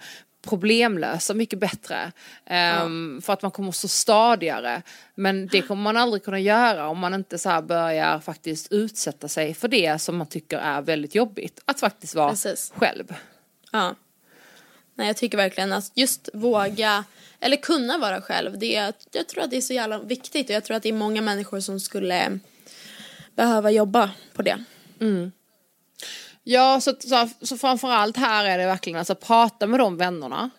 problemlösa 0.49 1.35
mycket 1.35 1.59
bättre. 1.59 2.13
Ehm, 2.47 3.23
För 3.23 3.33
att 3.33 3.43
man 3.43 3.51
kommer 3.51 3.73
stå 3.73 3.89
stadigare. 3.89 4.83
Men 5.15 5.47
det 5.47 5.63
kommer 5.63 5.83
man 5.83 5.97
aldrig 5.97 6.25
kunna 6.25 6.41
göra 6.41 6.89
om 6.89 6.99
man 6.99 7.15
inte 7.15 7.39
så 7.39 7.63
börjar 7.63 8.21
faktiskt 8.21 8.73
utsätta 8.73 9.29
sig 9.29 9.55
för 9.55 9.69
det 9.69 9.99
som 9.99 10.17
man 10.17 10.27
tycker 10.27 10.59
är 10.59 10.83
väldigt 10.83 11.15
jobbigt. 11.15 11.61
Att 11.65 11.81
faktiskt 11.81 12.15
vara 12.15 12.31
Precis. 12.31 12.73
själv. 12.77 13.15
Ja. 13.73 13.95
Nej, 14.95 15.07
jag 15.07 15.17
tycker 15.17 15.37
verkligen 15.37 15.73
att 15.73 15.93
just 15.95 16.29
våga, 16.35 17.05
eller 17.41 17.57
kunna 17.57 17.99
vara 17.99 18.21
själv, 18.21 18.59
det 18.59 18.77
är, 18.77 18.93
jag 19.13 19.29
tror 19.29 19.45
att 19.45 19.51
det 19.51 19.57
är 19.57 19.61
så 19.61 19.73
jävla 19.73 19.99
viktigt 19.99 20.49
och 20.49 20.55
jag 20.55 20.65
tror 20.65 20.77
att 20.77 20.83
det 20.83 20.89
är 20.89 20.93
många 20.93 21.21
människor 21.23 21.61
som 21.61 21.81
skulle 21.81 22.39
behöva 23.35 23.71
jobba 23.71 24.11
på 24.35 24.43
det. 24.43 24.65
Ja, 26.49 26.81
så, 26.81 26.95
så, 27.01 27.29
så 27.41 27.59
framförallt 27.59 28.17
här 28.17 28.45
är 28.45 28.59
det 28.59 28.67
verkligen 28.67 28.99
alltså 28.99 29.15
prata 29.15 29.67
med 29.67 29.81
de 29.81 29.97
vännerna. 29.97 30.51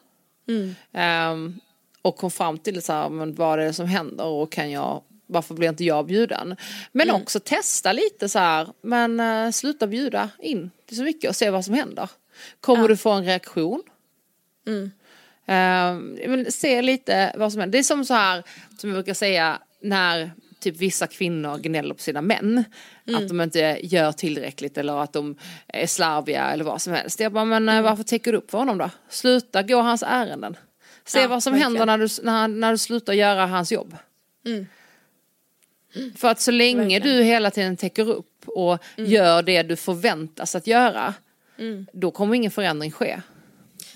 Ehm, 0.94 1.60
och 2.02 2.18
kom 2.18 2.32
fram 2.32 2.58
till 2.58 2.82
så 2.82 2.94
här, 2.94 3.10
men 3.10 3.36
vad 3.36 3.60
är 3.60 3.66
det 3.66 3.74
som 3.74 3.88
händer 3.88 4.26
och 4.26 4.52
kan 4.52 4.72
jag, 4.72 5.04
varför 5.28 5.56
blir 5.56 5.70
inte 5.70 5.84
jag 5.84 6.06
bjuden? 6.06 6.56
Men 6.92 7.12
också 7.12 7.40
testa 7.40 7.94
lite 7.94 8.30
så 8.30 8.40
här, 8.40 8.68
men 8.82 9.20
eh, 9.20 9.52
sluta 9.52 9.88
bjuda 9.88 10.30
in 10.40 10.72
till 10.86 10.98
så 10.98 11.04
mycket 11.04 11.30
och 11.30 11.36
se 11.36 11.50
vad 11.50 11.66
som 11.66 11.74
händer. 11.74 12.10
Kommer 12.62 12.88
du 12.88 12.98
få 12.98 13.12
en 13.12 13.26
reaktion? 13.26 13.84
Ehm, 15.46 16.18
men 16.28 16.52
se 16.52 16.82
lite 16.82 17.34
vad 17.38 17.52
som 17.52 17.60
händer. 17.60 17.72
Det 17.72 17.82
är 17.82 17.84
som 17.84 18.06
så 18.06 18.14
här, 18.14 18.44
som 18.78 18.90
jag 18.90 18.98
brukar 18.98 19.14
säga, 19.14 19.62
när 19.82 20.32
typ 20.60 20.78
vissa 20.78 21.08
kvinnor 21.08 21.58
gnäller 21.58 21.94
på 21.94 22.02
sina 22.02 22.22
män. 22.22 22.64
Att 23.16 23.28
de 23.28 23.42
inte 23.42 23.80
gör 23.84 24.12
tillräckligt 24.12 24.78
eller 24.78 25.04
att 25.04 25.14
de 25.14 25.36
är 25.68 25.88
slarviga 25.88 26.52
eller 26.52 26.64
vad 26.64 26.82
som 26.82 26.94
helst. 26.94 27.20
Jag 27.20 27.32
bara, 27.34 27.46
men 27.46 27.70
eh, 27.70 27.82
varför 27.82 28.04
täcker 28.04 28.32
du 28.32 28.38
upp 28.38 28.52
för 28.52 28.58
honom 28.58 28.78
då? 28.78 28.90
Sluta 29.10 29.64
gå 29.64 29.82
hans 29.82 30.04
ärenden. 30.08 30.58
Se 31.06 31.20
Ja, 31.22 31.28
vad 31.28 31.44
som 31.44 31.54
verkligen. 31.54 31.72
händer 31.78 31.86
när 31.86 31.98
du, 31.98 32.08
när, 32.24 32.48
när 32.48 32.72
du 32.72 32.78
slutar 32.78 33.14
göra 33.14 33.46
hans 33.46 33.72
jobb. 33.72 33.96
För 36.16 36.28
att 36.28 36.40
så 36.42 36.52
länge 36.52 37.00
Verkligen. 37.00 37.18
du 37.18 37.24
hela 37.24 37.52
tiden 37.52 37.78
täcker 37.78 38.10
upp 38.10 38.44
och 38.48 38.78
gör 38.98 39.42
det 39.44 39.64
du 39.64 39.76
förväntas 39.76 40.56
att 40.56 40.68
göra. 40.68 41.14
Då 41.94 42.12
kommer 42.12 42.36
ingen 42.36 42.52
förändring 42.52 42.92
ske. 42.92 43.22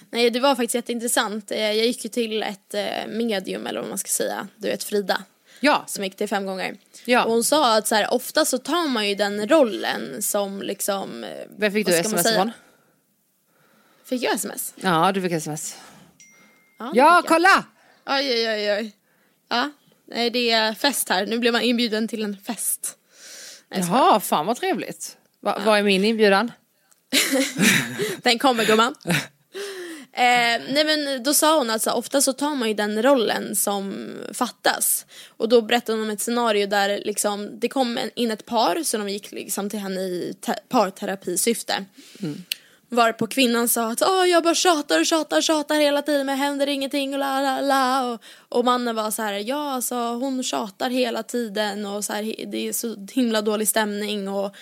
Nej, 0.10 0.30
det 0.30 0.40
var 0.40 0.56
faktiskt 0.56 0.76
jätteintressant. 0.76 1.52
Eh, 1.52 1.60
Jag 1.60 1.76
gick 1.86 2.04
ju 2.04 2.10
till 2.10 2.44
ett 2.44 2.74
eh, 2.74 3.08
medium, 3.08 3.68
eller 3.68 3.80
vad 3.80 3.90
man 3.90 3.98
ska 3.98 4.08
säga, 4.08 4.48
du 4.58 4.68
vet 4.68 4.84
Frida, 4.84 5.24
Ja, 5.64 5.84
som 5.88 6.04
gick 6.04 6.16
till 6.16 6.28
fem 6.28 6.46
gånger. 6.46 6.78
Ja. 7.06 7.26
Och 7.26 7.32
hon 7.32 7.44
sa 7.44 7.78
att 7.78 7.88
så 7.88 7.96
här, 7.96 8.14
ofta 8.14 8.46
så 8.46 8.58
tar 8.58 8.88
man 8.88 9.10
ju 9.10 9.16
den 9.16 9.48
rollen 9.48 10.22
som 10.22 10.62
liksom... 10.62 11.26
vem 11.58 11.72
fick 11.72 11.88
du 11.88 11.94
sms 11.94 12.26
ifrån? 12.26 12.52
Fick 14.06 14.24
jag 14.24 14.34
sms? 14.36 14.74
Ja, 14.76 15.12
du 15.12 15.22
fick 15.22 15.32
sms. 15.32 15.78
Ja, 16.80 16.92
Ja, 16.94 17.24
kolla! 17.28 17.66
Oj, 18.06 18.30
oj, 18.32 18.50
oj, 18.50 18.72
oj. 18.74 18.96
Ja, 19.50 19.72
nej, 20.08 20.30
det 20.30 20.52
är 20.52 20.74
fest 20.74 21.10
här. 21.10 21.26
Nu 21.26 21.40
blev 21.40 21.54
man 21.54 21.62
inbjuden 21.62 22.08
till 22.08 22.24
en 22.24 22.38
fest. 22.38 22.98
Nej, 23.70 23.80
Jaha, 23.80 24.20
fan 24.20 24.46
vad 24.46 24.58
trevligt. 24.58 25.18
Va, 25.40 25.62
Vad 25.66 25.80
är 25.80 25.84
min 25.84 26.06
inbjudan? 26.06 26.52
Den 28.24 28.40
kommer 28.40 28.66
gumman. 28.66 28.96
Eh, 30.14 30.62
nej 30.74 30.86
men 30.86 31.24
då 31.24 31.34
sa 31.34 31.58
hon 31.58 31.70
att 31.70 31.82
så, 31.82 31.90
här, 31.90 31.98
ofta 31.98 32.22
så 32.22 32.34
tar 32.34 32.56
man 32.56 32.68
ju 32.68 32.74
den 32.74 33.04
rollen 33.04 33.56
som 33.56 34.12
fattas. 34.34 35.06
Och 35.38 35.50
då 35.50 35.62
berättade 35.62 35.98
hon 35.98 36.06
om 36.06 36.10
ett 36.14 36.22
scenario 36.22 36.68
där 36.68 37.02
liksom, 37.06 37.60
det 37.60 37.70
kom 37.70 37.98
en, 37.98 38.10
in 38.16 38.32
ett 38.32 38.46
par 38.46 38.84
så 38.84 38.98
de 38.98 39.10
gick 39.10 39.32
liksom 39.32 39.70
till 39.70 39.80
henne 39.80 40.02
i 40.02 40.36
te- 40.42 40.60
parterapisyfte. 40.70 41.86
Var 42.90 43.12
på 43.12 43.28
kvinnan 43.28 43.68
sa 43.68 43.92
att 43.92 44.02
Åh, 44.02 44.26
jag 44.26 44.44
bara 44.44 44.56
tjatar 44.56 45.00
och 45.00 45.06
tjatar 45.06 45.42
tjatar 45.42 45.76
hela 45.76 46.02
tiden 46.02 46.26
men 46.26 46.38
händer 46.38 46.68
ingenting 46.68 47.14
och 47.14 47.20
la 47.20 47.42
la 47.42 47.62
la. 47.62 48.12
Och, 48.12 48.22
och 48.50 48.66
mannen 48.66 48.96
var 48.96 49.12
så 49.12 49.22
här, 49.22 49.34
ja 49.34 49.72
alltså 49.72 49.96
hon 49.96 50.44
tjatar 50.44 50.90
hela 50.90 51.24
tiden 51.24 51.86
och 51.86 52.06
så 52.06 52.14
här, 52.14 52.46
det 52.52 52.68
är 52.68 52.74
så 52.74 53.08
himla 53.12 53.42
dålig 53.42 53.68
stämning 53.68 54.30
och 54.30 54.56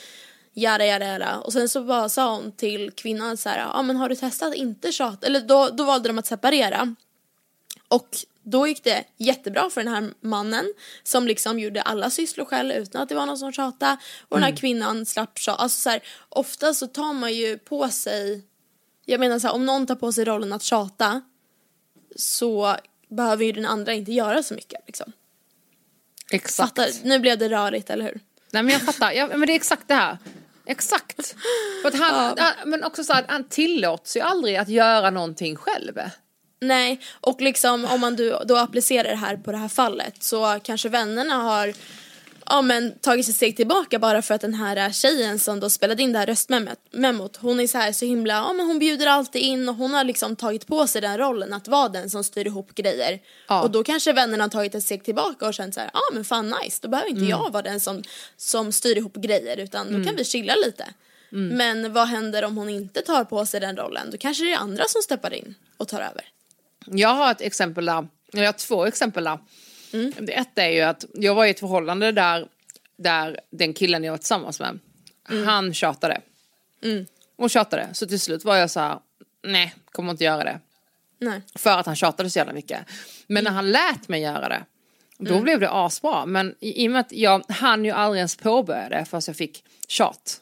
Jada, 0.53 0.85
jada, 0.85 1.05
jada. 1.05 1.39
Och 1.39 1.53
sen 1.53 1.69
så 1.69 1.83
bara 1.83 2.09
sa 2.09 2.35
hon 2.35 2.51
till 2.51 2.91
kvinnan 2.91 3.37
så 3.37 3.49
här, 3.49 3.57
ja 3.57 3.81
men 3.81 3.95
har 3.95 4.09
du 4.09 4.15
testat 4.15 4.55
inte 4.55 4.91
tjata? 4.91 5.27
Eller 5.27 5.41
då, 5.41 5.69
då 5.69 5.83
valde 5.83 6.09
de 6.09 6.19
att 6.19 6.25
separera. 6.25 6.95
Och 7.87 8.17
då 8.43 8.67
gick 8.67 8.83
det 8.83 9.03
jättebra 9.17 9.69
för 9.69 9.83
den 9.83 9.93
här 9.93 10.13
mannen 10.21 10.73
som 11.03 11.27
liksom 11.27 11.59
gjorde 11.59 11.81
alla 11.81 12.09
sysslor 12.09 12.45
själv 12.45 12.71
utan 12.75 13.01
att 13.01 13.09
det 13.09 13.15
var 13.15 13.25
någon 13.25 13.37
som 13.37 13.51
tjatade. 13.51 13.97
Och 14.29 14.37
den 14.37 14.43
här 14.43 14.55
kvinnan 14.55 15.05
slapp 15.05 15.39
tjata. 15.39 15.61
Alltså 15.61 15.81
så 15.81 15.89
här, 15.89 16.03
ofta 16.29 16.73
så 16.73 16.87
tar 16.87 17.13
man 17.13 17.33
ju 17.33 17.57
på 17.57 17.89
sig, 17.89 18.41
jag 19.05 19.19
menar 19.19 19.39
så 19.39 19.47
här, 19.47 19.55
om 19.55 19.65
någon 19.65 19.85
tar 19.85 19.95
på 19.95 20.11
sig 20.11 20.25
rollen 20.25 20.53
att 20.53 20.63
tjata 20.63 21.21
så 22.15 22.75
behöver 23.09 23.45
ju 23.45 23.51
den 23.51 23.65
andra 23.65 23.93
inte 23.93 24.11
göra 24.11 24.43
så 24.43 24.53
mycket 24.53 24.81
liksom. 24.87 25.11
Exakt. 26.31 26.69
Fattar? 26.69 26.89
Nu 27.03 27.19
blev 27.19 27.37
det 27.37 27.49
rörigt, 27.49 27.89
eller 27.89 28.05
hur? 28.05 28.19
Nej 28.51 28.63
men 28.63 28.73
jag 28.73 28.81
fattar, 28.81 29.11
ja, 29.11 29.27
men 29.27 29.41
det 29.41 29.53
är 29.53 29.55
exakt 29.55 29.87
det 29.87 29.93
här. 29.93 30.17
Exakt. 30.65 31.35
För 31.81 31.87
att 31.89 31.99
han, 31.99 32.37
han, 32.37 32.53
men 32.65 32.83
också 32.83 33.03
så 33.03 33.13
att 33.13 33.25
han 33.27 33.43
tillåts 33.43 34.17
ju 34.17 34.21
aldrig 34.21 34.55
att 34.55 34.69
göra 34.69 35.09
någonting 35.09 35.55
själv. 35.55 35.99
Nej, 36.61 37.01
och 37.21 37.41
liksom 37.41 37.85
om 37.85 38.01
man 38.01 38.15
då, 38.15 38.43
då 38.45 38.57
applicerar 38.57 39.09
det 39.09 39.15
här 39.15 39.37
på 39.37 39.51
det 39.51 39.57
här 39.57 39.67
fallet 39.67 40.23
så 40.23 40.59
kanske 40.63 40.89
vännerna 40.89 41.33
har 41.33 41.73
ja, 42.49 42.61
men, 42.61 42.99
tagit 42.99 43.29
ett 43.29 43.35
steg 43.35 43.55
tillbaka 43.55 43.99
bara 43.99 44.21
för 44.21 44.33
att 44.35 44.41
den 44.41 44.53
här 44.53 44.91
tjejen 44.91 45.39
som 45.39 45.59
då 45.59 45.69
spelade 45.69 46.03
in 46.03 46.13
det 46.13 46.19
här 46.19 46.25
röstmemot 46.25 47.37
hon 47.37 47.59
är 47.59 47.67
så 47.67 47.77
här 47.77 47.91
så 47.91 48.05
himla, 48.05 48.33
ja 48.33 48.53
men 48.53 48.65
hon 48.65 48.79
bjuder 48.79 49.07
alltid 49.07 49.41
in 49.41 49.69
och 49.69 49.75
hon 49.75 49.93
har 49.93 50.03
liksom 50.03 50.35
tagit 50.35 50.67
på 50.67 50.87
sig 50.87 51.01
den 51.01 51.17
rollen 51.17 51.53
att 51.53 51.67
vara 51.67 51.89
den 51.89 52.09
som 52.09 52.23
styr 52.23 52.47
ihop 52.47 52.75
grejer. 52.75 53.19
Ja. 53.47 53.61
Och 53.61 53.71
då 53.71 53.83
kanske 53.83 54.13
vännerna 54.13 54.43
har 54.43 54.49
tagit 54.49 54.75
ett 54.75 54.83
steg 54.83 55.03
tillbaka 55.03 55.47
och 55.47 55.53
känt 55.53 55.73
så 55.73 55.79
här, 55.79 55.89
ja 55.93 56.01
men 56.13 56.25
fan 56.25 56.55
nice, 56.63 56.79
då 56.81 56.89
behöver 56.89 57.09
inte 57.09 57.25
jag 57.25 57.51
vara 57.51 57.63
den 57.63 57.79
som, 57.79 58.03
som 58.37 58.71
styr 58.71 58.97
ihop 58.97 59.15
grejer 59.15 59.57
utan 59.57 59.93
då 59.93 60.07
kan 60.07 60.15
vi 60.15 60.25
chilla 60.25 60.55
lite. 60.65 60.85
Men 61.31 61.93
vad 61.93 62.07
händer 62.07 62.43
om 62.43 62.57
hon 62.57 62.69
inte 62.69 63.01
tar 63.01 63.23
på 63.23 63.45
sig 63.45 63.59
den 63.59 63.77
rollen? 63.77 64.11
Då 64.11 64.17
kanske 64.17 64.43
det 64.43 64.51
är 64.51 64.57
andra 64.57 64.83
som 64.87 65.01
steppar 65.01 65.33
in 65.33 65.55
och 65.77 65.87
tar 65.87 66.01
över. 66.01 66.25
Jag 66.85 67.09
har 67.09 67.31
ett 67.31 67.41
exempel 67.41 67.85
där, 67.85 68.07
eller 68.33 68.43
jag 68.43 68.47
har 68.47 68.57
två 68.57 68.85
exempel 68.85 69.23
där. 69.23 69.39
Det 70.19 70.33
ett 70.33 70.57
är 70.57 70.69
ju 70.69 70.81
att 70.81 71.05
jag 71.13 71.35
var 71.35 71.45
i 71.45 71.49
ett 71.49 71.59
förhållande 71.59 72.11
där, 72.11 72.47
där 72.97 73.39
den 73.49 73.73
killen 73.73 74.03
jag 74.03 74.11
var 74.11 74.17
tillsammans 74.17 74.59
med, 74.59 74.79
han 75.45 75.73
tjatade. 75.73 76.21
Och 77.35 77.49
tjatade, 77.49 77.89
så 77.93 78.07
till 78.07 78.19
slut 78.19 78.45
var 78.45 78.55
jag 78.55 78.71
så 78.71 78.79
här, 78.79 78.99
nej, 79.43 79.75
kommer 79.91 80.11
inte 80.11 80.23
göra 80.23 80.43
det. 80.43 80.59
Nej. 81.19 81.41
För 81.55 81.69
att 81.77 81.85
han 81.85 81.95
tjatade 81.95 82.29
så 82.29 82.39
jävla 82.39 82.53
mycket. 82.53 82.79
Men 83.27 83.43
när 83.43 83.51
han 83.51 83.71
lät 83.71 84.07
mig 84.07 84.21
göra 84.21 84.49
det, 84.49 84.65
då 85.17 85.39
blev 85.41 85.59
det 85.59 85.71
asbra. 85.71 86.25
Men 86.25 86.55
i, 86.59 86.83
i 86.83 86.87
och 86.87 86.91
med 86.91 86.99
att 86.99 87.11
jag 87.11 87.43
hann 87.49 87.85
ju 87.85 87.91
aldrig 87.91 88.17
ens 88.17 88.35
påbörja 88.35 88.89
det 88.89 89.05
förrän 89.05 89.21
jag 89.27 89.35
fick 89.35 89.63
tjat. 89.87 90.41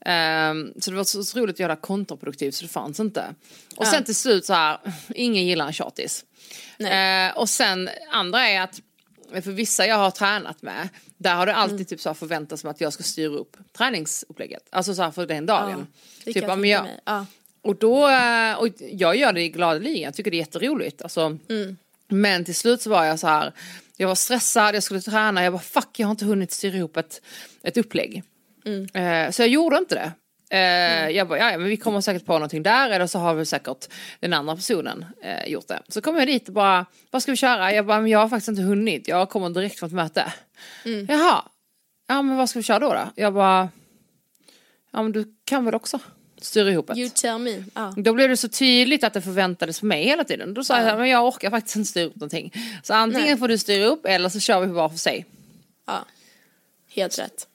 Ehm, 0.00 0.72
så 0.80 0.90
det 0.90 0.96
var 0.96 1.04
så 1.04 1.20
otroligt 1.20 1.60
jävla 1.60 1.76
kontraproduktivt 1.76 2.54
så 2.54 2.64
det 2.64 2.68
fanns 2.68 3.00
inte. 3.00 3.34
Och 3.76 3.86
sen 3.86 4.04
till 4.04 4.14
slut 4.14 4.44
så 4.44 4.52
här, 4.52 4.78
ingen 5.14 5.46
gillar 5.46 5.66
en 5.66 5.72
tjatis. 5.72 6.24
Eh, 6.78 7.36
och 7.36 7.48
sen 7.48 7.88
andra 8.10 8.48
är 8.48 8.60
att 8.60 8.80
för 9.32 9.50
vissa 9.50 9.86
jag 9.86 9.96
har 9.96 10.10
tränat 10.10 10.62
med, 10.62 10.88
där 11.16 11.34
har 11.34 11.46
det 11.46 11.54
alltid 11.54 11.88
typ 11.88 12.00
så 12.00 12.14
förväntats 12.14 12.64
mig 12.64 12.70
att 12.70 12.80
jag 12.80 12.92
ska 12.92 13.02
styra 13.02 13.32
upp 13.32 13.56
träningsupplägget. 13.78 14.62
Alltså 14.70 14.94
så 14.94 15.10
för 15.12 15.26
den 15.26 15.46
dagen. 15.46 15.86
typ, 16.24 16.36
ja, 16.36 16.48
jag 16.48 16.58
men 16.58 16.70
jag. 16.70 16.86
Ja. 17.04 17.26
och 17.62 17.76
då, 17.76 18.08
eh, 18.08 18.52
och 18.54 18.68
jag 18.78 19.16
gör 19.16 19.32
det 19.32 19.48
gladeligen, 19.48 20.02
jag 20.02 20.14
tycker 20.14 20.30
det 20.30 20.36
är 20.36 20.38
jätteroligt. 20.38 21.02
Alltså, 21.02 21.38
Men 22.08 22.44
till 22.44 22.54
slut 22.54 22.82
så 22.82 22.90
var 22.90 23.04
jag 23.04 23.18
så 23.18 23.26
här, 23.26 23.52
jag 23.96 24.08
var 24.08 24.14
stressad, 24.14 24.74
jag 24.74 24.82
skulle 24.82 25.00
träna, 25.00 25.44
jag 25.44 25.52
bara 25.52 25.62
fuck 25.62 25.88
jag 25.96 26.06
har 26.06 26.10
inte 26.10 26.24
hunnit 26.24 26.52
styra 26.52 26.76
ihop 26.76 26.96
ett, 26.96 27.22
ett 27.62 27.76
upplägg. 27.76 28.22
Eh, 28.94 29.30
så 29.30 29.42
jag 29.42 29.48
gjorde 29.48 29.76
inte 29.78 29.94
det. 29.94 30.12
Eh, 30.56 31.10
Jag 31.16 31.28
bara, 31.28 31.38
ja 31.38 31.58
men 31.58 31.68
vi 31.68 31.76
kommer 31.76 32.00
säkert 32.00 32.26
på 32.26 32.32
någonting 32.32 32.62
där 32.62 32.90
eller 32.90 33.06
så 33.06 33.18
har 33.18 33.34
vi 33.34 33.44
säkert 33.46 33.88
den 34.20 34.32
andra 34.32 34.56
personen 34.56 35.04
eh, 35.22 35.48
gjort 35.48 35.68
det. 35.68 35.82
Så 35.88 36.00
kom 36.00 36.16
jag 36.16 36.26
dit 36.26 36.48
och 36.48 36.54
bara, 36.54 36.86
vad 37.10 37.22
ska 37.22 37.32
vi 37.32 37.36
köra? 37.36 37.72
Jag 37.72 37.86
bara, 37.86 38.00
men 38.00 38.10
jag 38.10 38.18
har 38.18 38.28
faktiskt 38.28 38.48
inte 38.48 38.62
hunnit, 38.62 39.08
jag 39.08 39.30
kommer 39.30 39.50
direkt 39.50 39.78
från 39.78 39.86
ett 39.86 39.94
möte. 39.94 40.32
Jaha, 41.08 41.42
ja 42.08 42.22
men 42.22 42.36
vad 42.36 42.50
ska 42.50 42.58
vi 42.58 42.62
köra 42.62 42.78
då? 42.78 42.92
då? 42.92 43.08
Jag 43.14 43.34
bara, 43.34 43.68
ja 44.92 45.02
men 45.02 45.12
du 45.12 45.34
kan 45.44 45.64
väl 45.64 45.74
också 45.74 45.98
styra 46.40 46.70
ihop 46.70 46.90
ett. 46.90 46.96
You 46.96 47.08
tell 47.14 47.38
me. 47.38 47.64
Ja. 47.74 47.94
Då 47.96 48.12
blev 48.12 48.28
det 48.28 48.36
så 48.36 48.48
tydligt 48.48 49.04
att 49.04 49.12
det 49.12 49.22
förväntades 49.22 49.80
på 49.80 49.86
mig 49.86 50.04
hela 50.04 50.24
tiden. 50.24 50.54
Då 50.54 50.64
sa 50.64 50.80
jag, 50.82 50.98
men 50.98 51.08
jag 51.08 51.26
orkar 51.26 51.50
faktiskt 51.50 51.76
inte 51.76 51.88
styra 51.90 52.06
upp 52.06 52.16
någonting. 52.16 52.52
Så 52.82 52.94
antingen 52.94 53.26
Nej. 53.26 53.36
får 53.38 53.48
du 53.48 53.58
styra 53.58 53.84
upp 53.86 54.06
eller 54.06 54.28
så 54.28 54.40
kör 54.40 54.60
vi 54.60 54.66
på 54.66 54.72
var 54.72 54.88
för 54.88 54.96
sig. 54.98 55.26
ja. 55.86 56.04
Helt 56.94 57.18
rätt. 57.18 57.46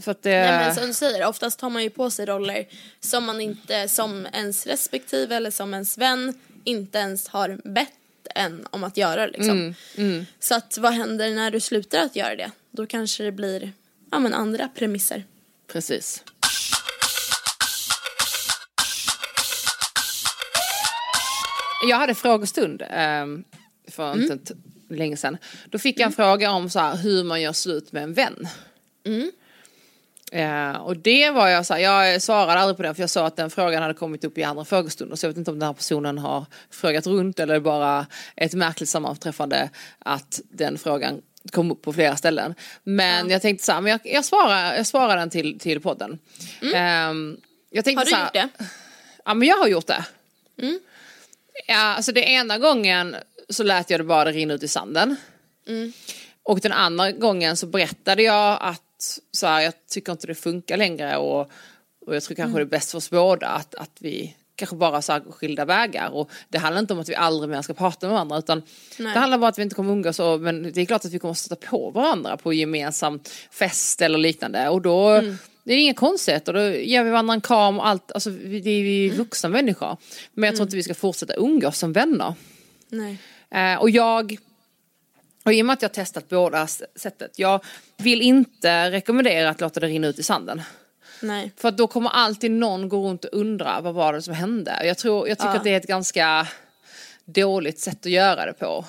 För 0.00 0.10
att 0.10 0.22
det... 0.22 0.30
Nej, 0.30 0.50
men 0.50 0.74
som 0.74 0.86
du 0.86 0.92
säger, 0.92 1.26
oftast 1.26 1.58
tar 1.58 1.70
man 1.70 1.82
ju 1.82 1.90
på 1.90 2.10
sig 2.10 2.26
roller 2.26 2.66
som 3.00 3.24
man 3.24 3.40
inte, 3.40 3.88
som 3.88 4.26
ens 4.32 4.66
respektive 4.66 5.36
eller 5.36 5.50
som 5.50 5.74
ens 5.74 5.98
vän 5.98 6.40
inte 6.64 6.98
ens 6.98 7.28
har 7.28 7.60
bett 7.64 7.92
en 8.34 8.66
om 8.70 8.84
att 8.84 8.96
göra 8.96 9.26
liksom. 9.26 9.74
Så 10.40 10.54
att 10.54 10.78
vad 10.78 10.92
händer 10.92 11.30
när 11.30 11.50
du 11.50 11.60
slutar 11.60 11.98
att 11.98 12.16
göra 12.16 12.36
det? 12.36 12.50
Då 12.70 12.86
kanske 12.86 13.24
det 13.24 13.32
blir, 13.32 13.72
ja 14.10 14.18
men 14.18 14.34
andra 14.34 14.68
premisser. 14.68 15.24
Precis. 15.72 16.24
Jag 21.88 21.96
hade 21.96 22.14
frågestund 22.14 22.82
um, 23.22 23.44
för 23.88 24.22
inte 24.22 24.34
ett, 24.34 24.52
länge 24.88 25.16
sedan. 25.16 25.38
Då 25.70 25.78
fick 25.78 26.00
jag 26.00 26.06
en 26.06 26.12
fråga 26.12 26.50
om 26.50 26.70
så 26.70 26.78
här, 26.78 26.96
hur 26.96 27.24
man 27.24 27.40
gör 27.40 27.52
slut 27.52 27.92
med 27.92 28.02
en 28.02 28.14
vän. 28.14 28.48
Eh, 30.32 30.76
och 30.76 30.96
det 30.96 31.30
var 31.30 31.48
jag 31.48 31.66
så 31.66 31.74
här, 31.74 31.80
jag 31.80 32.22
svarade 32.22 32.60
aldrig 32.60 32.76
på 32.76 32.82
den 32.82 32.94
för 32.94 33.02
jag 33.02 33.10
sa 33.10 33.26
att 33.26 33.36
den 33.36 33.50
frågan 33.50 33.82
hade 33.82 33.94
kommit 33.94 34.24
upp 34.24 34.38
i 34.38 34.42
andra 34.42 34.64
frågestunder 34.64 35.16
så 35.16 35.26
jag 35.26 35.30
vet 35.30 35.38
inte 35.38 35.50
om 35.50 35.58
den 35.58 35.66
här 35.66 35.74
personen 35.74 36.18
har 36.18 36.46
frågat 36.70 37.06
runt 37.06 37.40
eller 37.40 37.60
bara 37.60 38.06
ett 38.36 38.54
märkligt 38.54 38.88
sammanträffande 38.88 39.70
att 39.98 40.40
den 40.50 40.78
frågan 40.78 41.22
kom 41.52 41.70
upp 41.70 41.82
på 41.82 41.92
flera 41.92 42.16
ställen. 42.16 42.54
Men 42.82 43.30
jag 43.30 43.42
tänkte 43.42 43.64
så 43.64 43.72
här, 43.72 43.80
men 43.80 43.90
jag, 43.90 44.00
jag, 44.04 44.24
svarar, 44.24 44.74
jag 44.74 44.86
svarar 44.86 45.16
den 45.16 45.30
till, 45.30 45.58
till 45.58 45.80
podden. 45.80 46.18
Ehm, 46.74 47.36
jag 47.70 47.84
tänkte 47.84 48.00
Har 48.00 48.04
du 48.04 48.10
så 48.10 48.16
här, 48.16 48.24
gjort 48.24 48.32
det? 48.32 48.48
Ja 49.24 49.34
men 49.34 49.48
jag 49.48 49.56
har 49.56 49.68
gjort 49.68 49.86
det. 49.86 50.04
Ja, 51.66 51.76
alltså 51.76 52.12
det 52.12 52.20
ena 52.20 52.58
gången 52.58 53.16
så 53.48 53.62
lät 53.62 53.90
jag 53.90 54.00
det 54.00 54.04
bara 54.04 54.32
rinna 54.32 54.54
ut 54.54 54.62
i 54.62 54.68
sanden. 54.68 55.16
Och 56.42 56.60
den 56.60 56.72
andra 56.72 57.12
gången 57.12 57.56
så 57.56 57.66
berättade 57.66 58.22
jag 58.22 58.58
att 58.60 58.82
så 59.32 59.46
här, 59.46 59.60
jag 59.60 59.72
tycker 59.86 60.12
inte 60.12 60.26
det 60.26 60.34
funkar 60.34 60.76
längre 60.76 61.16
och, 61.16 61.40
och 62.06 62.16
jag 62.16 62.22
tror 62.22 62.36
kanske 62.36 62.58
det 62.58 62.62
är 62.62 62.66
bäst 62.66 62.90
för 62.90 62.98
oss 62.98 63.10
båda 63.10 63.48
att, 63.48 63.74
att 63.74 63.96
vi 63.98 64.36
kanske 64.54 64.76
bara 64.76 65.02
så 65.02 65.12
här, 65.12 65.22
skilda 65.30 65.64
vägar. 65.64 66.08
Och 66.10 66.30
det 66.48 66.58
handlar 66.58 66.80
inte 66.80 66.92
om 66.92 67.00
att 67.00 67.08
vi 67.08 67.14
aldrig 67.14 67.50
mer 67.50 67.62
ska 67.62 67.74
prata 67.74 68.06
med 68.06 68.12
varandra 68.14 68.38
utan 68.38 68.62
Nej. 68.98 69.12
det 69.12 69.20
handlar 69.20 69.38
bara 69.38 69.46
om 69.46 69.50
att 69.50 69.58
vi 69.58 69.62
inte 69.62 69.74
kommer 69.74 69.92
umgås 69.92 70.18
och, 70.18 70.40
men 70.40 70.62
det 70.62 70.80
är 70.80 70.86
klart 70.86 71.04
att 71.04 71.12
vi 71.12 71.18
kommer 71.18 71.32
att 71.32 71.38
stöta 71.38 71.66
på 71.66 71.90
varandra 71.90 72.36
på 72.36 72.52
gemensam 72.52 73.20
fest 73.50 74.02
eller 74.02 74.18
liknande 74.18 74.68
och 74.68 74.82
då 74.82 75.22
det 75.68 75.74
är 75.74 75.78
inga 75.78 75.94
konstigheter, 75.94 76.52
då 76.52 76.60
ger 76.60 77.04
vi 77.04 77.10
varandra 77.10 77.34
en 77.34 77.40
kram 77.40 77.78
och 77.78 77.86
allt, 77.86 78.12
alltså 78.12 78.30
vi, 78.30 78.60
det 78.60 78.70
är 78.70 78.82
vi 78.82 79.08
vuxna 79.08 79.48
människor. 79.48 79.96
Men 80.32 80.46
jag 80.46 80.56
tror 80.56 80.66
inte 80.66 80.76
vi 80.76 80.82
ska 80.82 80.94
fortsätta 80.94 81.34
umgås 81.34 81.78
som 81.78 81.92
vänner. 81.92 82.34
Nej. 82.88 83.18
Eh, 83.50 83.80
och 83.80 83.90
jag, 83.90 84.36
och 85.48 85.54
i 85.54 85.62
och 85.62 85.66
med 85.66 85.74
att 85.74 85.82
jag 85.82 85.88
har 85.88 85.94
testat 85.94 86.28
båda 86.28 86.66
sättet, 86.96 87.38
jag 87.38 87.64
vill 87.96 88.22
inte 88.22 88.90
rekommendera 88.90 89.50
att 89.50 89.60
låta 89.60 89.80
det 89.80 89.86
rinna 89.86 90.06
ut 90.06 90.18
i 90.18 90.22
sanden. 90.22 90.62
Nej. 91.22 91.52
För 91.56 91.70
då 91.70 91.86
kommer 91.86 92.10
alltid 92.10 92.50
någon 92.50 92.88
gå 92.88 93.08
runt 93.08 93.24
och 93.24 93.40
undra 93.40 93.80
vad 93.80 93.94
var 93.94 94.12
det 94.12 94.22
som 94.22 94.34
hände. 94.34 94.80
Jag, 94.84 94.98
tror, 94.98 95.28
jag 95.28 95.38
tycker 95.38 95.50
Ja. 95.50 95.56
att 95.56 95.64
det 95.64 95.70
är 95.70 95.76
ett 95.76 95.86
ganska 95.86 96.46
dåligt 97.24 97.78
sätt 97.80 98.06
att 98.06 98.12
göra 98.12 98.46
det 98.46 98.52
på. 98.52 98.84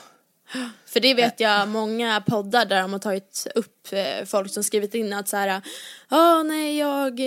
För 0.86 0.99
det 0.99 1.14
vet 1.14 1.39
jag 1.39 1.68
många 1.68 2.22
poddar 2.28 2.66
där 2.66 2.82
de 2.82 2.91
har 2.93 2.99
tagit 2.99 3.47
upp 3.55 3.88
eh, 3.91 4.26
folk 4.26 4.53
som 4.53 4.64
skrivit 4.64 4.95
in 4.95 5.14
att 5.14 5.28
så 5.28 5.38
här, 5.38 5.62
ja 6.10 6.43
nej 6.43 6.78
jag, 6.78 7.20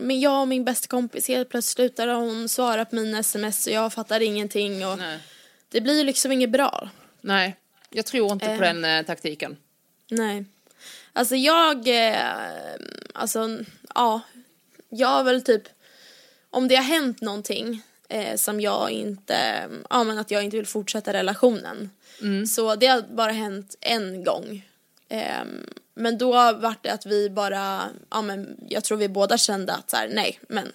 men 0.00 0.20
jag 0.20 0.40
och 0.40 0.48
min 0.48 0.64
bästa 0.64 0.86
kompis 0.88 1.28
helt 1.28 1.48
plötsligt 1.48 1.74
slutade 1.76 2.12
hon 2.12 2.48
svara 2.48 2.84
på 2.84 2.94
mina 2.94 3.18
sms 3.18 3.66
och 3.66 3.72
jag 3.72 3.92
fattade 3.92 4.24
ingenting 4.24 4.86
och 4.86 4.98
Nej. 4.98 5.18
det 5.68 5.80
blir 5.80 6.04
liksom 6.04 6.32
inget 6.32 6.50
bra. 6.50 6.88
Nej, 7.20 7.56
jag 7.96 8.06
tror 8.06 8.32
inte 8.32 8.46
Eh. 8.46 8.56
på 8.56 8.62
den 8.62 8.84
eh, 8.84 9.02
taktiken. 9.02 9.56
Nej. 10.10 10.44
Alltså 11.12 11.36
jag, 11.36 11.88
eh, 11.88 12.74
alltså 13.14 13.58
ja, 13.94 14.20
jag 14.88 15.08
har 15.08 15.24
väl 15.24 15.42
typ, 15.42 15.62
om 16.50 16.68
det 16.68 16.76
har 16.76 16.82
hänt 16.82 17.20
någonting 17.20 17.82
eh, 18.08 18.36
som 18.36 18.60
jag 18.60 18.90
inte, 18.90 19.68
ja 19.90 20.04
men 20.04 20.18
att 20.18 20.30
jag 20.30 20.44
inte 20.44 20.56
vill 20.56 20.66
fortsätta 20.66 21.12
relationen. 21.12 21.90
Så 22.48 22.76
det 22.76 22.86
har 22.86 23.02
bara 23.02 23.32
hänt 23.32 23.76
en 23.80 24.24
gång. 24.24 24.66
Ehm, 25.08 25.66
men 25.94 26.18
då 26.18 26.32
var 26.32 26.74
det 26.82 26.90
att 26.90 27.06
vi 27.06 27.30
bara, 27.30 27.88
ja 28.10 28.22
men 28.22 28.56
jag 28.68 28.84
tror 28.84 28.98
vi 28.98 29.08
båda 29.08 29.38
kände 29.38 29.72
att 29.72 29.90
så 29.90 29.96
här, 29.96 30.08
nej 30.08 30.38
men 30.48 30.72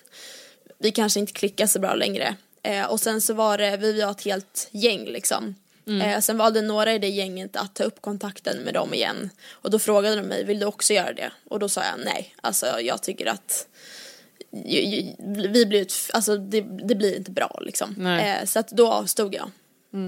vi 0.78 0.92
kanske 0.92 1.20
inte 1.20 1.34
klickar 1.34 1.68
så 1.68 1.80
bra 1.80 1.94
längre. 1.96 2.36
Eh, 2.64 2.86
och 2.86 3.00
sen 3.00 3.22
så 3.22 3.34
var 3.34 3.58
det, 3.58 3.78
vi 3.78 4.02
var 4.02 4.12
ett 4.12 4.26
helt 4.26 4.68
gäng 4.72 5.06
liksom. 5.06 5.56
Eh, 6.02 6.20
sen 6.20 6.38
valde 6.38 6.62
några 6.62 6.94
i 6.94 7.00
det 7.00 7.08
gänget 7.08 7.56
att 7.56 7.76
ta 7.76 7.84
upp 7.84 8.02
kontakten 8.02 8.58
med 8.58 8.74
dem 8.74 8.94
igen. 8.94 9.30
Och 9.52 9.72
då 9.72 9.80
frågade 9.80 10.16
de 10.16 10.22
mig, 10.22 10.44
vill 10.44 10.60
du 10.60 10.66
också 10.66 10.94
göra 10.94 11.14
det? 11.14 11.32
Och 11.50 11.60
då 11.60 11.70
sa 11.70 11.82
jag 11.84 12.06
nej, 12.06 12.36
alltså 12.42 12.66
jag 12.82 13.04
tycker 13.04 13.26
att 13.26 13.68
ju- 14.66 14.82
ju- 14.82 15.16
vi 15.52 15.66
blir 15.66 15.82
ett, 15.82 15.94
alltså 16.14 16.38
det, 16.38 16.62
det 16.62 16.96
blir 16.96 17.18
inte 17.18 17.32
bra 17.32 17.60
liksom. 17.62 17.96
Eh, 18.20 18.46
så 18.46 18.60
att 18.60 18.68
då 18.70 18.92
avstod 18.92 19.36
jag. 19.36 19.52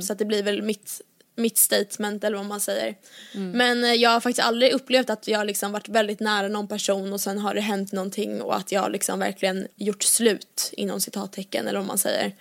Så 0.02 0.14
att 0.14 0.20
det 0.20 0.26
blir 0.26 0.44
väl 0.44 0.62
mitt, 0.62 1.02
mitt 1.36 1.58
statement 1.58 2.24
eller 2.24 2.38
vad 2.38 2.46
man 2.46 2.60
säger. 2.60 2.96
Men 3.34 3.84
eh, 3.84 3.94
jag 3.94 4.10
har 4.10 4.20
faktiskt 4.20 4.48
aldrig 4.48 4.72
upplevt 4.74 5.10
att 5.10 5.28
jag 5.28 5.48
liksom 5.48 5.72
varit 5.72 5.90
väldigt 5.90 6.20
nära 6.20 6.48
någon 6.48 6.68
person 6.68 7.14
och 7.14 7.22
sen 7.22 7.38
har 7.38 7.56
det 7.56 7.62
hänt 7.62 7.92
någonting 7.92 8.42
och 8.42 8.56
att 8.58 8.72
jag 8.72 8.92
liksom 8.92 9.20
verkligen 9.20 9.68
gjort 9.76 10.04
slut 10.04 10.70
inom 10.74 11.02
citattecken 11.02 11.68
eller 11.68 11.80
vad 11.80 11.88
man 11.88 11.98
säger. 11.98 12.32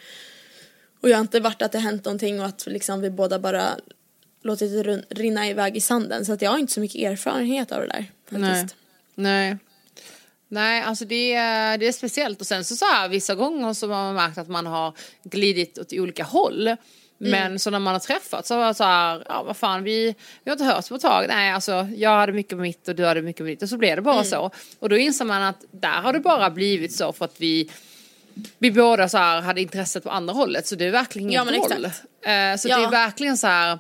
Och 1.03 1.09
jag 1.09 1.17
har 1.17 1.21
inte 1.21 1.41
varit 1.41 1.63
att 1.63 1.73
det 1.73 1.79
hänt 1.79 2.05
någonting 2.05 2.41
och 2.41 2.47
att 2.47 2.67
liksom 2.67 3.01
vi 3.01 3.11
båda 3.11 3.39
bara 3.39 3.77
låtit 4.43 4.85
det 4.85 5.03
rinna 5.09 5.49
iväg 5.49 5.77
i 5.77 5.81
sanden 5.81 6.25
så 6.25 6.33
att 6.33 6.43
jag 6.43 6.51
har 6.51 6.59
inte 6.59 6.73
så 6.73 6.81
mycket 6.81 7.11
erfarenhet 7.11 7.73
av 7.73 7.81
det 7.81 7.87
där 7.87 8.07
Nej. 8.29 8.55
faktiskt. 8.55 8.77
Nej. 9.15 9.57
Nej, 10.49 10.83
alltså 10.83 11.05
det 11.05 11.33
är, 11.33 11.79
det 11.79 11.89
är 11.89 11.93
speciellt. 11.93 12.41
Och 12.41 12.47
sen 12.47 12.65
så, 12.65 12.77
så 12.77 12.85
här, 12.85 13.09
vissa 13.09 13.35
gånger 13.35 13.73
så 13.73 13.87
har 13.87 14.05
man 14.05 14.15
märkt 14.15 14.39
att 14.39 14.49
man 14.49 14.67
har 14.67 14.95
glidit 15.25 15.79
åt 15.79 15.93
olika 15.93 16.25
håll. 16.25 16.77
Men 17.19 17.59
så 17.59 17.71
när 17.71 17.79
man 17.79 17.93
har 17.93 18.01
träffats 18.01 18.49
så 18.49 18.57
var 18.57 18.69
det 18.69 18.75
så 18.75 18.85
här, 18.85 19.25
ja 19.29 19.43
vad 19.43 19.57
fan 19.57 19.85
vi, 19.85 20.15
vi 20.45 20.51
har 20.51 20.53
inte 20.53 20.65
hörts 20.65 20.89
på 20.89 20.95
ett 20.95 21.03
tag. 21.03 21.25
Nej 21.29 21.53
alltså 21.53 21.89
jag 21.97 22.11
hade 22.11 22.33
mycket 22.33 22.57
med 22.59 22.63
mitt 22.63 22.89
och 22.89 22.95
du 22.95 23.05
hade 23.05 23.23
mycket 23.23 23.45
med 23.45 23.53
ditt 23.53 23.63
och 23.63 23.69
så 23.69 23.77
blev 23.77 23.97
det 23.97 24.03
bara 24.03 24.25
så. 24.25 24.51
Och 24.79 24.89
då 24.89 24.97
inser 24.97 25.25
man 25.25 25.43
att 25.43 25.65
där 25.71 26.03
har 26.03 26.13
det 26.13 26.21
bara 26.21 26.51
blivit 26.51 26.95
så 26.95 27.13
för 27.13 27.25
att 27.25 27.41
vi 27.41 27.71
vi 28.59 28.71
båda 28.71 29.09
så 29.09 29.19
här 29.19 29.41
hade 29.41 29.61
intresset 29.61 30.05
på 30.05 30.11
andra 30.11 30.35
hållet 30.35 30.67
så 30.67 30.75
det 30.75 30.85
är 30.85 30.91
verkligen 30.91 31.31
Ja, 31.31 31.43
inget 31.43 31.69
men 31.71 31.77
roll. 31.79 31.85
Eh, 31.85 32.57
så 32.59 32.69
Ja. 32.69 32.79
det 32.79 32.85
är 32.85 32.91
verkligen 32.91 33.39
så 33.39 33.47
här 33.47 33.79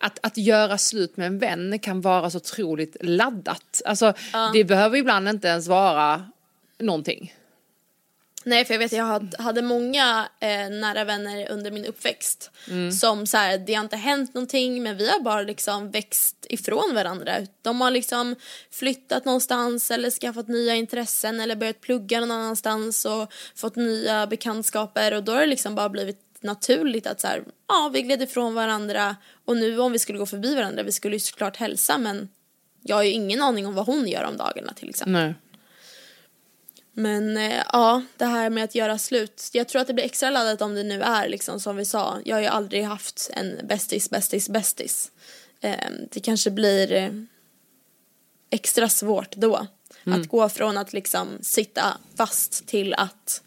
att, 0.00 0.18
att 0.22 0.36
göra 0.36 0.78
slut 0.78 1.16
med 1.16 1.26
en 1.26 1.38
vän 1.38 1.78
kan 1.78 2.00
vara 2.00 2.30
så 2.30 2.36
otroligt 2.36 2.96
laddat. 3.00 3.82
Alltså 3.84 4.12
det 4.52 4.64
behöver 4.64 4.96
ibland 4.98 5.28
inte 5.28 5.48
ens 5.48 5.66
vara 5.68 6.24
någonting. 6.78 7.34
Nej 8.44 8.64
för 8.64 8.74
jag 8.74 8.78
vet 8.78 8.92
jag 8.92 9.34
hade, 9.38 9.62
många 9.62 10.28
eh, 10.40 10.70
nära 10.70 11.04
vänner 11.04 11.50
under 11.50 11.70
min 11.70 11.84
uppväxt 11.84 12.50
Mm. 12.70 12.92
som 12.92 13.26
så 13.26 13.36
här, 13.36 13.58
det 13.58 13.74
har 13.74 13.84
inte 13.84 13.96
hänt 13.96 14.34
någonting 14.34 14.82
men 14.82 14.96
vi 14.96 15.08
har 15.08 15.20
bara 15.20 15.42
liksom 15.42 15.90
växt 15.90 16.46
ifrån 16.48 16.94
varandra. 16.94 17.32
De 17.62 17.80
har 17.80 17.90
liksom 17.90 18.34
flyttat 18.70 19.24
någonstans 19.24 19.90
eller 19.90 20.10
skaffat 20.10 20.48
nya 20.48 20.74
intressen 20.74 21.40
eller 21.40 21.56
börjat 21.56 21.80
plugga 21.80 22.20
någon 22.20 22.30
annanstans 22.30 23.04
och 23.04 23.32
fått 23.54 23.76
nya 23.76 24.26
bekantskaper 24.26 25.14
och 25.14 25.22
då 25.24 25.32
har 25.32 25.40
det 25.40 25.46
liksom 25.46 25.74
bara 25.74 25.88
blivit 25.88 26.24
naturligt 26.40 27.06
att 27.06 27.20
så 27.20 27.26
här, 27.26 27.44
ja 27.68 27.90
vi 27.92 28.02
gled 28.02 28.22
ifrån 28.22 28.54
varandra 28.54 29.16
och 29.44 29.56
nu 29.56 29.78
om 29.80 29.92
vi 29.92 29.98
skulle 29.98 30.18
gå 30.18 30.26
förbi 30.26 30.54
varandra, 30.54 30.82
vi 30.82 30.92
skulle 30.92 31.16
ju 31.16 31.20
såklart 31.20 31.56
hälsa 31.56 31.98
men 31.98 32.28
jag 32.82 32.96
har 32.96 33.02
ju 33.02 33.10
ingen 33.10 33.42
aning 33.42 33.66
om 33.66 33.74
vad 33.74 33.86
hon 33.86 34.08
gör 34.08 34.24
om 34.24 34.36
dagarna 34.36 34.72
till 34.72 34.88
exempel. 34.88 35.12
Nej. 35.12 35.34
Men 36.98 37.36
eh, 37.36 37.62
ja, 37.72 38.02
det 38.16 38.24
här 38.24 38.50
med 38.50 38.64
att 38.64 38.74
göra 38.74 38.98
slut. 38.98 39.50
Jag 39.52 39.68
tror 39.68 39.80
att 39.80 39.86
det 39.86 39.94
blir 39.94 40.04
extra 40.04 40.30
laddat 40.30 40.62
om 40.62 40.74
det 40.74 40.82
nu 40.82 41.02
är 41.02 41.28
liksom 41.28 41.60
som 41.60 41.76
vi 41.76 41.84
sa. 41.84 42.18
Jag 42.24 42.36
har 42.36 42.40
ju 42.40 42.46
aldrig 42.46 42.84
haft 42.84 43.30
en 43.34 43.60
bästis, 43.64 44.10
bästis, 44.10 44.48
bästis. 44.48 45.10
Eh, 45.60 45.90
det 46.10 46.20
kanske 46.20 46.50
blir 46.50 46.92
eh, 46.92 47.10
extra 48.50 48.88
svårt 48.88 49.36
då. 49.36 49.66
Att 50.04 50.28
gå 50.28 50.48
från 50.48 50.78
att 50.78 50.92
liksom 50.92 51.28
sitta 51.40 51.98
fast 52.16 52.66
till 52.66 52.94
att 52.94 53.42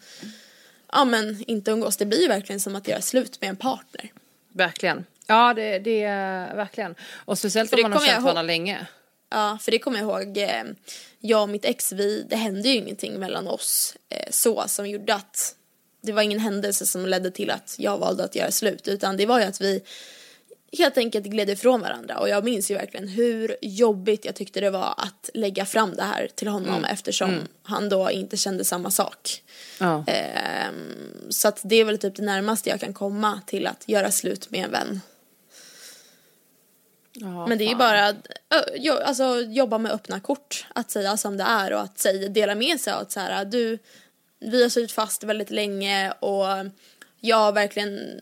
ja 0.92 1.06
men 1.06 1.44
inte 1.48 1.72
umgås. 1.72 1.98
Det 1.98 2.06
blir 2.06 2.22
ju 2.22 2.28
verkligen 2.28 2.60
som 2.60 2.76
att 2.76 2.88
göra 2.88 3.02
slut 3.02 3.42
med 3.42 3.50
en 3.50 3.56
partner. 3.56 4.12
Verkligen. 4.54 5.06
Ja 5.28 5.54
det, 5.54 5.80
det 5.80 6.04
är 6.04 6.56
verkligen. 6.56 6.96
Och 7.14 7.38
speciellt 7.38 7.74
om 7.74 7.82
man 7.82 7.94
har 7.94 8.00
känt 8.00 8.24
varandra 8.24 8.42
länge. 8.42 8.88
Ja, 9.32 9.58
för 9.62 9.72
det 9.72 9.80
kommer 9.80 10.00
jag 10.00 10.24
ihåg. 10.24 10.38
Eh, 10.38 10.64
jag 11.20 11.42
och 11.42 11.50
mitt 11.50 11.66
ex, 11.66 11.92
vi, 11.92 12.26
det 12.30 12.36
hände 12.36 12.70
ju 12.70 12.76
ingenting 12.76 13.20
mellan 13.20 13.48
oss 13.48 13.96
eh, 14.10 14.28
så 14.30 14.64
som 14.68 14.90
gjorde 14.90 15.16
att 15.16 15.56
det 16.02 16.12
var 16.12 16.22
ingen 16.22 16.40
händelse 16.40 16.86
som 16.86 17.06
ledde 17.06 17.32
till 17.32 17.52
att 17.52 17.76
jag 17.78 17.98
valde 17.98 18.24
att 18.24 18.36
göra 18.36 18.52
slut 18.52 18.88
utan 18.88 19.18
det 19.18 19.26
var 19.26 19.40
ju 19.40 19.46
att 19.46 19.62
vi 19.62 19.84
helt 20.78 20.98
enkelt 20.98 21.26
gled 21.26 21.50
ifrån 21.50 21.82
varandra 21.82 22.20
och 22.20 22.30
jag 22.30 22.44
minns 22.44 22.72
ju 22.72 22.76
verkligen 22.76 23.08
hur 23.08 23.56
jobbigt 23.62 24.26
jag 24.26 24.36
tyckte 24.36 24.60
det 24.60 24.70
var 24.70 24.94
att 24.98 25.30
lägga 25.34 25.66
fram 25.66 25.96
det 25.96 26.04
här 26.04 26.30
till 26.36 26.48
honom 26.48 26.86
eftersom 26.86 27.40
han 27.64 27.90
då 27.90 28.12
inte 28.12 28.38
kände 28.38 28.66
samma 28.66 28.92
sak. 28.92 29.44
Ja. 29.80 30.04
Ehm, 30.08 30.96
så 31.30 31.48
att 31.48 31.60
det 31.64 31.76
är 31.76 31.86
väl 31.86 31.98
typ 31.98 32.16
det 32.16 32.24
närmaste 32.24 32.70
jag 32.70 32.80
kan 32.80 32.94
komma 32.94 33.42
till 33.46 33.68
att 33.68 33.84
göra 33.86 34.12
slut 34.12 34.52
med 34.52 34.66
en 34.66 34.72
vän. 34.72 35.02
Ja, 37.14 37.48
Men 37.48 37.58
det 37.58 37.64
är 37.64 37.70
ju 37.70 37.76
bara 37.76 38.08
att 38.08 38.28
alltså, 39.04 39.42
jobba 39.42 39.78
med 39.78 39.92
öppna 39.92 40.20
kort. 40.20 40.66
Att 40.76 40.92
säga 40.92 41.18
som 41.18 41.38
det 41.38 41.44
är 41.44 41.74
och 41.74 41.82
att 41.82 42.00
säga, 42.00 42.30
dela 42.30 42.56
med 42.56 42.80
sig 42.80 42.94
av 42.94 43.02
att 43.02 43.12
så 43.12 43.20
här, 43.20 43.46
du, 43.46 43.80
vi 44.40 44.62
har 44.62 44.70
suttit 44.70 44.92
fast 44.92 45.24
väldigt 45.24 45.50
länge 45.50 46.12
och 46.12 46.46
jag 47.20 47.38
har 47.38 47.52
verkligen 47.52 48.22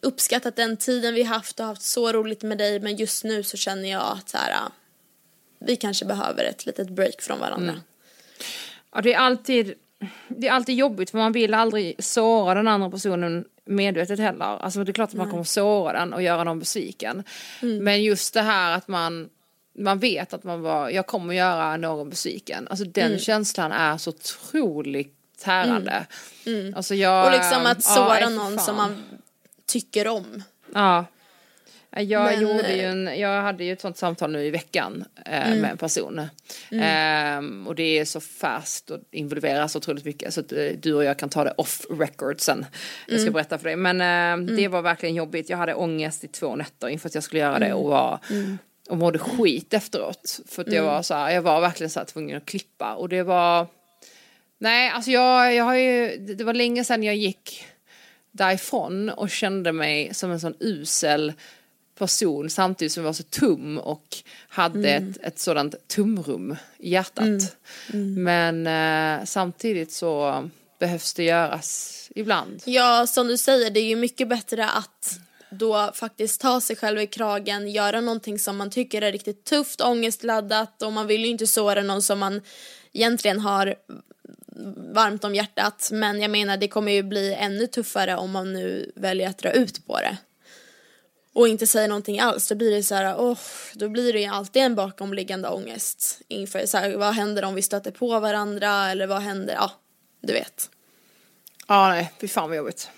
uppskattat 0.00 0.56
den 0.56 0.76
tiden 0.76 1.14
vi 1.14 1.22
haft 1.22 1.60
och 1.60 1.66
haft 1.66 1.82
så 1.82 2.12
roligt 2.12 2.42
med 2.42 2.58
dig 2.58 2.80
men 2.80 2.96
just 2.96 3.24
nu 3.24 3.42
så 3.42 3.56
känner 3.56 3.90
jag 3.90 4.02
att 4.18 4.28
så 4.28 4.38
här, 4.38 4.56
vi 5.58 5.76
kanske 5.76 6.04
behöver 6.04 6.44
ett 6.44 6.66
litet 6.66 6.90
break 6.90 7.22
från 7.22 7.38
varandra. 7.38 7.72
Mm. 7.72 7.82
Ja, 8.92 9.00
det 9.00 9.14
är 9.14 9.18
alltid 9.18 9.74
det 10.28 10.48
är 10.48 10.52
alltid 10.52 10.76
jobbigt 10.76 11.10
för 11.10 11.18
man 11.18 11.32
vill 11.32 11.54
aldrig 11.54 12.04
såra 12.04 12.54
den 12.54 12.68
andra 12.68 12.90
personen 12.90 13.44
medvetet 13.66 14.18
heller. 14.18 14.44
Alltså 14.62 14.84
det 14.84 14.90
är 14.90 14.94
klart 14.94 15.08
att 15.08 15.14
man 15.14 15.30
kommer 15.30 15.44
såra 15.44 15.92
den 15.92 16.12
och 16.12 16.22
göra 16.22 16.44
någon 16.44 16.58
besviken. 16.58 17.22
Mm. 17.62 17.84
Men 17.84 18.02
just 18.02 18.34
det 18.34 18.42
här 18.42 18.72
att 18.76 18.88
man 18.88 19.28
man 19.78 19.98
vet 19.98 20.32
att 20.32 20.44
man 20.44 20.62
var, 20.62 20.90
jag 20.90 21.06
kommer 21.06 21.34
göra 21.34 21.76
någon 21.76 22.10
besviken. 22.10 22.68
Alltså 22.70 22.84
den 22.84 23.06
Mm. 23.06 23.18
känslan 23.18 23.72
är 23.72 23.98
så 23.98 24.10
otroligt 24.10 25.14
tärande. 25.38 26.06
Alltså 26.76 26.94
jag, 26.94 27.26
Och 27.26 27.32
liksom 27.32 27.66
att 27.66 27.78
ja, 27.84 27.94
såra 27.94 28.14
för 28.20 28.30
någon 28.30 28.58
som 28.58 28.76
man 28.76 29.02
tycker 29.66 30.08
om. 30.08 30.42
Ja. 30.74 31.04
Jag 32.02 32.24
Men, 32.24 32.40
gjorde 32.40 32.72
ju 32.76 32.80
eh, 32.82 32.90
en, 32.90 33.18
jag 33.20 33.42
hade 33.42 33.64
ju 33.64 33.72
ett 33.72 33.80
sånt 33.80 33.98
samtal 33.98 34.32
nu 34.32 34.44
i 34.44 34.50
veckan 34.50 35.04
eh, 35.26 35.46
Mm. 35.46 35.60
med 35.60 35.70
en 35.70 35.76
person. 35.76 36.20
Ehm, 36.72 37.66
och 37.66 37.74
det 37.74 37.98
är 37.98 38.04
så 38.04 38.20
fast 38.20 38.90
och 38.90 39.00
involverar 39.10 39.68
så 39.68 39.78
otroligt 39.78 40.04
mycket 40.04 40.34
så 40.34 40.40
att 40.40 40.52
eh, 40.52 40.58
du 40.82 40.94
och 40.94 41.04
jag 41.04 41.18
kan 41.18 41.28
ta 41.28 41.44
det 41.44 41.54
off 41.56 41.86
record 41.90 42.40
sen. 42.40 42.66
Jag 43.06 43.12
Mm. 43.14 43.22
ska 43.22 43.30
berätta 43.32 43.58
för 43.58 43.64
dig. 43.64 43.76
Men 43.76 44.00
eh, 44.50 44.56
det 44.56 44.68
var 44.68 44.82
verkligen 44.82 45.14
jobbigt. 45.14 45.50
Jag 45.50 45.56
hade 45.58 45.74
ångest 45.74 46.24
i 46.24 46.28
två 46.28 46.56
nätter 46.56 46.88
inför 46.88 47.08
att 47.08 47.14
jag 47.14 47.24
skulle 47.24 47.40
göra 47.40 47.58
det 47.58 47.66
Mm. 47.66 47.78
och 47.78 47.90
var 47.90 48.18
och 48.88 48.96
mådde 48.96 49.18
skit 49.18 49.74
efteråt. 49.74 50.40
För 50.48 50.62
att 50.62 50.68
jag 50.72 50.76
Mm. 50.82 50.86
var 50.94 51.02
så 51.02 51.14
här, 51.14 51.30
jag 51.30 51.42
var 51.42 51.60
verkligen 51.60 51.90
så 51.90 52.00
här 52.00 52.04
tvungen 52.06 52.36
att 52.36 52.46
klippa 52.46 52.94
och 52.94 53.08
det 53.08 53.22
var 53.22 53.66
Nej, 54.58 54.90
alltså 54.90 55.10
jag, 55.10 55.54
jag 55.54 55.64
har 55.64 55.74
ju, 55.74 56.16
det 56.18 56.44
var 56.44 56.54
länge 56.54 56.84
sedan 56.84 57.02
jag 57.02 57.16
gick 57.16 57.64
därifrån 58.32 59.08
och 59.10 59.30
kände 59.30 59.72
mig 59.72 60.14
som 60.14 60.30
en 60.30 60.40
sån 60.40 60.54
usel 60.60 61.32
person 61.98 62.50
samtidigt 62.50 62.92
som 62.92 63.02
jag 63.02 63.08
var 63.08 63.12
så 63.12 63.22
tum 63.22 63.78
och 63.78 64.16
hade 64.48 64.90
ett, 64.90 65.16
ett 65.22 65.38
sådant 65.38 65.88
tumrum 65.88 66.56
i 66.78 66.90
hjärtat. 66.90 67.56
Men 68.16 68.66
eh, 68.66 69.24
samtidigt 69.24 69.92
så 69.92 70.42
behövs 70.78 71.14
det 71.14 71.24
göras 71.24 72.10
ibland. 72.14 72.62
Ja, 72.64 73.06
som 73.06 73.26
du 73.26 73.36
säger, 73.36 73.70
det 73.70 73.80
är 73.80 73.88
ju 73.88 73.96
mycket 73.96 74.28
bättre 74.28 74.68
att 74.68 75.18
då 75.50 75.90
faktiskt 75.94 76.40
ta 76.40 76.60
sig 76.60 76.76
själv 76.76 77.00
i 77.00 77.06
kragen, 77.06 77.68
göra 77.68 78.00
någonting 78.00 78.38
som 78.38 78.56
man 78.56 78.70
tycker 78.70 79.02
är 79.02 79.12
riktigt 79.12 79.44
tufft, 79.44 79.80
ångestladdat 79.80 80.82
och 80.82 80.92
man 80.92 81.06
vill 81.06 81.24
ju 81.24 81.30
inte 81.30 81.46
såra 81.46 81.82
någon 81.82 82.02
som 82.02 82.18
man 82.18 82.40
egentligen 82.92 83.40
har 83.40 83.74
varmt 84.94 85.24
om 85.24 85.34
hjärtat 85.34 85.88
men 85.92 86.20
jag 86.20 86.30
menar 86.30 86.56
det 86.56 86.68
kommer 86.68 86.92
ju 86.92 87.02
bli 87.02 87.34
ännu 87.34 87.66
tuffare 87.66 88.16
om 88.16 88.30
man 88.30 88.52
nu 88.52 88.92
väljer 88.94 89.28
att 89.28 89.38
dra 89.38 89.52
ut 89.52 89.86
på 89.86 89.98
det. 89.98 90.16
Och 91.36 91.48
inte 91.48 91.66
säga 91.66 91.86
någonting 91.86 92.20
alls, 92.20 92.48
då 92.48 92.54
blir 92.54 92.70
det 92.70 92.82
så 92.82 92.94
här, 92.94 93.20
åh, 93.20 93.38
då 93.74 93.88
blir 93.88 94.12
det 94.12 94.20
ju 94.20 94.26
alltid 94.26 94.62
en 94.62 94.74
bakomliggande 94.74 95.48
ångest 95.48 96.20
inför 96.28 96.66
så 96.66 96.78
här, 96.78 96.96
vad 96.96 97.14
händer 97.14 97.44
om 97.44 97.54
vi 97.54 97.62
stöter 97.62 97.90
på 97.90 98.20
varandra 98.20 98.90
eller 98.90 99.06
vad 99.06 99.22
händer, 99.22 99.54
ja, 99.54 99.70
du 100.20 100.32
vet. 100.32 100.70
Ja, 101.68 101.88
nej, 101.88 102.12
fy 102.20 102.28
fan 102.28 102.48
vad 102.48 102.56
jobbigt. 102.56 102.90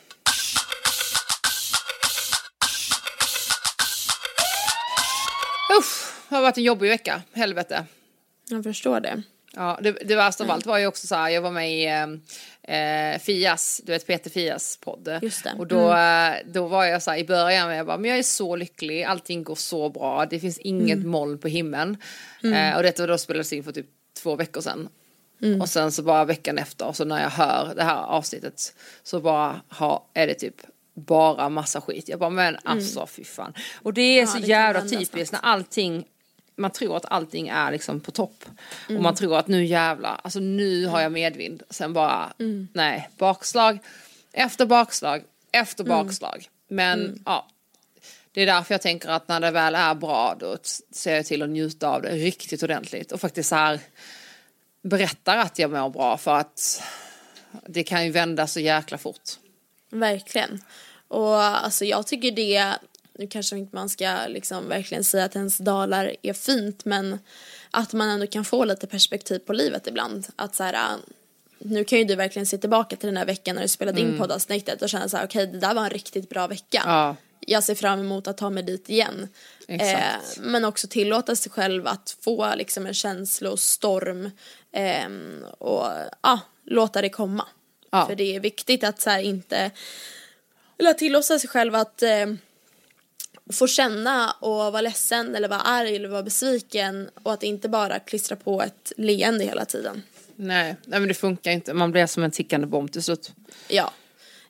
Usch, 5.78 6.12
det 6.28 6.34
har 6.34 6.42
varit 6.42 6.58
en 6.58 6.64
jobbig 6.64 6.88
vecka, 6.88 7.22
helvete. 7.32 7.84
Jag 8.48 8.64
förstår 8.64 9.00
det. 9.00 9.22
Ja, 9.52 9.78
det, 9.82 9.92
det 9.92 10.16
värsta 10.16 10.44
av 10.44 10.50
allt 10.50 10.66
var 10.66 10.78
ju 10.78 10.86
också 10.86 11.06
så 11.06 11.14
här, 11.14 11.28
jag 11.28 11.42
var 11.42 11.50
med 11.50 11.72
i 11.72 12.18
eh, 12.68 13.18
Fias, 13.20 13.80
du 13.84 13.92
vet 13.92 14.06
Peter 14.06 14.30
Fias 14.30 14.76
podd. 14.76 15.18
Just 15.22 15.44
det. 15.44 15.54
Och 15.58 15.66
då, 15.66 15.92
eh, 15.92 16.32
då 16.46 16.66
var 16.66 16.84
jag 16.84 17.02
så 17.02 17.10
här 17.10 17.18
i 17.18 17.24
början, 17.24 17.76
jag 17.76 17.86
bara, 17.86 17.98
men 17.98 18.10
jag 18.10 18.18
är 18.18 18.22
så 18.22 18.56
lycklig, 18.56 19.02
allting 19.02 19.42
går 19.42 19.54
så 19.54 19.90
bra, 19.90 20.26
det 20.26 20.40
finns 20.40 20.58
inget 20.58 21.06
moln 21.06 21.38
på 21.38 21.48
himlen. 21.48 21.96
Eh, 22.44 22.76
och 22.76 22.82
detta 22.82 23.06
då 23.06 23.18
spelades 23.18 23.52
in 23.52 23.64
för 23.64 23.72
typ 23.72 23.86
två 24.22 24.36
veckor 24.36 24.60
sedan. 24.60 24.88
Och 25.60 25.68
sen 25.68 25.92
så 25.92 26.02
bara 26.02 26.24
veckan 26.24 26.58
efter, 26.58 26.92
så 26.92 27.04
när 27.04 27.22
jag 27.22 27.30
hör 27.30 27.74
det 27.74 27.82
här 27.82 28.02
avsnittet 28.02 28.74
så 29.02 29.20
bara 29.20 29.60
ha, 29.68 30.06
är 30.14 30.26
det 30.26 30.34
typ 30.34 30.54
bara 30.94 31.48
massa 31.48 31.80
skit. 31.80 32.08
Jag 32.08 32.18
bara, 32.18 32.30
men 32.30 32.56
alltså 32.64 33.06
fy 33.06 33.24
fan. 33.24 33.52
Och 33.82 33.94
det 33.94 34.02
är 34.02 34.20
Ja, 34.20 34.26
så 34.26 34.38
det 34.38 34.46
jävla 34.46 34.82
typiskt 34.82 35.32
när 35.32 35.40
allting 35.40 36.04
man 36.58 36.70
tror 36.70 36.96
att 36.96 37.04
allting 37.04 37.48
är 37.48 37.72
liksom 37.72 38.00
på 38.00 38.10
topp. 38.10 38.44
Och 38.84 38.90
Mm. 38.90 39.02
man 39.02 39.14
tror 39.14 39.38
att 39.38 39.46
nu 39.48 39.64
jävlar, 39.64 40.20
alltså 40.24 40.40
nu 40.40 40.86
har 40.86 41.00
jag 41.00 41.12
medvind. 41.12 41.62
Sen 41.70 41.92
bara, 41.92 42.32
Mm. 42.38 42.68
nej, 42.72 43.08
bakslag 43.18 43.78
efter 44.32 44.66
bakslag 44.66 45.22
efter 45.52 45.84
Mm. 45.84 45.96
bakslag. 45.96 46.48
Men 46.68 47.22
ja, 47.26 47.46
det 48.32 48.42
är 48.42 48.46
därför 48.46 48.74
jag 48.74 48.82
tänker 48.82 49.08
att 49.08 49.28
när 49.28 49.40
det 49.40 49.50
väl 49.50 49.74
är 49.74 49.94
bra 49.94 50.36
då 50.40 50.56
ser 50.90 51.16
jag 51.16 51.26
till 51.26 51.42
att 51.42 51.48
njuta 51.48 51.88
av 51.88 52.02
det 52.02 52.10
riktigt 52.10 52.62
ordentligt. 52.62 53.12
Och 53.12 53.20
faktiskt 53.20 53.48
så 53.48 53.54
här 53.56 53.80
berättar 54.82 55.36
att 55.36 55.58
jag 55.58 55.70
mår 55.70 55.90
bra 55.90 56.16
för 56.16 56.34
att 56.34 56.82
det 57.66 57.82
kan 57.82 58.04
ju 58.04 58.10
vända 58.10 58.46
så 58.46 58.60
jäkla 58.60 58.98
fort. 58.98 59.30
Verkligen. 59.90 60.62
Och 61.08 61.36
alltså 61.42 61.84
jag 61.84 62.06
tycker 62.06 62.30
det, 62.30 62.72
nu 63.18 63.26
kanske 63.26 63.58
inte 63.58 63.76
man 63.76 63.88
ska 63.88 64.26
liksom 64.28 64.68
verkligen 64.68 65.04
säga 65.04 65.24
att 65.24 65.36
ens 65.36 65.58
dalar 65.58 66.16
är 66.22 66.32
fint 66.32 66.84
men 66.84 67.18
att 67.70 67.92
man 67.92 68.08
ändå 68.08 68.26
kan 68.26 68.44
få 68.44 68.64
lite 68.64 68.86
perspektiv 68.86 69.38
på 69.38 69.52
livet 69.52 69.86
ibland. 69.86 70.26
Att 70.36 70.54
så 70.54 70.62
här, 70.62 70.74
äh, 70.74 70.98
nu 71.58 71.84
kan 71.84 71.98
ju 71.98 72.04
du 72.04 72.14
verkligen 72.14 72.46
se 72.46 72.58
tillbaka 72.58 72.96
till 72.96 73.06
den 73.06 73.16
här 73.16 73.24
veckan 73.24 73.54
när 73.54 73.62
du 73.62 73.68
spelade 73.68 74.00
in 74.00 74.18
poddavsnittet 74.18 74.82
och 74.82 74.88
känna 74.88 75.08
så 75.08 75.16
här 75.16 75.24
okej 75.24 75.46
det 75.46 75.58
där 75.58 75.74
var 75.74 75.84
en 75.84 75.90
riktigt 75.90 76.28
bra 76.28 76.46
vecka. 76.46 76.82
Ja. 76.86 77.16
jag 77.40 77.64
ser 77.64 77.74
fram 77.74 78.00
emot 78.00 78.26
att 78.26 78.36
ta 78.36 78.50
mig 78.50 78.62
dit 78.62 78.88
igen. 78.88 79.28
Eh, 79.68 79.98
men 80.38 80.64
också 80.64 80.88
tillåta 80.88 81.36
sig 81.36 81.52
själv 81.52 81.86
att 81.86 82.16
få 82.20 82.54
liksom 82.54 82.86
en 82.86 82.94
känslostorm 82.94 84.30
eh, 84.72 85.08
och 85.58 85.86
ja, 86.22 86.40
låta 86.64 87.02
det 87.02 87.08
komma. 87.08 87.46
Ja. 87.90 88.06
För 88.06 88.14
det 88.14 88.36
är 88.36 88.40
viktigt 88.40 88.84
att 88.84 89.00
så 89.00 89.10
här, 89.10 89.20
inte, 89.20 89.70
eller 90.78 90.92
tillåta 90.92 91.38
sig 91.38 91.50
själv 91.50 91.74
att 91.74 92.02
eh, 92.02 92.26
få 93.50 93.66
känna 93.66 94.30
och 94.30 94.50
vara 94.50 94.80
ledsen 94.80 95.34
eller 95.34 95.48
vara 95.48 95.60
arg 95.60 95.96
eller 95.96 96.08
vara 96.08 96.22
besviken 96.22 97.10
och 97.22 97.32
att 97.32 97.42
inte 97.42 97.68
bara 97.68 97.98
klistra 97.98 98.36
på 98.36 98.62
ett 98.62 98.92
leende 98.96 99.44
hela 99.44 99.64
tiden. 99.64 100.02
Nej, 100.36 100.76
nej 100.84 101.00
men 101.00 101.08
det 101.08 101.14
funkar 101.14 101.50
inte. 101.50 101.74
Man 101.74 101.90
blir 101.92 102.06
som 102.06 102.22
en 102.22 102.30
tickande 102.30 102.66
bomb 102.66 102.92
till 102.92 103.02
slut. 103.02 103.32
Ja. 103.68 103.92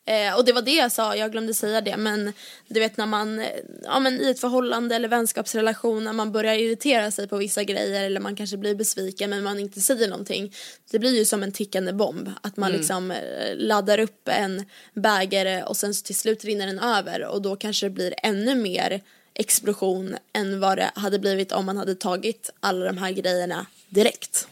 Eh, 0.09 0.35
och 0.35 0.45
det 0.45 0.53
var 0.53 0.63
det 0.63 0.75
jag 0.75 0.93
sa, 0.93 1.17
jag 1.17 1.33
glömde 1.33 1.55
säga 1.55 1.81
det 1.81 1.97
men 1.97 2.33
du 2.69 2.81
vet 2.81 2.97
när 2.97 3.07
man, 3.07 3.41
eh, 3.41 3.47
ja 3.83 4.01
men 4.01 4.21
i 4.21 4.31
ett 4.31 4.41
förhållande 4.41 4.97
eller 4.97 5.09
vänskapsrelation 5.09 6.05
när 6.05 6.13
man 6.13 6.33
börjar 6.33 6.55
irritera 6.55 7.11
sig 7.11 7.29
på 7.29 7.37
vissa 7.37 7.65
grejer 7.65 8.05
eller 8.05 8.21
man 8.21 8.37
kanske 8.37 8.57
blir 8.57 8.75
besviken 8.75 9.31
men 9.31 9.45
man 9.45 9.59
inte 9.59 9.81
säger 9.81 10.09
någonting. 10.09 10.55
Det 10.91 10.99
blir 10.99 11.19
ju 11.19 11.25
som 11.25 11.43
en 11.43 11.53
tickande 11.53 11.93
bomb, 11.93 12.33
att 12.41 12.57
man 12.57 12.73
liksom 12.73 13.11
eh, 13.11 13.57
laddar 13.57 13.99
upp 13.99 14.29
en 14.29 14.65
bägare 14.95 15.63
och 15.63 15.77
sen 15.77 15.95
till 16.05 16.17
slut 16.17 16.45
rinner 16.45 16.67
den 16.67 16.79
över 16.79 17.25
och 17.25 17.43
då 17.43 17.57
kanske 17.57 17.87
det 17.87 17.91
blir 17.91 18.15
ännu 18.23 18.55
mer 18.55 19.01
explosion 19.35 20.17
än 20.33 20.61
vad 20.61 20.79
det 20.79 20.91
hade 20.95 21.19
blivit 21.19 21.53
om 21.53 21.67
man 21.67 21.77
hade 21.77 21.95
tagit 21.95 22.51
alla 22.61 22.85
de 22.85 22.99
här 22.99 23.11
grejerna 23.11 23.67
direkt. 23.89 24.49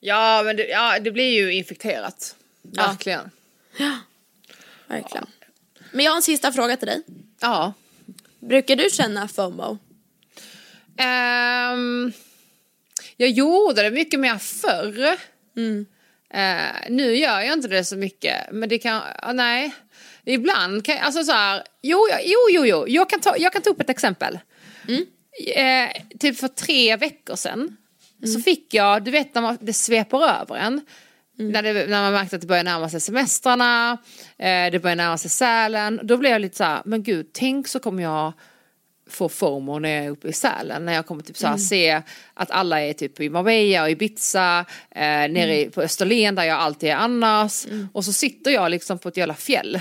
Ja, 0.00 0.42
men 0.44 0.56
det, 0.56 0.66
ja, 0.68 0.98
det 0.98 1.10
blir 1.10 1.30
ju 1.30 1.52
infekterat. 1.52 2.36
Verkligen. 2.62 3.30
Verkligen. 4.90 5.26
Men 5.92 6.04
jag 6.04 6.12
har 6.12 6.16
en 6.16 6.22
sista 6.22 6.52
fråga 6.52 6.76
till 6.76 6.86
dig. 6.88 7.02
Ja. 7.40 7.72
Brukar 8.40 8.76
du 8.76 8.90
känna 8.90 9.28
FOMO? 9.28 9.78
Ehm, 10.98 12.12
jag 13.16 13.28
gjorde 13.30 13.82
det 13.82 13.90
mycket 13.90 14.20
mer 14.20 14.38
förr. 14.38 15.16
Eh, 16.34 16.90
nu 16.90 17.16
gör 17.16 17.40
jag 17.40 17.52
inte 17.52 17.68
det 17.68 17.84
så 17.84 17.96
mycket. 17.96 18.52
Men 18.52 18.68
det 18.68 18.78
kan, 18.78 19.02
ah, 19.18 19.32
nej. 19.32 19.74
Ibland 20.24 20.84
kan 20.84 20.98
alltså 20.98 21.24
så 21.24 21.32
här, 21.32 21.62
jo, 21.82 21.98
jag- 22.10 22.22
jo, 22.24 22.38
jo, 22.50 22.64
jo. 22.66 22.84
Jag 22.88 23.10
kan 23.10 23.20
ta, 23.20 23.34
jag 23.38 23.52
kan 23.52 23.62
ta 23.62 23.70
upp 23.70 23.80
ett 23.80 23.90
exempel. 23.90 24.38
Eh, 25.56 25.90
typ 26.18 26.38
för 26.38 26.48
tre 26.48 26.96
veckor 26.96 27.36
sedan 27.36 27.76
så 28.34 28.40
fick 28.40 28.74
jag, 28.74 29.04
du 29.04 29.10
vet 29.10 29.34
när 29.34 29.42
man, 29.42 29.58
det 29.60 29.72
sveper 29.72 30.28
över 30.40 30.54
en. 30.56 30.80
När, 31.48 31.62
det, 31.62 31.72
när 31.86 32.02
man 32.02 32.12
märkte 32.12 32.36
att 32.36 32.42
det 32.42 32.48
börjar 32.48 32.64
närma 32.64 32.88
sig 32.88 33.00
semestrarna, 33.00 33.98
eh, 34.38 34.70
det 34.72 34.82
börjar 34.82 34.96
närma 34.96 35.18
sig 35.18 35.30
Sälen. 35.30 36.00
Då 36.02 36.16
blev 36.16 36.32
jag 36.32 36.40
lite 36.40 36.56
så 36.56 36.64
här, 36.64 36.82
men 36.84 37.02
gud, 37.02 37.26
tänk 37.32 37.68
så 37.68 37.78
kommer 37.80 38.02
jag 38.02 38.32
få 39.10 39.28
FOMO 39.28 39.78
när 39.78 39.88
jag 39.96 40.04
är 40.04 40.10
uppe 40.10 40.28
i 40.28 40.32
Sälen. 40.32 40.84
När 40.84 40.92
jag 40.92 41.06
kommer 41.06 41.22
typ 41.22 41.36
så 41.36 41.46
här 41.46 41.56
se 41.56 42.02
att 42.34 42.50
alla 42.50 42.80
är 42.80 42.92
typ 42.92 43.20
i 43.20 43.30
Marbella 43.30 43.82
och 43.82 43.90
Ibiza, 43.90 44.64
eh, 44.90 45.00
nere 45.02 45.60
i- 45.60 45.70
på 45.70 45.82
Österlen 45.82 46.34
där 46.34 46.44
jag 46.44 46.58
alltid 46.58 46.90
är 46.90 46.94
annars. 46.96 47.66
Och 47.92 48.04
så 48.04 48.12
sitter 48.12 48.50
jag 48.50 48.70
liksom 48.70 48.98
på 48.98 49.08
ett 49.08 49.16
jävla 49.16 49.34
fjäll. 49.34 49.80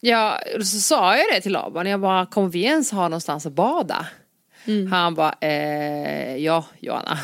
Ja, 0.00 0.40
och 0.58 0.66
så 0.66 0.78
sa 0.80 1.16
jag 1.16 1.26
det 1.34 1.40
till 1.40 1.52
Laban, 1.52 1.86
jag 1.86 2.00
bara, 2.00 2.26
kommer 2.26 2.48
vi 2.48 2.62
ens 2.62 2.90
ha 2.90 3.02
någonstans 3.08 3.46
att 3.46 3.52
bada? 3.52 4.06
Han 4.90 5.14
bara, 5.14 5.34
eh, 5.40 6.36
ja 6.36 6.66
Johanna. 6.80 7.18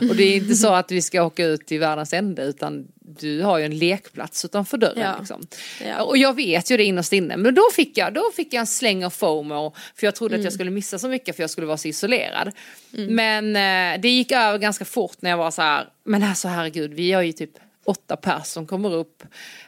Och 0.10 0.16
det 0.16 0.22
är 0.22 0.36
inte 0.36 0.54
så 0.54 0.72
att 0.72 0.90
vi 0.90 1.02
ska 1.02 1.22
åka 1.22 1.44
ut 1.44 1.66
till 1.66 1.80
världens 1.80 2.12
ände 2.12 2.42
utan 2.42 2.88
du 3.18 3.42
har 3.42 3.58
ju 3.58 3.64
en 3.64 3.78
lekplats 3.78 4.44
utanför 4.44 4.78
dörren. 4.78 5.00
Ja. 5.00 5.16
Liksom. 5.18 5.42
Ja. 5.86 6.02
Och 6.02 6.16
jag 6.16 6.36
vet 6.36 6.70
ju 6.70 6.76
det 6.76 6.84
innerst 6.84 7.12
inne. 7.12 7.36
Men 7.36 7.54
då 7.54 7.62
fick 7.76 7.98
jag, 7.98 8.14
då 8.14 8.30
fick 8.36 8.54
jag 8.54 8.60
en 8.60 8.66
släng 8.66 9.04
av 9.04 9.10
FOMO. 9.10 9.74
För 9.94 10.06
jag 10.06 10.14
trodde 10.14 10.36
att 10.36 10.44
jag 10.44 10.52
skulle 10.52 10.70
missa 10.70 10.98
så 10.98 11.08
mycket 11.08 11.36
för 11.36 11.42
jag 11.42 11.50
skulle 11.50 11.66
vara 11.66 11.76
så 11.76 11.88
isolerad. 11.88 12.52
Men 12.90 13.56
eh, 13.56 14.00
det 14.00 14.08
gick 14.08 14.32
över 14.32 14.58
ganska 14.58 14.84
fort 14.84 15.16
när 15.20 15.30
jag 15.30 15.36
var 15.36 15.50
så 15.50 15.62
här, 15.62 15.88
men 16.04 16.22
alltså 16.22 16.48
herregud, 16.48 16.94
vi 16.94 17.12
har 17.12 17.22
ju 17.22 17.32
typ 17.32 17.50
åtta 17.84 18.16
pers 18.16 18.46
som 18.46 18.66
kommer 18.66 18.94
upp. 18.94 19.22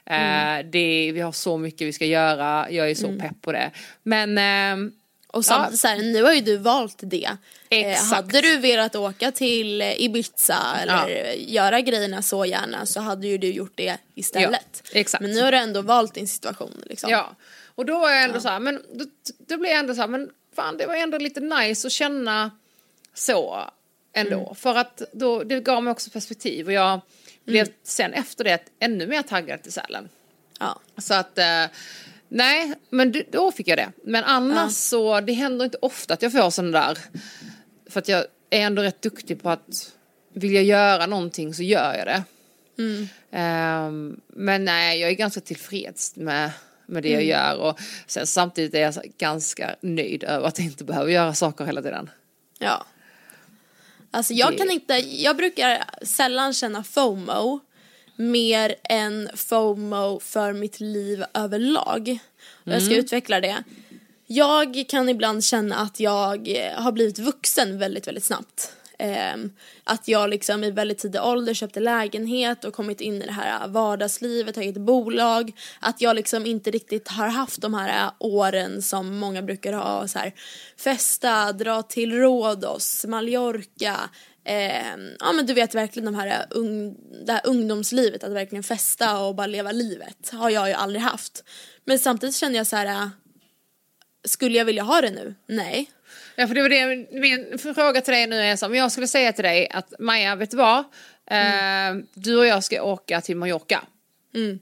Eh, 0.07 0.67
det, 0.73 1.13
vi 1.15 1.21
har 1.21 1.33
så 1.33 1.59
mycket 1.59 1.87
vi 1.87 1.93
ska 1.93 2.07
göra, 2.07 2.71
jag 2.71 2.91
är 2.91 2.95
så 2.95 3.09
pepp 3.19 3.41
på 3.41 3.53
det. 3.53 3.71
Men 4.03 4.39
ehm, 4.39 4.93
Och 5.33 5.45
samtidigt 5.45 5.81
så 5.81 5.89
här, 5.89 5.99
nu 5.99 6.23
har 6.23 6.33
ju 6.33 6.41
du 6.41 6.57
valt 6.57 6.99
det. 6.99 7.37
Eh, 7.69 7.91
Exakt. 7.91 8.11
hade 8.11 8.41
du 8.41 8.59
velat 8.59 8.97
åka 8.97 9.33
till 9.33 9.83
eh, 9.83 10.01
Ibiza 10.01 10.77
eller 10.83 11.33
göra 11.33 11.81
grejerna 11.81 12.23
så 12.23 12.45
gärna 12.45 12.87
så 12.87 13.01
hade 13.01 13.27
ju 13.27 13.39
du 13.39 13.53
gjort 13.53 13.73
det 13.75 13.99
istället. 14.15 14.83
Ja, 14.93 15.01
exakt. 15.01 15.23
Men 15.23 15.31
nu 15.31 15.43
har 15.43 15.53
du 15.53 15.59
ändå 15.59 15.83
valt 15.83 16.15
din 16.15 16.29
situation. 16.29 16.83
Liksom. 16.87 17.11
Ja, 17.11 17.37
och 17.75 17.87
då 17.87 17.99
var 17.99 18.11
jag 18.11 18.25
ändå 18.25 18.41
så 18.41 18.49
här, 18.49 18.61
men 18.61 18.83
då, 18.93 19.05
då 19.39 19.57
blev 19.57 19.71
jag 19.73 19.81
ändå 19.81 19.95
så 19.95 20.01
här, 20.01 20.09
men 20.09 20.31
fan 20.57 20.77
det 20.77 20.87
var 20.87 20.95
ändå 20.95 21.19
lite 21.19 21.41
nice 21.41 21.87
att 21.87 21.93
känna 21.93 22.51
så 23.15 23.71
ändå. 24.13 24.41
Mm. 24.41 24.55
För 24.55 24.75
att 24.75 25.03
då, 25.13 25.45
det 25.45 25.61
gav 25.61 25.83
mig 25.83 25.91
också 25.91 26.11
perspektiv 26.11 26.67
och 26.67 26.73
jag 26.73 27.01
blev 27.45 27.69
sen 27.83 28.13
efter 28.13 28.45
det 28.45 28.59
ännu 28.79 29.07
mer 29.07 29.23
taggad 29.23 29.63
till 29.63 29.73
Sälen. 29.73 30.09
Ja. 30.61 30.81
Så 30.99 31.15
att, 31.15 31.39
eh, 31.39 31.65
nej, 32.33 32.73
men 32.91 33.15
då 33.33 33.53
fick 33.53 33.69
jag 33.69 33.79
det. 33.79 33.93
Men 34.05 34.25
annars 34.25 34.73
så, 34.73 35.21
det 35.21 35.33
händer 35.33 35.65
inte 35.65 35.79
ofta 35.83 36.15
att 36.15 36.23
jag 36.23 36.33
får 36.33 36.51
sån 36.51 36.73
där, 36.73 36.99
för 37.91 37.99
att 38.01 38.09
jag 38.09 38.21
är 38.51 38.61
ändå 38.61 38.83
rätt 38.83 39.03
duktig 39.03 39.43
på 39.43 39.51
att, 39.51 39.93
vill 40.33 40.55
jag 40.55 40.65
göra 40.65 41.07
någonting 41.07 41.55
så 41.55 41.63
gör 41.63 41.95
jag 41.95 42.07
det. 42.07 42.23
Ehm, 43.31 44.21
men 44.27 44.65
nej, 44.65 45.01
jag 45.01 45.11
är 45.11 45.15
ganska 45.15 45.41
tillfreds 45.41 46.17
med, 46.17 46.51
med 46.87 47.03
det 47.03 47.09
jag 47.11 47.25
gör 47.25 47.59
och 47.59 47.79
sen 48.07 48.27
samtidigt 48.27 48.75
är 48.75 48.81
jag 48.81 48.95
ganska 49.19 49.77
nöjd 49.81 50.25
över 50.25 50.49
att 50.49 50.59
jag 50.59 50.67
inte 50.67 50.85
behöver 50.85 51.11
göra 51.13 51.35
saker 51.35 51.65
hela 51.65 51.83
tiden. 51.83 52.11
Ja. 52.59 52.87
Alltså 54.11 54.35
jag 54.35 54.53
Det- 54.53 54.57
kan 54.59 54.71
inte, 54.71 54.95
jag 54.95 55.37
brukar 55.37 55.85
sällan 56.03 56.53
känna 56.55 56.85
FOMO 56.85 57.61
mer 58.31 58.75
än 58.85 59.31
FOMO 59.35 60.21
för 60.21 60.53
mitt 60.53 60.81
liv 60.81 61.25
överlag. 61.35 62.19
Och 62.65 62.73
Jag 62.73 62.83
ska 62.83 62.95
utveckla 62.95 63.41
det. 63.41 63.65
Jag 64.27 64.85
kan 64.89 65.09
ibland 65.09 65.45
känna 65.45 65.77
att 65.77 66.01
jag 66.01 66.49
eh, 66.49 66.83
har 66.83 66.93
blivit 66.93 67.19
vuxen 67.19 67.79
väldigt, 67.79 68.07
väldigt 68.07 68.25
snabbt. 68.25 68.73
Ehm, 68.99 69.53
att 69.85 70.09
jag 70.09 70.31
liksom 70.31 70.65
i 70.65 70.71
väldigt 70.71 70.99
tidig 70.99 71.23
ålder 71.23 71.55
köpte 71.55 71.81
lägenhet 71.81 72.65
och 72.65 72.75
kommit 72.75 73.01
in 73.01 73.23
i 73.23 73.27
det 73.27 73.33
här 73.33 73.69
vardagslivet, 73.69 74.55
tagit 74.55 74.77
bolag. 74.77 75.53
Att 75.81 76.01
jag 76.01 76.17
liksom 76.17 76.47
inte 76.47 76.71
riktigt 76.71 77.09
har 77.09 77.29
haft 77.29 77.61
de 77.61 77.75
här 77.75 78.11
åren 78.19 78.83
som 78.83 79.19
många 79.19 79.43
brukar 79.43 79.73
ha. 79.73 80.09
Så 80.09 80.19
här, 80.19 80.33
festa, 80.77 81.53
dra 81.53 81.83
till 81.83 82.13
Rhodos, 82.13 83.05
Mallorca. 83.09 84.11
Ehm, 84.45 85.17
ja 85.21 85.33
men 85.33 85.47
du 85.47 85.55
vet 85.55 85.75
verkligen 85.75 86.05
de 86.05 86.15
här 86.15 86.47
ung, 86.51 86.97
det 87.27 87.33
här 87.33 87.41
ungdomslivet, 87.45 88.25
att 88.25 88.33
verkligen 88.33 88.63
festa 88.63 89.19
och 89.19 89.35
bara 89.35 89.47
leva 89.47 89.73
livet. 89.73 90.31
Har 90.33 90.51
jag 90.51 90.69
ju 90.69 90.75
aldrig 90.75 91.03
haft. 91.03 91.45
Men 91.85 91.99
samtidigt 91.99 92.37
känner 92.37 92.57
jag 92.57 92.67
så 92.67 92.77
här. 92.77 93.11
Skulle 94.25 94.59
jag 94.59 94.65
vilja 94.65 94.83
ha 94.83 95.01
det 95.01 95.11
nu? 95.11 95.35
Nej. 95.47 95.91
Ja, 96.37 96.47
för 96.47 96.55
det 96.55 96.63
var 96.63 96.69
det, 96.69 96.87
min 97.11 97.59
fråga 97.75 98.01
till 98.01 98.15
dig 98.15 98.27
nu 98.27 98.37
är 98.37 98.57
så, 98.57 98.67
om 98.67 98.75
jag 98.75 98.93
skulle 98.93 99.09
säga 99.09 99.33
till 99.33 99.45
dig 99.45 99.69
att 99.71 99.95
Maja, 99.99 100.37
vet 100.37 100.51
du 100.51 100.57
vad? 100.57 100.79
Eh, 101.27 101.95
du 102.15 102.39
och 102.39 102.47
jag 102.47 102.65
ska 102.65 102.83
åka 102.83 103.21
till 103.21 103.37
Mallorca. 103.37 103.85
En 104.35 104.61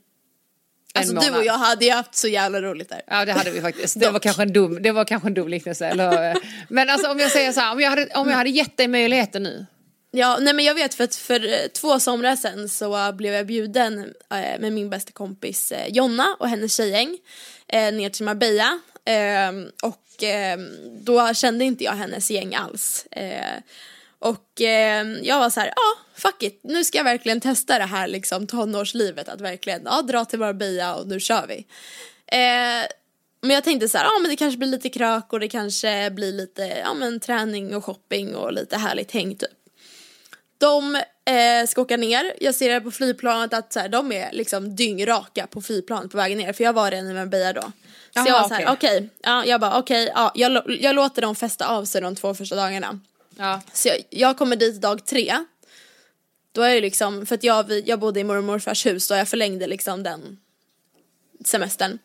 Alltså 0.95 1.14
du 1.14 1.20
månad. 1.20 1.36
och 1.38 1.45
jag 1.45 1.59
hade 1.59 1.84
ju 1.84 1.91
haft 1.91 2.14
så 2.14 2.28
jävla 2.28 2.62
roligt 2.62 2.88
där. 2.88 3.03
Ja 3.07 3.24
det 3.24 3.32
hade 3.32 3.51
vi 3.51 3.61
faktiskt. 3.61 4.01
Det 4.01 4.11
var 4.11 4.18
kanske 4.20 4.43
en 4.43 4.53
dum, 4.53 4.82
det 4.82 4.93
var 4.93 5.05
kanske 5.05 5.28
en 5.28 5.34
dum 5.34 5.49
liknelse. 5.49 5.86
Eller, 5.86 6.36
men 6.68 6.91
alltså 6.91 7.11
om 7.11 7.18
jag 7.18 7.30
säger 7.30 7.53
så 7.53 7.61
här, 7.61 7.72
om 7.72 7.80
jag 7.80 7.91
hade, 7.91 8.07
om 8.07 8.28
jag 8.28 8.36
hade 8.36 8.51
gett 8.51 8.76
dig 8.76 8.88
möjligheten 8.88 9.43
nu. 9.43 9.66
Ja, 10.11 10.38
nej 10.41 10.55
men 10.55 10.64
jag 10.64 10.74
vet 10.74 10.95
för 10.95 11.05
att 11.05 11.16
för 11.16 11.45
eh, 11.53 11.68
två 11.74 12.01
somrar 12.01 12.36
sedan 12.36 12.68
så 12.68 13.12
blev 13.12 13.34
jag 13.34 13.47
bjuden 13.47 13.99
eh, 14.30 14.61
med 14.61 14.72
min 14.72 14.91
bästa 14.91 15.12
kompis 15.12 15.72
eh, 15.72 15.88
Jonna 15.88 16.36
och 16.38 16.49
hennes 16.49 16.76
tjejgäng 16.76 17.18
eh, 17.68 17.93
ner 17.93 18.11
till 18.11 18.24
Marbella. 18.24 18.80
Eh, 19.05 19.51
och 19.82 20.24
eh, 20.24 20.59
då 21.01 21.34
kände 21.34 21.64
inte 21.64 21.84
jag 21.84 21.93
hennes 21.93 22.30
gäng 22.30 22.55
alls. 22.55 23.07
Och 24.21 24.61
eh, 24.61 25.07
jag 25.23 25.39
var 25.39 25.51
så 25.51 25.61
här, 25.61 25.73
ja 25.77 26.21
fuck 26.21 26.43
it, 26.43 26.61
nu 26.64 26.85
ska 26.85 26.99
jag 26.99 27.05
verkligen 27.05 27.41
testa 27.41 27.79
det 27.79 27.85
här 27.85 28.09
liksom 28.09 28.47
tonårslivet 28.47 29.29
att 29.29 29.41
verkligen, 29.41 29.83
ja 29.85 30.03
dra 30.03 30.25
till 30.25 30.39
Marbella 30.39 30.95
och 30.95 31.07
nu 31.07 31.21
kör 31.21 31.47
vi. 31.47 31.66
Eh, 32.27 32.87
men 33.43 33.55
jag 33.55 33.64
tänkte 33.64 33.89
så 33.89 33.99
här, 33.99 34.05
ja 34.05 34.18
men 34.21 34.31
det 34.31 34.37
kanske 34.37 34.59
blir 34.59 34.68
lite 34.68 34.89
krök 34.89 35.33
och 35.33 35.41
det 35.41 35.49
kanske 35.49 36.11
blir 36.11 36.33
lite, 36.33 36.62
ja 36.62 36.95
men 36.95 37.21
träning 37.21 37.77
och 37.77 37.85
shopping 37.85 38.35
och 38.35 38.53
lite 38.53 38.77
härligt 38.77 39.11
häng 39.11 39.35
typ. 39.35 39.51
De 40.59 40.97
eh, 41.25 41.66
ska 41.66 41.81
åka 41.81 41.97
ner, 41.97 42.33
jag 42.41 42.55
ser 42.55 42.75
det 42.75 42.81
på 42.81 42.91
flygplanet 42.91 43.55
att 43.55 43.73
så 43.73 43.81
här, 43.81 43.89
de 43.89 44.12
är 44.12 44.33
liksom 44.33 44.77
dyngraka 44.77 45.47
på 45.47 45.62
flygplanet 45.62 46.11
på 46.11 46.16
vägen 46.16 46.39
ner 46.39 46.53
för 46.53 46.64
jag 46.64 46.73
var 46.73 46.91
redan 46.91 47.11
i 47.11 47.14
Marbella 47.14 47.53
då. 47.53 47.62
Så 47.62 47.68
Jaha, 48.12 48.27
jag 48.27 48.41
var 48.41 48.49
så 48.49 48.55
här, 48.55 48.62
okej. 48.62 48.97
okej, 48.97 49.09
ja, 49.23 49.45
jag 49.45 49.61
bara 49.61 49.79
okej, 49.79 50.12
ja, 50.14 50.33
jag, 50.35 50.77
jag 50.81 50.95
låter 50.95 51.23
dem 51.23 51.37
festa 51.37 51.68
av 51.68 51.85
sig 51.85 52.01
de 52.01 52.16
två 52.16 52.35
första 52.35 52.57
dagarna. 52.57 53.01
Ja. 53.41 53.61
Så 53.72 53.88
jag, 53.88 53.99
jag 54.11 54.38
kommer 54.38 54.57
dit 54.57 54.80
dag 54.80 55.07
tre. 55.07 55.45
Då 56.53 56.62
är 56.62 56.74
det 56.74 56.80
liksom, 56.80 57.26
för 57.26 57.34
att 57.34 57.45
jag, 57.45 57.88
jag 57.88 58.01
bodde 58.01 58.20
i 58.20 58.24
mormor 58.24 58.38
och 58.38 58.45
morfars 58.45 58.86
hus 58.86 59.11
och 59.11 59.16
jag 59.16 59.28
förlängde 59.28 59.66
liksom 59.66 60.03
den 60.03 60.38
semestern. 61.45 61.99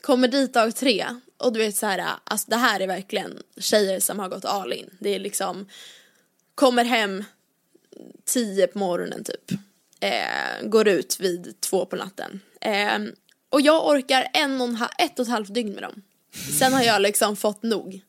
Kommer 0.00 0.28
dit 0.28 0.54
dag 0.54 0.76
tre 0.76 1.06
och 1.36 1.52
du 1.52 1.58
vet 1.58 1.76
så 1.76 1.86
här, 1.86 2.06
alltså 2.24 2.50
det 2.50 2.56
här 2.56 2.80
är 2.80 2.86
verkligen 2.86 3.42
tjejer 3.56 4.00
som 4.00 4.18
har 4.18 4.28
gått 4.28 4.44
all 4.44 4.72
in. 4.72 4.90
Det 4.98 5.14
är 5.14 5.18
liksom, 5.18 5.68
kommer 6.54 6.84
hem 6.84 7.24
tio 8.24 8.66
på 8.66 8.78
morgonen 8.78 9.24
typ. 9.24 9.60
Eh, 10.00 10.68
går 10.68 10.88
ut 10.88 11.20
vid 11.20 11.60
två 11.60 11.86
på 11.86 11.96
natten. 11.96 12.40
Eh, 12.60 12.98
och 13.50 13.60
jag 13.60 13.88
orkar 13.88 14.28
en 14.32 14.60
och 14.60 14.68
en, 14.68 14.78
ett 14.98 15.18
och 15.18 15.22
ett 15.22 15.32
halvt 15.32 15.54
dygn 15.54 15.72
med 15.72 15.82
dem. 15.82 16.02
Sen 16.58 16.72
har 16.72 16.82
jag 16.82 17.02
liksom 17.02 17.36
fått 17.36 17.62
nog. 17.62 18.02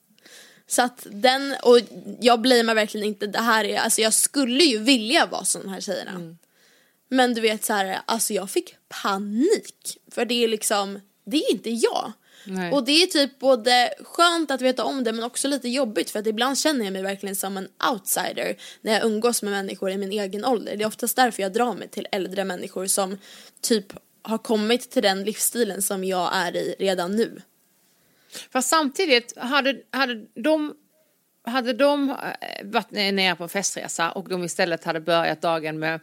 Så 0.70 0.82
att 0.82 1.08
den, 1.12 1.56
och 1.64 1.80
jag 2.20 2.42
blamear 2.42 2.76
verkligen 2.76 3.08
inte, 3.08 3.28
det 3.28 3.42
här 3.42 3.66
är, 3.66 3.78
alltså 3.78 4.02
jag 4.02 4.14
skulle 4.14 4.64
ju 4.64 4.78
vilja 4.78 5.26
vara 5.26 5.46
som 5.46 5.62
de 5.62 5.70
här 5.70 5.82
tjejerna. 5.82 6.36
Men 7.10 7.34
du 7.34 7.42
vet 7.42 7.66
så 7.66 7.74
här, 7.74 8.00
alltså 8.06 8.34
jag 8.34 8.50
fick 8.50 8.76
panik. 9.04 9.98
För 10.12 10.26
det 10.26 10.44
är 10.44 10.48
liksom, 10.48 11.00
det 11.26 11.38
är 11.38 11.52
inte 11.52 11.70
jag. 11.70 12.14
Nej. 12.46 12.72
Och 12.72 12.84
det 12.84 13.04
är 13.04 13.08
typ 13.08 13.40
både 13.40 13.94
skönt 14.04 14.52
att 14.52 14.62
veta 14.62 14.84
om 14.84 15.04
det 15.04 15.12
men 15.12 15.24
också 15.24 15.48
lite 15.48 15.70
jobbigt 15.70 16.10
för 16.10 16.20
att 16.20 16.28
ibland 16.28 16.58
känner 16.58 16.86
jag 16.86 16.94
mig 16.94 17.02
verkligen 17.02 17.36
som 17.36 17.58
en 17.58 17.68
outsider 17.92 18.56
när 18.82 18.94
jag 18.94 19.06
umgås 19.06 19.44
med 19.44 19.52
människor 19.52 19.92
i 19.92 19.98
min 19.98 20.12
egen 20.12 20.46
ålder. 20.46 20.78
Det 20.78 20.84
är 20.84 20.88
oftast 20.88 21.16
därför 21.16 21.42
jag 21.44 21.54
drar 21.54 21.74
mig 21.74 21.88
till 21.88 22.08
äldre 22.12 22.44
människor 22.44 22.88
som 22.88 23.18
typ 23.62 23.94
har 24.22 24.38
kommit 24.38 24.92
till 24.92 25.04
den 25.04 25.24
livsstilen 25.24 25.82
som 25.82 26.04
jag 26.04 26.30
är 26.34 26.56
i 26.56 26.76
redan 26.80 27.16
nu. 27.16 27.42
Fast 28.52 28.70
samtidigt, 28.70 29.38
hade, 29.38 29.76
hade 29.92 30.26
de 30.36 30.74
hade 31.44 31.74
de 31.74 32.10
eh, 32.10 32.16
varit 32.64 32.92
nere 32.92 33.36
på 33.36 33.44
en 33.44 33.50
festresa 33.50 34.12
och 34.12 34.30
de 34.30 34.44
istället 34.44 34.84
hade 34.84 35.00
börjat 35.00 35.42
dagen 35.42 35.80
med 35.80 36.00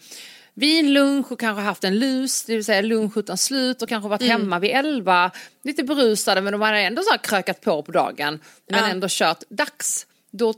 vin, 0.54 0.92
lunch 0.92 1.32
och 1.32 1.40
kanske 1.40 1.62
haft 1.62 1.84
en 1.84 1.98
lus, 1.98 2.44
det 2.44 2.54
vill 2.54 2.64
säga 2.64 2.82
lunch 2.82 3.16
utan 3.16 3.38
slut 3.38 3.82
och 3.82 3.88
kanske 3.88 4.08
varit 4.08 4.22
Mm. 4.22 4.40
hemma 4.40 4.58
vid 4.58 4.70
elva, 4.70 5.30
lite 5.64 5.82
berusade 5.84 6.40
men 6.40 6.52
de 6.52 6.60
hade 6.60 6.78
ändå 6.78 7.02
så 7.02 7.18
krökat 7.18 7.60
på 7.60 7.82
på 7.82 7.92
dagen 7.92 8.40
men 8.68 8.78
Ja. 8.78 8.78
Mm. 8.78 8.90
ändå 8.90 9.06
kört 9.10 9.42
dags. 9.48 10.06
Då, 10.30 10.54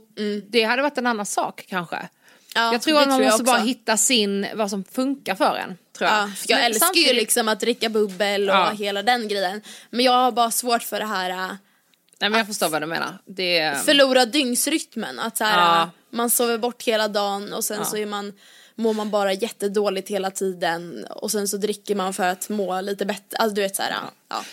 Det 0.47 0.63
hade 0.63 0.81
varit 0.81 0.97
en 0.97 1.07
annan 1.07 1.25
sak 1.25 1.65
kanske. 1.69 2.09
Ja, 2.55 2.71
jag 2.73 2.81
tror 2.81 2.99
att 3.01 3.07
man 3.07 3.21
måste 3.21 3.43
bara 3.43 3.57
hitta 3.57 3.97
sin, 3.97 4.47
vad 4.55 4.69
som 4.69 4.83
funkar 4.83 5.35
för 5.35 5.55
en. 5.55 5.77
Tror 5.99 6.09
jag. 6.11 6.19
Ja, 6.19 6.29
jag 6.47 6.65
älskar 6.65 6.85
ju 6.87 6.93
samtidigt- 6.93 7.15
liksom 7.15 7.47
att 7.47 7.59
dricka 7.59 7.89
bubbel 7.89 8.49
och 8.49 8.55
Ja. 8.55 8.69
hela 8.69 9.03
den 9.03 9.27
grejen. 9.27 9.61
Men 9.89 10.05
jag 10.05 10.11
har 10.11 10.31
bara 10.31 10.51
svårt 10.51 10.83
för 10.83 10.99
det 10.99 11.05
här 11.05 11.29
äh, 11.29 11.51
Nej 12.21 12.29
men 12.29 12.37
jag 12.37 12.47
förstår 12.47 12.69
vad 12.69 12.81
du 12.81 12.85
menar. 12.85 13.17
Det, 13.25 13.77
förlora 13.85 14.25
dygnsrytmen. 14.25 15.19
Att 15.19 15.37
så 15.37 15.43
här, 15.43 15.81
äh, 15.81 15.87
man 16.09 16.29
sover 16.29 16.57
bort 16.57 16.83
hela 16.83 17.07
dagen 17.07 17.53
och 17.53 17.63
sen 17.63 17.85
så 17.85 17.97
är 17.97 18.05
man, 18.05 18.33
mår 18.75 18.93
man 18.93 19.09
bara 19.09 19.33
jättedåligt 19.33 20.09
hela 20.09 20.31
tiden 20.31 21.05
och 21.09 21.31
sen 21.31 21.47
så 21.47 21.57
dricker 21.57 21.95
man 21.95 22.13
för 22.13 22.23
att 22.27 22.49
må 22.49 22.81
lite 22.81 23.05
bättre. 23.05 23.37
Alltså 23.37 23.55
du 23.55 23.61
vet 23.61 23.75
så 23.75 23.81
här, 23.81 23.91
ja. 23.91 24.11
ja. 24.29 24.43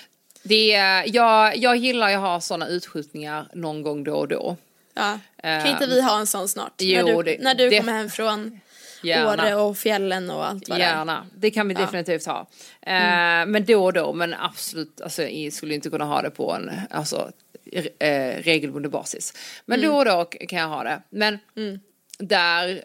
det, 0.43 0.67
jag, 1.07 1.57
jag 1.57 1.77
gillar 1.77 2.09
ju 2.09 2.15
att 2.15 2.21
ha 2.21 2.41
sådana 2.41 2.69
utskjutningar 2.69 3.49
någon 3.55 3.83
gång 3.83 4.05
då 4.05 4.15
och 4.15 4.29
då. 4.29 4.57
ja. 4.95 5.13
Eh, 5.43 5.63
Kan 5.63 5.67
inte 5.73 5.87
vi 5.87 6.03
ha 6.03 6.19
en 6.19 6.27
sån 6.27 6.49
snart? 6.49 6.73
jo, 6.79 7.07
när 7.07 7.15
du, 7.15 7.23
det- 7.23 7.39
när 7.43 7.55
du 7.55 7.71
det- 7.71 7.79
kommer 7.79 7.93
hem 7.93 8.11
från 8.11 8.61
Gärna. 9.03 9.33
Åre 9.45 9.55
och 9.55 9.79
fjällen 9.79 10.31
och 10.31 10.47
allt 10.47 10.69
vad. 10.69 10.79
Gärna, 10.79 11.27
det 11.37 11.51
kan 11.51 11.69
vi 11.69 11.75
definitivt 11.75 12.27
ha. 12.27 12.47
Eh, 12.83 12.95
Mm. 12.97 13.51
Men 13.51 13.65
då 13.65 13.85
och 13.85 13.93
då, 13.93 14.13
men 14.13 14.35
absolut, 14.35 15.01
alltså, 15.01 15.23
jag 15.23 15.53
skulle 15.53 15.75
inte 15.75 15.91
kunna 15.91 16.05
ha 16.05 16.23
det 16.23 16.31
på 16.31 16.53
en 16.53 16.71
alltså, 16.91 17.31
eh, 17.99 18.43
regelbunden 18.43 18.91
basis. 18.91 19.33
Men 19.67 19.79
Mm. 19.79 19.91
då 19.91 19.97
och 19.99 20.05
då 20.05 20.25
kan 20.25 20.59
jag 20.59 20.69
ha 20.69 20.83
det. 20.85 21.03
Men 21.11 21.39
där, 22.19 22.85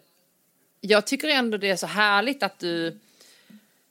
jag 0.82 1.08
tycker 1.08 1.28
ändå 1.28 1.58
det 1.58 1.70
är 1.70 1.76
så 1.76 1.88
härligt 1.88 2.44
att 2.44 2.60
du 2.60 3.00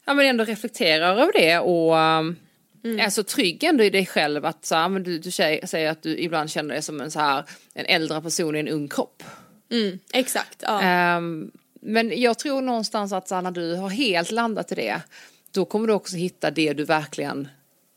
ja, 0.04 0.14
men 0.14 0.26
ändå 0.26 0.44
reflekterar 0.44 1.12
över 1.12 1.32
det 1.32 1.58
och 1.58 1.94
um, 1.96 2.36
Mm. 2.84 3.00
är 3.00 3.10
så 3.10 3.22
trygg 3.22 3.64
ändå 3.64 3.84
i 3.84 3.90
dig 3.90 4.06
själv 4.06 4.46
att 4.46 4.64
så 4.64 4.74
här, 4.74 4.88
men 4.88 5.02
du, 5.02 5.18
du 5.18 5.30
säger, 5.30 5.90
att 5.90 6.02
du 6.02 6.18
ibland 6.18 6.50
känner 6.50 6.74
dig 6.74 6.82
som 6.82 7.00
en, 7.00 7.10
så 7.10 7.20
här, 7.20 7.44
en 7.74 7.86
äldre 7.86 8.22
person 8.22 8.56
i 8.56 8.58
en 8.58 8.68
ung 8.68 8.88
kropp. 8.88 9.22
Mm, 9.70 9.98
exakt, 10.12 10.62
ja. 10.62 10.82
Ehm, 10.82 11.50
men 11.80 12.20
jag 12.20 12.38
tror 12.38 12.62
någonstans 12.62 13.12
att 13.12 13.30
när 13.30 13.50
du 13.50 13.74
har 13.74 13.88
helt 13.88 14.30
landat 14.30 14.72
i 14.72 14.74
det, 14.74 15.02
då 15.50 15.64
kommer 15.64 15.86
du 15.86 15.92
också 15.92 16.16
hitta 16.16 16.50
det 16.50 16.72
du 16.72 16.84
verkligen 16.84 17.48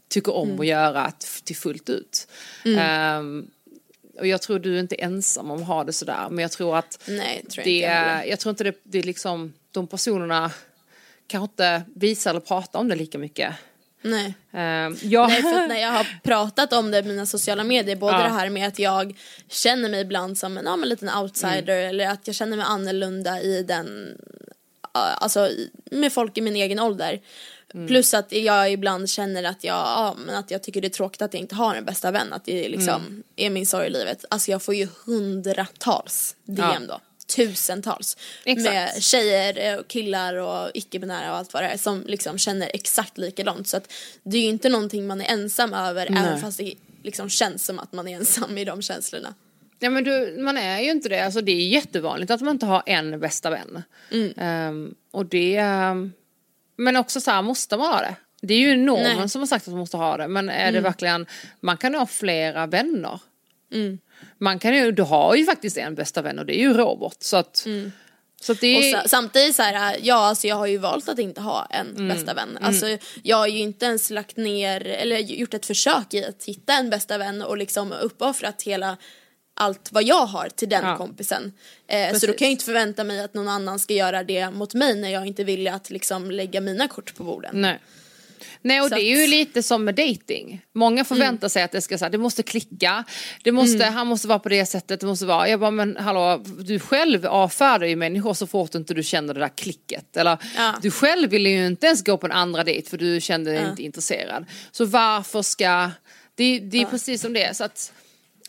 tycker 0.08 0.36
om 0.36 0.60
att 0.60 0.68
göra 0.68 1.12
till 1.44 1.56
fullt 1.56 1.90
ut. 1.90 2.28
Ehm, 2.66 3.48
och 4.20 4.28
jag 4.28 4.42
tror 4.42 4.60
du 4.60 4.76
är 4.76 4.80
inte 4.80 4.96
ensam 4.96 5.52
om 5.52 5.62
att 5.62 5.68
ha 5.68 5.84
det 5.84 5.94
sådär, 5.94 6.28
men 6.30 6.42
jag 6.42 6.52
tror 6.52 6.78
att 6.78 7.00
Nej, 7.08 7.46
tror 7.50 7.64
det, 7.64 7.80
jag 7.80 8.28
jag 8.28 8.40
tror 8.40 8.50
inte 8.50 8.64
det, 8.64 8.76
det 8.84 9.00
är 9.00 9.04
liksom, 9.04 9.54
de 9.72 9.88
personerna 9.88 10.52
kanske 11.28 11.44
inte 11.44 11.82
visar 11.96 12.32
eller 12.32 12.40
pratar 12.40 12.80
om 12.80 12.88
det 12.88 12.96
lika 12.96 13.18
mycket. 13.18 13.54
Nej. 14.04 14.34
Ehm, 14.54 14.98
jag, 15.02 15.30
Nej, 15.30 15.42
för 15.42 15.68
när 15.68 15.82
jag 15.82 15.92
har 15.92 16.08
pratat 16.24 16.74
om 16.74 16.92
det 16.92 17.00
i 17.00 17.04
mina 17.04 17.26
sociala 17.26 17.64
medier, 17.64 17.96
både 17.96 18.14
Ja. 18.14 18.24
det 18.24 18.30
här 18.30 18.50
med 18.50 18.68
att 18.68 18.80
jag 18.80 19.18
känner 19.50 19.90
mig 19.90 20.02
ibland 20.02 20.38
som 20.38 20.58
en, 20.58 20.66
ja, 20.66 20.76
men 20.76 20.90
liten 20.90 21.10
outsider 21.10 21.78
Mm. 21.78 21.90
eller 21.90 22.08
att 22.08 22.28
jag 22.28 22.36
känner 22.36 22.58
mig 22.58 22.66
annorlunda 22.70 23.42
i 23.42 23.64
den, 23.64 24.18
ja, 24.94 25.00
alltså 25.00 25.50
med 25.92 26.14
folk 26.14 26.38
i 26.38 26.42
min 26.42 26.56
egen 26.56 26.80
ålder. 26.80 27.22
Mm. 27.74 27.88
Plus 27.88 28.14
att 28.14 28.32
jag 28.32 28.72
ibland 28.72 29.10
känner 29.10 29.44
att 29.44 29.64
jag, 29.64 29.76
ja, 29.76 30.16
men 30.26 30.36
att 30.36 30.52
jag 30.52 30.64
tycker 30.64 30.82
det 30.82 30.88
är 30.88 30.90
tråkigt 30.90 31.22
att 31.22 31.34
jag 31.34 31.42
inte 31.42 31.56
har 31.56 31.76
en 31.76 31.86
bästa 31.86 32.12
vän, 32.12 32.34
att 32.34 32.46
det 32.46 32.70
liksom 32.70 33.02
Mm. 33.02 33.24
är 33.36 33.50
min 33.50 33.66
sorg 33.66 33.88
i 33.88 33.90
livet. 33.90 34.26
Alltså 34.30 34.52
jag 34.52 34.62
får 34.62 34.76
ju 34.76 34.88
hundratals 35.06 36.36
DM 36.44 36.88
då. 36.88 37.00
Tusentals. 37.28 38.18
Exakt. 38.46 38.74
Med 38.74 39.04
tjejer 39.04 39.80
och 39.80 39.88
killar 39.88 40.36
och 40.36 40.72
icke-binära 40.74 41.32
och 41.32 41.38
allt 41.38 41.54
vad 41.54 41.64
det 41.64 41.68
är 41.68 41.78
som 41.78 42.04
liksom 42.08 42.38
känner 42.38 42.72
exakt 42.74 43.18
likadant. 43.18 43.68
Så 43.68 43.78
att 43.78 43.94
det 44.24 44.38
är 44.38 44.42
ju 44.42 44.50
inte 44.50 44.70
någonting 44.70 45.08
man 45.08 45.22
är 45.22 45.26
ensam 45.26 45.74
över 45.74 46.10
Nej. 46.10 46.24
även 46.24 46.42
fast 46.42 46.58
det 46.58 46.74
liksom 47.04 47.30
känns 47.30 47.66
som 47.66 47.80
att 47.80 47.94
man 47.94 48.08
är 48.08 48.16
ensam 48.16 48.58
i 48.58 48.66
de 48.66 48.82
känslorna. 48.82 49.34
Ja 49.80 49.90
men 49.90 50.04
du, 50.04 50.38
man 50.40 50.58
är 50.58 50.80
ju 50.80 50.92
inte 50.92 51.10
det, 51.10 51.20
alltså 51.26 51.42
det 51.42 51.52
är 51.52 51.68
jättevanligt 51.68 52.32
att 52.32 52.42
man 52.42 52.56
inte 52.56 52.66
har 52.66 52.84
en 52.86 53.20
bästa 53.20 53.50
vän. 53.50 53.84
Mm. 54.12 54.34
Ehm, 54.38 54.96
och 55.12 55.26
det, 55.26 55.56
ehm, 55.56 56.12
men 56.76 56.98
också 56.98 57.22
så 57.22 57.32
här 57.32 57.42
måste 57.42 57.78
man 57.78 57.88
ha 57.88 58.00
det. 58.00 58.16
Det 58.42 58.54
är 58.54 58.60
ju 58.60 58.78
normen 58.78 59.04
Nej. 59.04 59.14
Mm. 59.14 59.30
som 59.30 59.42
har 59.42 59.48
sagt 59.48 59.68
att 59.68 59.72
man 59.72 59.80
måste 59.80 59.98
ha 59.98 60.18
det, 60.18 60.28
men 60.28 60.50
är 60.50 60.72
det 60.72 60.80
verkligen, 60.80 61.26
man 61.60 61.78
kan 61.78 61.96
ha 61.96 62.06
flera 62.06 62.68
vänner. 62.68 63.20
Man 64.38 64.60
kan 64.60 64.76
ju, 64.76 64.92
du 64.92 65.04
har 65.04 65.36
ju 65.36 65.46
faktiskt 65.46 65.78
en 65.78 65.96
bästa 65.96 66.22
vän 66.22 66.40
och 66.40 66.46
det 66.46 66.58
är 66.58 66.62
ju 66.62 66.74
Robert. 66.74 67.18
Så 67.20 67.38
att, 67.38 67.68
så 68.42 68.52
att 68.52 68.60
det 68.62 68.88
Mm. 68.88 69.02
Och 69.04 69.10
samtidigt 69.10 69.56
så 69.56 69.62
här, 69.64 69.98
ja 70.02 70.16
alltså 70.16 70.48
jag 70.48 70.56
har 70.56 70.68
ju 70.68 70.78
valt 70.78 71.10
att 71.10 71.20
inte 71.20 71.42
ha 71.42 71.66
en 71.70 71.88
Mm. 71.90 72.08
bästa 72.08 72.34
vän. 72.34 72.58
Alltså 72.62 72.98
jag 73.24 73.38
har 73.38 73.48
ju 73.48 73.60
inte 73.60 73.86
ens 73.86 74.10
lagt 74.10 74.38
ner, 74.38 74.88
eller 74.88 75.18
gjort 75.18 75.54
ett 75.54 75.66
försök 75.66 76.14
i 76.14 76.26
att 76.26 76.44
hitta 76.44 76.74
en 76.74 76.90
bästa 76.90 77.18
vän 77.18 77.42
och 77.42 77.58
liksom 77.58 77.92
uppoffrat 77.92 78.62
hela 78.62 78.98
allt 79.56 79.90
vad 79.92 80.04
jag 80.04 80.26
har 80.26 80.50
till 80.50 80.70
den 80.70 80.86
Ja. 80.86 80.98
kompisen. 80.98 81.54
Eh, 81.88 82.14
så 82.18 82.28
då 82.28 82.34
kan 82.34 82.46
jag 82.46 82.52
inte 82.52 82.66
förvänta 82.66 83.04
mig 83.04 83.20
att 83.24 83.34
någon 83.34 83.48
annan 83.48 83.80
ska 83.80 83.94
göra 83.94 84.24
det 84.24 84.50
mot 84.52 84.74
mig 84.74 84.96
när 84.96 85.10
jag 85.10 85.28
inte 85.28 85.44
vill 85.44 85.68
att 85.68 85.90
liksom 85.90 86.32
lägga 86.32 86.62
mina 86.62 86.88
kort 86.88 87.16
på 87.16 87.24
borden. 87.24 87.62
Nej. 87.62 87.80
Nej 88.62 88.82
och 88.82 88.88
Så 88.90 88.96
det 88.96 89.02
är 89.02 89.22
ju 89.22 89.28
lite 89.28 89.64
som 89.64 89.86
med 89.86 89.96
dating. 89.96 90.62
Många 90.74 91.06
förväntar 91.06 91.50
sig 91.50 91.64
att 91.64 91.72
det 91.72 91.82
ska 91.82 91.98
så 91.98 92.06
här, 92.06 92.10
det 92.10 92.18
måste 92.18 92.44
klicka, 92.44 93.04
det 93.44 93.52
måste, 93.52 93.86
han 93.86 94.08
måste 94.08 94.28
vara 94.28 94.40
på 94.40 94.50
det 94.50 94.66
sättet, 94.66 95.00
det 95.00 95.06
måste 95.06 95.26
vara, 95.26 95.50
jag 95.50 95.60
bara 95.60 95.72
men 95.72 95.98
hallå, 95.98 96.44
du 96.60 96.80
själv 96.80 97.26
avfärdar 97.26 97.88
ju 97.88 97.96
människor 97.96 98.34
så 98.34 98.48
fort 98.48 98.76
inte 98.76 98.94
du 98.94 99.04
känner 99.04 99.34
det 99.34 99.40
där 99.40 99.58
klicket. 99.58 100.18
Eller 100.18 100.38
Ja. 100.58 100.74
du 100.82 100.92
själv 100.92 101.30
ville 101.30 101.50
ju 101.50 101.66
inte 101.68 101.88
ens 101.88 102.04
gå 102.04 102.18
på 102.18 102.26
en 102.26 102.32
andra 102.32 102.64
dejt 102.64 102.90
för 102.90 102.98
du 102.98 103.22
kände 103.22 103.52
dig 103.52 103.70
inte 103.70 103.84
intresserad. 103.84 104.46
Så 104.72 104.86
varför 104.86 105.42
ska, 105.42 105.92
det, 106.36 106.60
det 106.60 106.82
är 106.82 106.86
precis 106.86 107.22
som 107.22 107.34
det 107.34 107.44
är. 107.44 107.54
Så 107.54 107.64
att, 107.64 107.94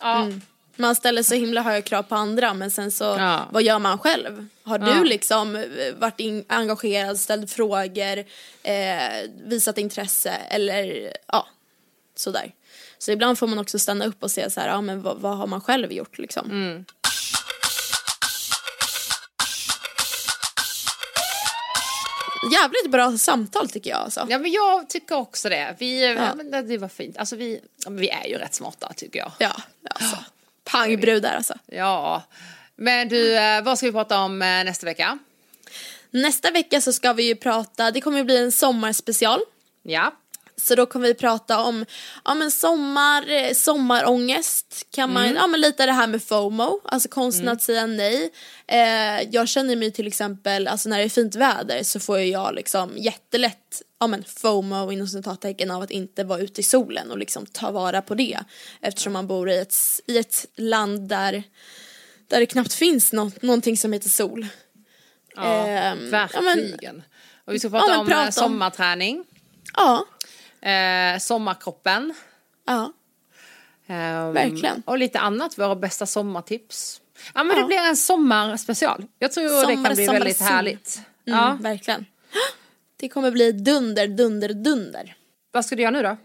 ja. 0.01 0.29
Man 0.77 0.95
ställer 0.95 1.23
så 1.23 1.35
himla 1.35 1.63
höga 1.63 1.83
krav 1.83 2.03
på 2.03 2.15
andra 2.15 2.55
men 2.55 2.71
sen 2.71 2.91
så 2.91 3.05
Ja. 3.05 3.49
vad 3.53 3.63
gör 3.63 3.79
man 3.79 3.99
själv? 3.99 4.47
Har 4.63 4.79
Ja. 4.79 4.95
du 4.95 5.05
liksom 5.05 5.57
eh, 5.57 5.95
varit 5.99 6.21
in, 6.21 6.45
engagerad, 6.49 7.19
ställt 7.21 7.51
frågor, 7.51 8.19
eh, 8.63 9.31
visat 9.45 9.79
intresse 9.79 10.31
eller 10.31 11.13
ja, 11.27 11.47
sådär. 12.17 12.53
Så 12.99 13.11
ibland 13.11 13.39
får 13.39 13.47
man 13.47 13.59
också 13.59 13.79
stanna 13.79 14.05
upp 14.05 14.23
och 14.23 14.31
se 14.31 14.51
så 14.51 14.61
här, 14.61 14.69
ja 14.69 14.81
men 14.81 15.03
vad, 15.03 15.19
vad 15.19 15.37
har 15.37 15.47
man 15.47 15.61
själv 15.61 15.93
gjort 15.93 16.19
liksom? 16.19 16.51
Mm. 16.51 16.85
Jävligt 22.53 22.91
bra 22.91 23.19
samtal 23.19 23.69
tycker 23.69 23.91
jag 23.91 23.99
alltså. 23.99 24.27
ja 24.31 24.39
men 24.39 24.53
jag 24.53 24.89
tycker 24.91 25.15
också 25.17 25.49
det. 25.49 25.77
Vi, 25.79 26.15
ja. 26.15 26.35
men 26.35 26.51
det, 26.51 26.63
det 26.63 26.79
var 26.79 26.89
fint. 26.89 27.17
Alltså 27.19 27.37
vi, 27.37 27.61
ja, 27.85 27.91
vi 27.91 28.09
är 28.09 28.27
ju 28.27 28.39
rätt 28.39 28.55
smarta 28.55 28.93
tycker 28.97 29.19
jag. 29.19 29.33
Ja, 29.39 29.53
alltså. 29.91 30.17
Pangbrudar 30.65 31.35
alltså. 31.37 31.55
Ja. 31.67 32.23
Men 32.77 33.09
du, 33.09 33.37
eh, 33.37 33.63
vad 33.63 33.79
ska 33.79 33.87
vi 33.87 33.93
prata 33.93 34.19
om 34.19 34.43
eh, 34.43 34.47
nästa 34.65 34.87
vecka? 34.87 35.19
Nästa 36.11 36.51
vecka 36.51 36.81
så 36.81 36.93
ska 36.93 37.13
vi 37.13 37.23
ju 37.23 37.37
prata, 37.37 37.91
det 37.91 38.01
kommer 38.01 38.19
ju 38.19 38.25
bli 38.25 38.39
en 38.39 38.53
sommarspecial. 38.53 39.41
Ja. 39.83 40.15
Så 40.57 40.75
då 40.75 40.87
kommer 40.87 41.07
vi 41.09 41.15
prata 41.15 41.61
om 41.61 41.87
ja, 42.25 42.35
men 42.35 42.51
sommar, 42.51 43.31
eh, 43.31 43.53
sommarångest. 43.53 44.87
Kan 44.91 45.13
man, 45.13 45.23
Mm. 45.25 45.37
ja, 45.37 45.47
men 45.47 45.61
lite 45.61 45.87
det 45.87 45.93
här 45.93 46.07
med 46.07 46.23
FOMO, 46.23 46.81
alltså 46.85 47.09
konsten 47.09 47.49
att 47.49 47.63
säga 47.63 47.87
nej. 47.87 48.31
Eh, 48.67 49.23
jag 49.31 49.49
känner 49.49 49.77
mig 49.77 49.93
till 49.93 50.07
exempel, 50.07 50.69
alltså 50.69 50.89
när 50.89 50.99
det 50.99 51.05
är 51.05 51.09
fint 51.09 51.35
väder 51.35 51.83
så 51.83 52.01
får 52.01 52.21
jag 52.21 52.55
liksom 52.55 52.93
jättelätt 52.97 53.83
ja 54.05 54.09
men 54.09 54.25
FOMO 54.25 54.93
inom 54.93 55.07
citattecken 55.09 55.71
av 55.71 55.83
att 55.83 55.91
inte 55.91 56.25
vara 56.25 56.39
ute 56.41 56.61
i 56.61 56.65
solen 56.65 57.11
och 57.11 57.19
liksom 57.19 57.47
ta 57.47 57.71
vara 57.71 58.03
på 58.03 58.15
det. 58.15 58.39
Eftersom 58.81 59.13
man 59.13 59.27
bor 59.27 59.51
i 59.51 59.59
ett, 59.59 59.75
i 60.07 60.19
ett 60.19 60.47
land 60.57 61.09
där, 61.09 61.43
där 62.29 62.41
det 62.41 62.47
knappt 62.47 62.73
finns 62.75 63.13
något, 63.13 63.43
någonting 63.43 63.77
som 63.77 63.93
heter 63.93 64.09
sol. 64.09 64.47
Ja, 65.37 65.67
Ehm, 65.67 66.11
verkligen. 66.11 67.03
och 67.45 67.55
vi 67.55 67.59
ska 67.59 67.69
ja, 67.69 67.71
prata 67.71 67.87
men 67.89 68.01
om 68.01 68.07
prata 68.07 68.21
eh, 68.21 68.27
om- 68.27 68.33
sommarträning, 68.33 69.25
Ja, 69.77 70.05
eh, 70.71 71.19
sommarkroppen. 71.19 72.15
ja. 72.67 72.93
ehm, 73.87 74.33
Verkligen. 74.33 74.83
Och 74.87 74.99
lite 74.99 75.19
annat, 75.19 75.59
våra 75.59 75.77
bästa 75.77 76.07
sommartips. 76.07 77.01
Ja 77.35 77.45
men 77.45 77.57
Ja. 77.57 77.63
det 77.63 77.67
blir 77.69 77.79
en 77.79 77.97
sommarspecial. 77.97 79.07
Jag 79.19 79.33
tror 79.33 79.45
det 79.45 79.51
Sommar, 79.51 79.75
kan 79.75 79.95
bli 79.95 80.07
sommar, 80.07 80.13
väldigt 80.21 80.39
sol. 80.39 80.47
härligt. 80.47 81.01
Mm, 81.27 81.39
Ja. 81.39 81.59
Verkligen. 81.61 82.07
Det 82.97 83.09
kommer 83.09 83.31
bli 83.31 83.53
dunder, 83.53 84.09
dunder, 84.09 84.49
dunder. 84.49 85.17
Vad 85.51 85.65
ska 85.67 85.77
du 85.77 85.83
göra 85.83 85.91
nu 85.91 86.03
då? 86.03 86.17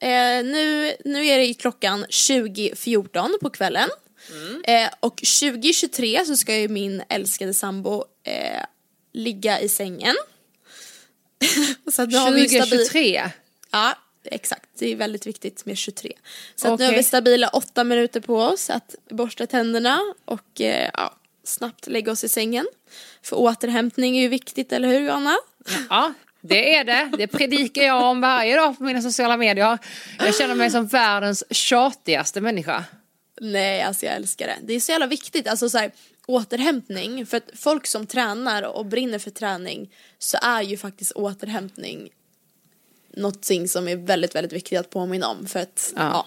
Eh, 0.00 0.44
nu, 0.44 0.92
nu 1.04 1.26
är 1.26 1.38
det 1.38 1.44
ju 1.44 1.54
klockan 1.54 2.04
20.14 2.06 3.28
på 3.42 3.50
kvällen. 3.50 3.88
Mm. 4.32 4.62
Eh, 4.64 4.90
och 5.00 5.16
2023 5.16 6.24
så 6.26 6.36
ska 6.36 6.56
ju 6.56 6.68
min 6.68 7.02
älskade 7.08 7.54
sambo 7.54 8.04
eh, 8.24 8.62
ligga 9.12 9.60
i 9.60 9.68
sängen. 9.68 10.14
så 11.92 12.02
att 12.02 12.08
nu 12.08 12.16
har 12.16 12.32
vi 12.32 12.40
ju 12.40 12.48
stabil- 12.48 12.70
2023? 12.70 13.30
Ja, 13.70 13.98
exakt. 14.24 14.68
Det 14.78 14.92
är 14.92 14.96
väldigt 14.96 15.26
viktigt 15.26 15.66
med 15.66 15.78
23. 15.78 16.12
Så 16.56 16.72
att 16.72 16.80
nu 16.80 16.86
har 16.86 16.92
vi 16.92 17.02
stabila 17.02 17.48
åtta 17.48 17.84
minuter 17.84 18.20
på 18.20 18.36
oss 18.36 18.70
att 18.70 18.94
borsta 19.10 19.46
tänderna 19.46 20.14
och 20.24 20.60
eh, 20.60 20.90
ja, 20.94 21.14
snabbt 21.48 21.86
lägga 21.86 22.12
oss 22.12 22.24
i 22.24 22.28
sängen. 22.28 22.66
För 23.22 23.36
återhämtning 23.36 24.18
är 24.18 24.22
ju 24.22 24.28
viktigt, 24.28 24.72
eller 24.72 24.88
hur 24.88 25.00
Johanna? 25.00 25.36
Ja, 25.90 26.12
det 26.40 26.76
är 26.76 26.84
det. 26.84 27.10
Det 27.18 27.26
predikar 27.26 27.82
jag 27.82 28.04
om 28.04 28.20
varje 28.20 28.56
dag 28.56 28.78
på 28.78 28.84
mina 28.84 29.02
sociala 29.02 29.36
medier. 29.36 29.78
Jag 30.18 30.34
känner 30.34 30.54
mig 30.54 30.70
som 30.70 30.86
världens 30.86 31.44
tjatigaste 31.50 32.40
människa. 32.40 32.84
Nej, 33.40 33.82
alltså 33.82 34.06
jag 34.06 34.14
älskar 34.14 34.46
det. 34.46 34.56
Det 34.62 34.74
är 34.74 34.80
så 34.80 34.92
jävla 34.92 35.06
viktigt, 35.06 35.48
alltså 35.48 35.70
så 35.70 35.78
här, 35.78 35.92
återhämtning. 36.26 37.26
För 37.26 37.36
att 37.36 37.50
folk 37.54 37.86
som 37.86 38.06
tränar 38.06 38.62
och 38.62 38.86
brinner 38.86 39.18
för 39.18 39.30
träning 39.30 39.94
så 40.18 40.38
är 40.42 40.62
ju 40.62 40.76
faktiskt 40.76 41.12
återhämtning 41.12 42.10
någonting 43.18 43.68
som 43.68 43.88
är 43.88 43.96
väldigt, 43.96 44.34
väldigt 44.34 44.52
viktigt 44.52 44.78
att 44.78 44.90
påminna 44.90 45.28
om. 45.28 45.46
För 45.46 45.60
att, 45.60 45.92
Ja. 45.96 46.02
ja. 46.02 46.26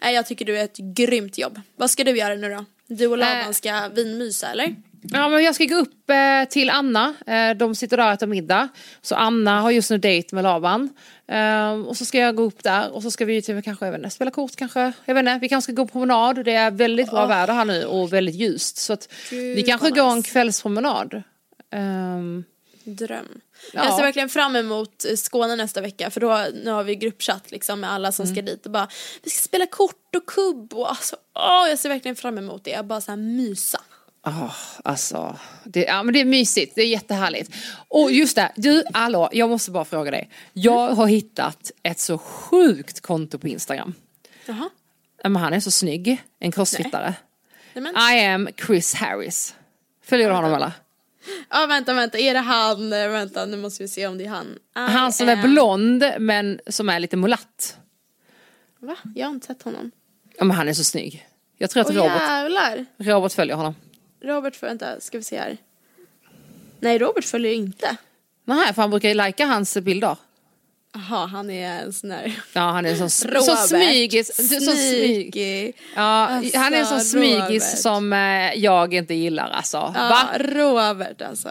Nej, 0.00 0.14
jag 0.14 0.26
tycker 0.26 0.44
du 0.44 0.58
är 0.58 0.64
ett 0.64 0.76
grymt 0.76 1.38
jobb. 1.38 1.60
Vad 1.76 1.90
ska 1.90 2.04
du 2.04 2.16
göra 2.18 2.34
nu 2.34 2.48
då? 2.54 2.64
Du 2.86 3.06
och 3.06 3.18
Laban 3.18 3.38
Eh. 3.40 3.50
ska 3.50 3.88
vinmysa 3.88 4.48
eller? 4.48 4.74
Ja, 5.02 5.28
men 5.28 5.44
jag 5.44 5.54
ska 5.54 5.64
gå 5.64 5.74
upp 5.74 6.10
eh, 6.10 6.48
till 6.50 6.70
Anna. 6.70 7.14
Eh, 7.26 7.56
de 7.56 7.74
sitter 7.74 7.96
där 7.96 8.06
och 8.06 8.12
äter 8.12 8.26
middag. 8.26 8.68
Så 9.02 9.14
Anna 9.14 9.60
har 9.60 9.70
just 9.70 9.90
nu 9.90 9.98
dejt 9.98 10.34
med 10.34 10.44
Laban. 10.44 10.90
Eh, 11.28 11.70
och 11.72 11.96
så 11.96 12.04
ska 12.04 12.18
jag 12.18 12.34
gå 12.36 12.42
upp 12.42 12.62
där 12.62 12.90
och 12.90 13.02
så 13.02 13.10
ska 13.10 13.24
vi 13.24 13.42
typ, 13.42 13.64
kanske 13.64 13.94
inte, 13.94 14.10
spela 14.10 14.30
kort 14.30 14.56
kanske. 14.56 14.92
Jag 15.04 15.14
vet 15.14 15.22
inte, 15.22 15.38
vi 15.40 15.48
kanske 15.48 15.72
ska 15.72 15.82
gå 15.82 15.88
promenad. 15.88 16.44
Det 16.44 16.52
är 16.54 16.70
väldigt 16.70 17.10
bra 17.10 17.26
väder 17.26 17.52
här 17.54 17.64
nu 17.64 17.84
och 17.84 18.12
väldigt 18.12 18.34
ljust. 18.34 18.76
Så 18.76 18.92
att 18.92 19.08
Gud, 19.30 19.56
vi 19.56 19.62
kanske 19.62 19.90
går 19.90 20.10
en 20.10 20.16
nice. 20.16 20.30
kvällspromenad. 20.30 21.22
Ehm, 21.72 22.44
Dröm. 22.84 23.40
Ja. 23.72 23.84
Jag 23.84 23.94
ser 23.94 24.02
verkligen 24.02 24.28
fram 24.28 24.56
emot 24.56 25.04
eh, 25.04 25.16
Skåne 25.16 25.56
nästa 25.56 25.80
vecka 25.80 26.10
för 26.10 26.20
då 26.20 26.46
nu 26.64 26.70
har 26.70 26.84
vi 26.84 26.94
gruppchatt 26.96 27.50
liksom 27.50 27.80
med 27.80 27.92
alla 27.92 28.12
som 28.12 28.22
Mm. 28.24 28.34
ska 28.34 28.42
dit 28.42 28.66
och 28.66 28.72
bara 28.72 28.88
vi 29.22 29.30
ska 29.30 29.42
spela 29.42 29.66
kort 29.66 30.14
och 30.16 30.26
kubb 30.26 30.74
och 30.74 30.90
alltså 30.90 31.16
åh 31.34 31.68
jag 31.68 31.78
ser 31.78 31.88
verkligen 31.88 32.16
fram 32.16 32.38
emot 32.38 32.64
det. 32.64 32.70
Jag 32.70 32.86
bara 32.86 33.00
så 33.00 33.10
här 33.10 33.16
mysa. 33.16 33.80
Oh, 34.26 34.54
alltså, 34.84 35.36
det, 35.64 35.84
ja, 35.84 36.02
men 36.02 36.14
det 36.14 36.20
är 36.20 36.24
mysigt, 36.24 36.72
det 36.74 36.82
är 36.82 36.86
jättehärligt. 36.86 37.54
Och 37.88 38.12
just 38.12 38.36
det, 38.36 38.52
du, 38.56 38.84
hallå, 38.94 39.28
jag 39.32 39.48
måste 39.48 39.70
bara 39.70 39.84
fråga 39.84 40.10
dig. 40.10 40.30
Jag 40.52 40.90
har 40.94 41.06
hittat 41.06 41.70
ett 41.82 41.98
så 41.98 42.18
sjukt 42.18 43.00
konto 43.00 43.38
på 43.38 43.48
Instagram. 43.48 43.94
Jaha. 44.46 44.68
Ja, 45.22 45.28
Men 45.28 45.42
han 45.42 45.52
är 45.52 45.60
så 45.60 45.70
snygg, 45.70 46.22
en 46.40 46.52
crossfittare. 46.52 47.14
I 48.14 48.24
am 48.26 48.48
Chris 48.66 48.94
Harris. 48.94 49.54
Följer 50.04 50.28
du 50.28 50.34
honom 50.34 50.54
eller? 50.54 50.72
Ja 51.50 51.66
vänta 51.66 51.94
vänta, 51.94 52.18
är 52.18 52.34
det 52.34 52.40
han? 52.40 52.90
Vänta 52.90 53.46
nu 53.46 53.56
måste 53.56 53.82
vi 53.82 53.88
se 53.88 54.06
om 54.06 54.18
det 54.18 54.24
är 54.24 54.28
han. 54.28 54.46
I 54.46 54.58
Han 54.74 55.12
som 55.12 55.28
är 55.28 55.36
am- 55.36 55.42
blond 55.52 56.04
men 56.18 56.60
som 56.66 56.88
är 56.88 57.00
lite 57.00 57.16
mulatt. 57.16 57.76
Va? 58.78 58.96
Jag 59.14 59.26
har 59.26 59.34
inte 59.34 59.46
sett 59.46 59.62
honom. 59.62 59.90
Ja 60.38 60.44
men 60.44 60.56
han 60.56 60.68
är 60.68 60.72
så 60.72 60.84
snygg. 60.84 61.26
Jag 61.58 61.70
tror 61.70 61.80
att 61.80 61.88
Åh 61.90 61.96
Robert, 61.96 62.20
jävlar. 62.20 62.86
Robert 62.98 63.32
följer 63.32 63.56
honom. 63.56 63.74
Robert, 64.22 64.62
vänta 64.62 65.00
ska 65.00 65.18
vi 65.18 65.24
se 65.24 65.38
här. 65.38 65.56
Nej 66.80 66.98
Robert 66.98 67.24
följer 67.24 67.52
inte. 67.52 67.96
Nej 68.44 68.74
för 68.74 68.82
han 68.82 68.90
brukar 68.90 69.08
ju 69.08 69.14
lajka 69.14 69.46
hans 69.46 69.76
bilder. 69.76 70.16
Jaha 70.94 71.26
han 71.26 71.50
är 71.50 71.80
en 71.82 71.92
sån 71.92 72.10
här. 72.10 72.32
Ja 72.52 72.60
han 72.60 72.86
är 72.86 72.90
en 73.02 73.10
sån, 73.10 73.30
Robert. 73.30 73.44
så 73.44 73.56
smygis. 73.56 74.36
Så 74.36 74.60
smyg. 74.72 75.74
Ja, 75.96 76.02
Alltså, 76.02 76.58
han 76.58 76.74
är 76.74 76.78
en 76.78 76.86
sån 76.86 77.00
smygis 77.00 77.62
Robert. 77.64 77.78
som 77.78 78.12
eh, 78.12 78.54
jag 78.54 78.94
inte 78.94 79.14
gillar 79.14 79.48
alltså. 79.50 79.76
Ja, 79.76 80.08
Va? 80.08 80.28
Robert 80.38 81.22
alltså. 81.22 81.50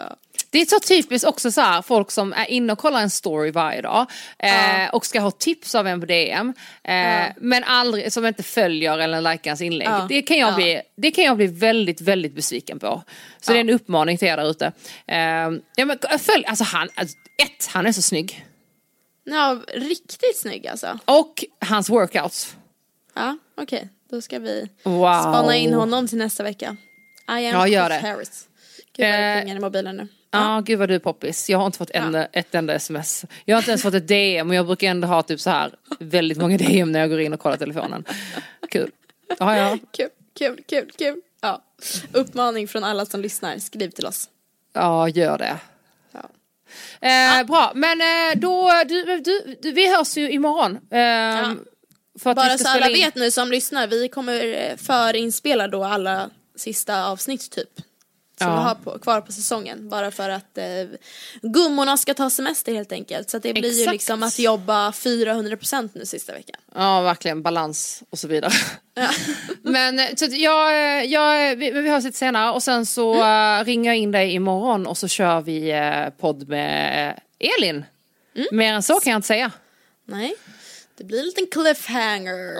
Det 0.50 0.60
är 0.60 0.66
så 0.66 0.80
typiskt 0.80 1.28
också 1.28 1.50
så 1.52 1.60
här, 1.60 1.82
folk 1.82 2.10
som 2.10 2.32
är 2.32 2.44
inne 2.50 2.72
och 2.72 2.78
kollar 2.78 3.00
en 3.00 3.10
story 3.10 3.50
varje 3.50 3.82
dag 3.82 4.06
eh, 4.38 4.80
Ja. 4.82 4.90
och 4.90 5.06
ska 5.06 5.20
ha 5.20 5.30
tips 5.30 5.74
av 5.74 5.86
en 5.86 6.00
på 6.00 6.06
DM 6.06 6.54
eh, 6.84 6.94
Ja. 6.96 7.26
men 7.40 7.64
aldrig, 7.64 8.12
som 8.12 8.26
inte 8.26 8.42
följer 8.42 8.98
eller 8.98 9.20
likar 9.32 9.50
hans 9.50 9.60
inlägg. 9.60 9.88
Ja. 9.88 10.06
Det, 10.08 10.22
kan 10.22 10.38
jag 10.38 10.50
Ja. 10.50 10.54
bli, 10.54 10.80
det 10.96 11.10
kan 11.10 11.24
jag 11.24 11.36
bli 11.36 11.46
väldigt, 11.46 12.00
väldigt 12.00 12.34
besviken 12.34 12.78
på. 12.78 13.02
Så 13.40 13.52
det 13.52 13.58
är 13.58 13.60
en 13.60 13.70
uppmaning 13.70 14.18
till 14.18 14.28
er 14.28 14.36
där 14.36 14.50
ute. 14.50 14.66
Eh, 15.06 15.18
ja, 15.76 15.84
men, 15.84 15.98
följ, 16.18 16.44
alltså 16.46 16.64
han, 16.64 16.88
alltså, 16.94 17.16
ett, 17.42 17.66
han 17.72 17.86
är 17.86 17.92
så 17.92 18.02
snygg. 18.02 18.44
Ja, 19.30 19.60
riktigt 19.74 20.36
snygg 20.36 20.66
alltså. 20.66 20.98
Och 21.04 21.44
hans 21.60 21.90
workouts. 21.90 22.56
Ja, 23.14 23.36
okej. 23.56 23.88
Då 24.10 24.20
ska 24.20 24.38
vi 24.38 24.68
Wow. 24.82 25.20
spana 25.20 25.56
in 25.56 25.72
honom 25.74 26.06
till 26.08 26.18
nästa 26.18 26.42
vecka. 26.42 26.76
I 27.28 27.30
am 27.32 27.42
Ja, 27.42 27.68
gör 27.68 27.88
Chris 27.88 28.02
det. 28.02 28.08
Harris. 28.08 28.48
Gud 28.96 29.06
vad 29.06 29.14
det 29.20 29.26
Eh, 29.34 29.40
plingar 29.40 29.56
i 29.56 29.60
mobilen 29.60 29.96
nu. 29.96 30.08
Ja, 30.30 30.62
gud 30.64 30.78
vad 30.78 30.88
du 30.88 30.94
är 30.94 30.98
poppis. 30.98 31.50
Jag 31.50 31.58
har 31.58 31.66
inte 31.66 31.78
fått 31.78 31.90
en, 31.90 32.14
ett 32.14 32.54
enda 32.54 32.74
sms. 32.74 33.24
Jag 33.44 33.56
har 33.56 33.60
inte 33.60 33.70
ens 33.70 33.82
fått 33.82 33.94
ett 33.94 34.08
DM 34.08 34.48
och 34.48 34.54
jag 34.54 34.66
brukar 34.66 34.88
ändå 34.90 35.08
ha 35.08 35.22
typ 35.22 35.40
så 35.40 35.50
här 35.50 35.74
väldigt 35.98 36.38
många 36.38 36.56
DM 36.58 36.92
när 36.92 37.00
jag 37.00 37.10
går 37.10 37.20
in 37.20 37.32
och 37.32 37.40
kollar 37.40 37.56
telefonen. 37.56 38.04
Kul. 38.70 38.90
Ja, 39.38 39.56
ja. 39.56 39.78
Kul, 39.96 40.08
kul, 40.38 40.62
kul, 40.68 40.90
kul. 40.98 41.20
Ja. 41.40 41.62
Uppmaning 42.12 42.68
från 42.68 42.84
alla 42.84 43.06
som 43.06 43.20
lyssnar. 43.20 43.58
Skriv 43.58 43.90
till 43.90 44.06
oss. 44.06 44.28
Ja, 44.72 45.08
gör 45.08 45.38
det. 45.38 45.56
Ja. 47.00 47.40
Eh, 47.40 47.46
Bra, 47.46 47.72
men 47.74 48.00
eh, 48.00 48.38
då, 48.40 48.72
du, 48.88 49.04
du, 49.20 49.56
du, 49.62 49.72
vi 49.72 49.96
hörs 49.96 50.16
ju 50.16 50.30
imorgon. 50.30 50.76
Eh, 50.90 51.52
vi 52.24 52.34
Bara 52.34 52.58
så 52.58 52.68
alla 52.68 52.86
in. 52.88 52.92
vet 52.92 53.14
nu 53.14 53.30
som 53.30 53.50
lyssnar, 53.50 53.86
vi 53.86 54.08
kommer 54.08 54.44
eh, 54.44 54.76
förinspela 54.76 55.68
då 55.68 55.84
alla 55.84 56.30
sista 56.56 57.04
avsnitt 57.06 57.50
typ. 57.50 57.70
Som 58.38 58.48
Ja. 58.48 58.54
vi 58.56 58.62
har 58.62 58.74
på, 58.74 58.98
kvar 58.98 59.20
på 59.20 59.32
säsongen. 59.32 59.88
Bara 59.88 60.10
för 60.10 60.30
att 60.30 60.58
eh, 60.58 60.64
gummorna 61.42 61.96
ska 61.96 62.14
ta 62.14 62.30
semester 62.30 62.72
helt 62.74 62.92
enkelt. 62.92 63.30
Så 63.30 63.36
att 63.36 63.42
det 63.42 63.52
blir 63.52 63.72
ju 63.72 63.80
Exakt. 63.80 63.92
liksom 63.92 64.22
att 64.22 64.38
jobba 64.38 64.90
400% 64.90 65.90
nu 65.94 66.06
sista 66.06 66.32
veckan. 66.32 66.56
Ja, 66.74 67.00
verkligen. 67.00 67.42
Balans 67.42 68.02
och 68.10 68.18
så 68.18 68.28
vidare. 68.28 68.52
men 69.62 69.98
eh, 69.98 70.06
så 70.16 70.24
att 70.24 70.32
jag, 70.38 70.70
eh, 70.98 71.04
jag, 71.04 71.56
vi, 71.56 71.70
vi 71.70 71.90
hörs 71.90 72.04
lite 72.04 72.18
senare 72.18 72.52
och 72.52 72.62
sen 72.62 72.86
så 72.86 73.14
Mm. 73.14 73.60
eh, 73.60 73.64
ringer 73.64 73.90
jag 73.90 73.96
in 73.98 74.12
dig 74.12 74.34
imorgon 74.34 74.86
och 74.86 74.98
så 74.98 75.08
kör 75.08 75.40
vi 75.40 75.70
eh, 75.70 76.08
podd 76.20 76.48
med 76.48 77.08
eh, 77.38 77.48
Elin. 77.58 77.84
Mm. 78.34 78.48
Mer 78.52 78.72
än 78.72 78.82
så 78.82 79.00
kan 79.00 79.10
jag 79.10 79.18
inte 79.18 79.28
säga. 79.28 79.50
Nej, 80.04 80.34
det 80.98 81.04
blir 81.04 81.18
en 81.18 81.26
liten 81.26 81.46
cliffhanger. 81.46 82.54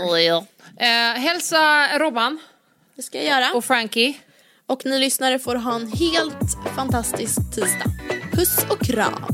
Eh, 0.81 1.20
hälsa 1.20 1.89
Robban 1.99 2.39
Det 2.95 3.03
ska 3.03 3.18
jag 3.18 3.26
göra. 3.26 3.53
och 3.55 3.64
Frankie. 3.64 4.14
Och 4.69 4.87
ni 4.87 4.99
lyssnare 4.99 5.39
får 5.39 5.55
ha 5.55 5.75
en 5.75 5.87
helt 5.87 6.57
fantastisk 6.77 7.37
tisdag. 7.55 7.91
Puss 8.33 8.66
och 8.71 8.81
kram. 8.81 9.25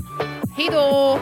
Hej 0.56 0.68
då! 0.72 1.18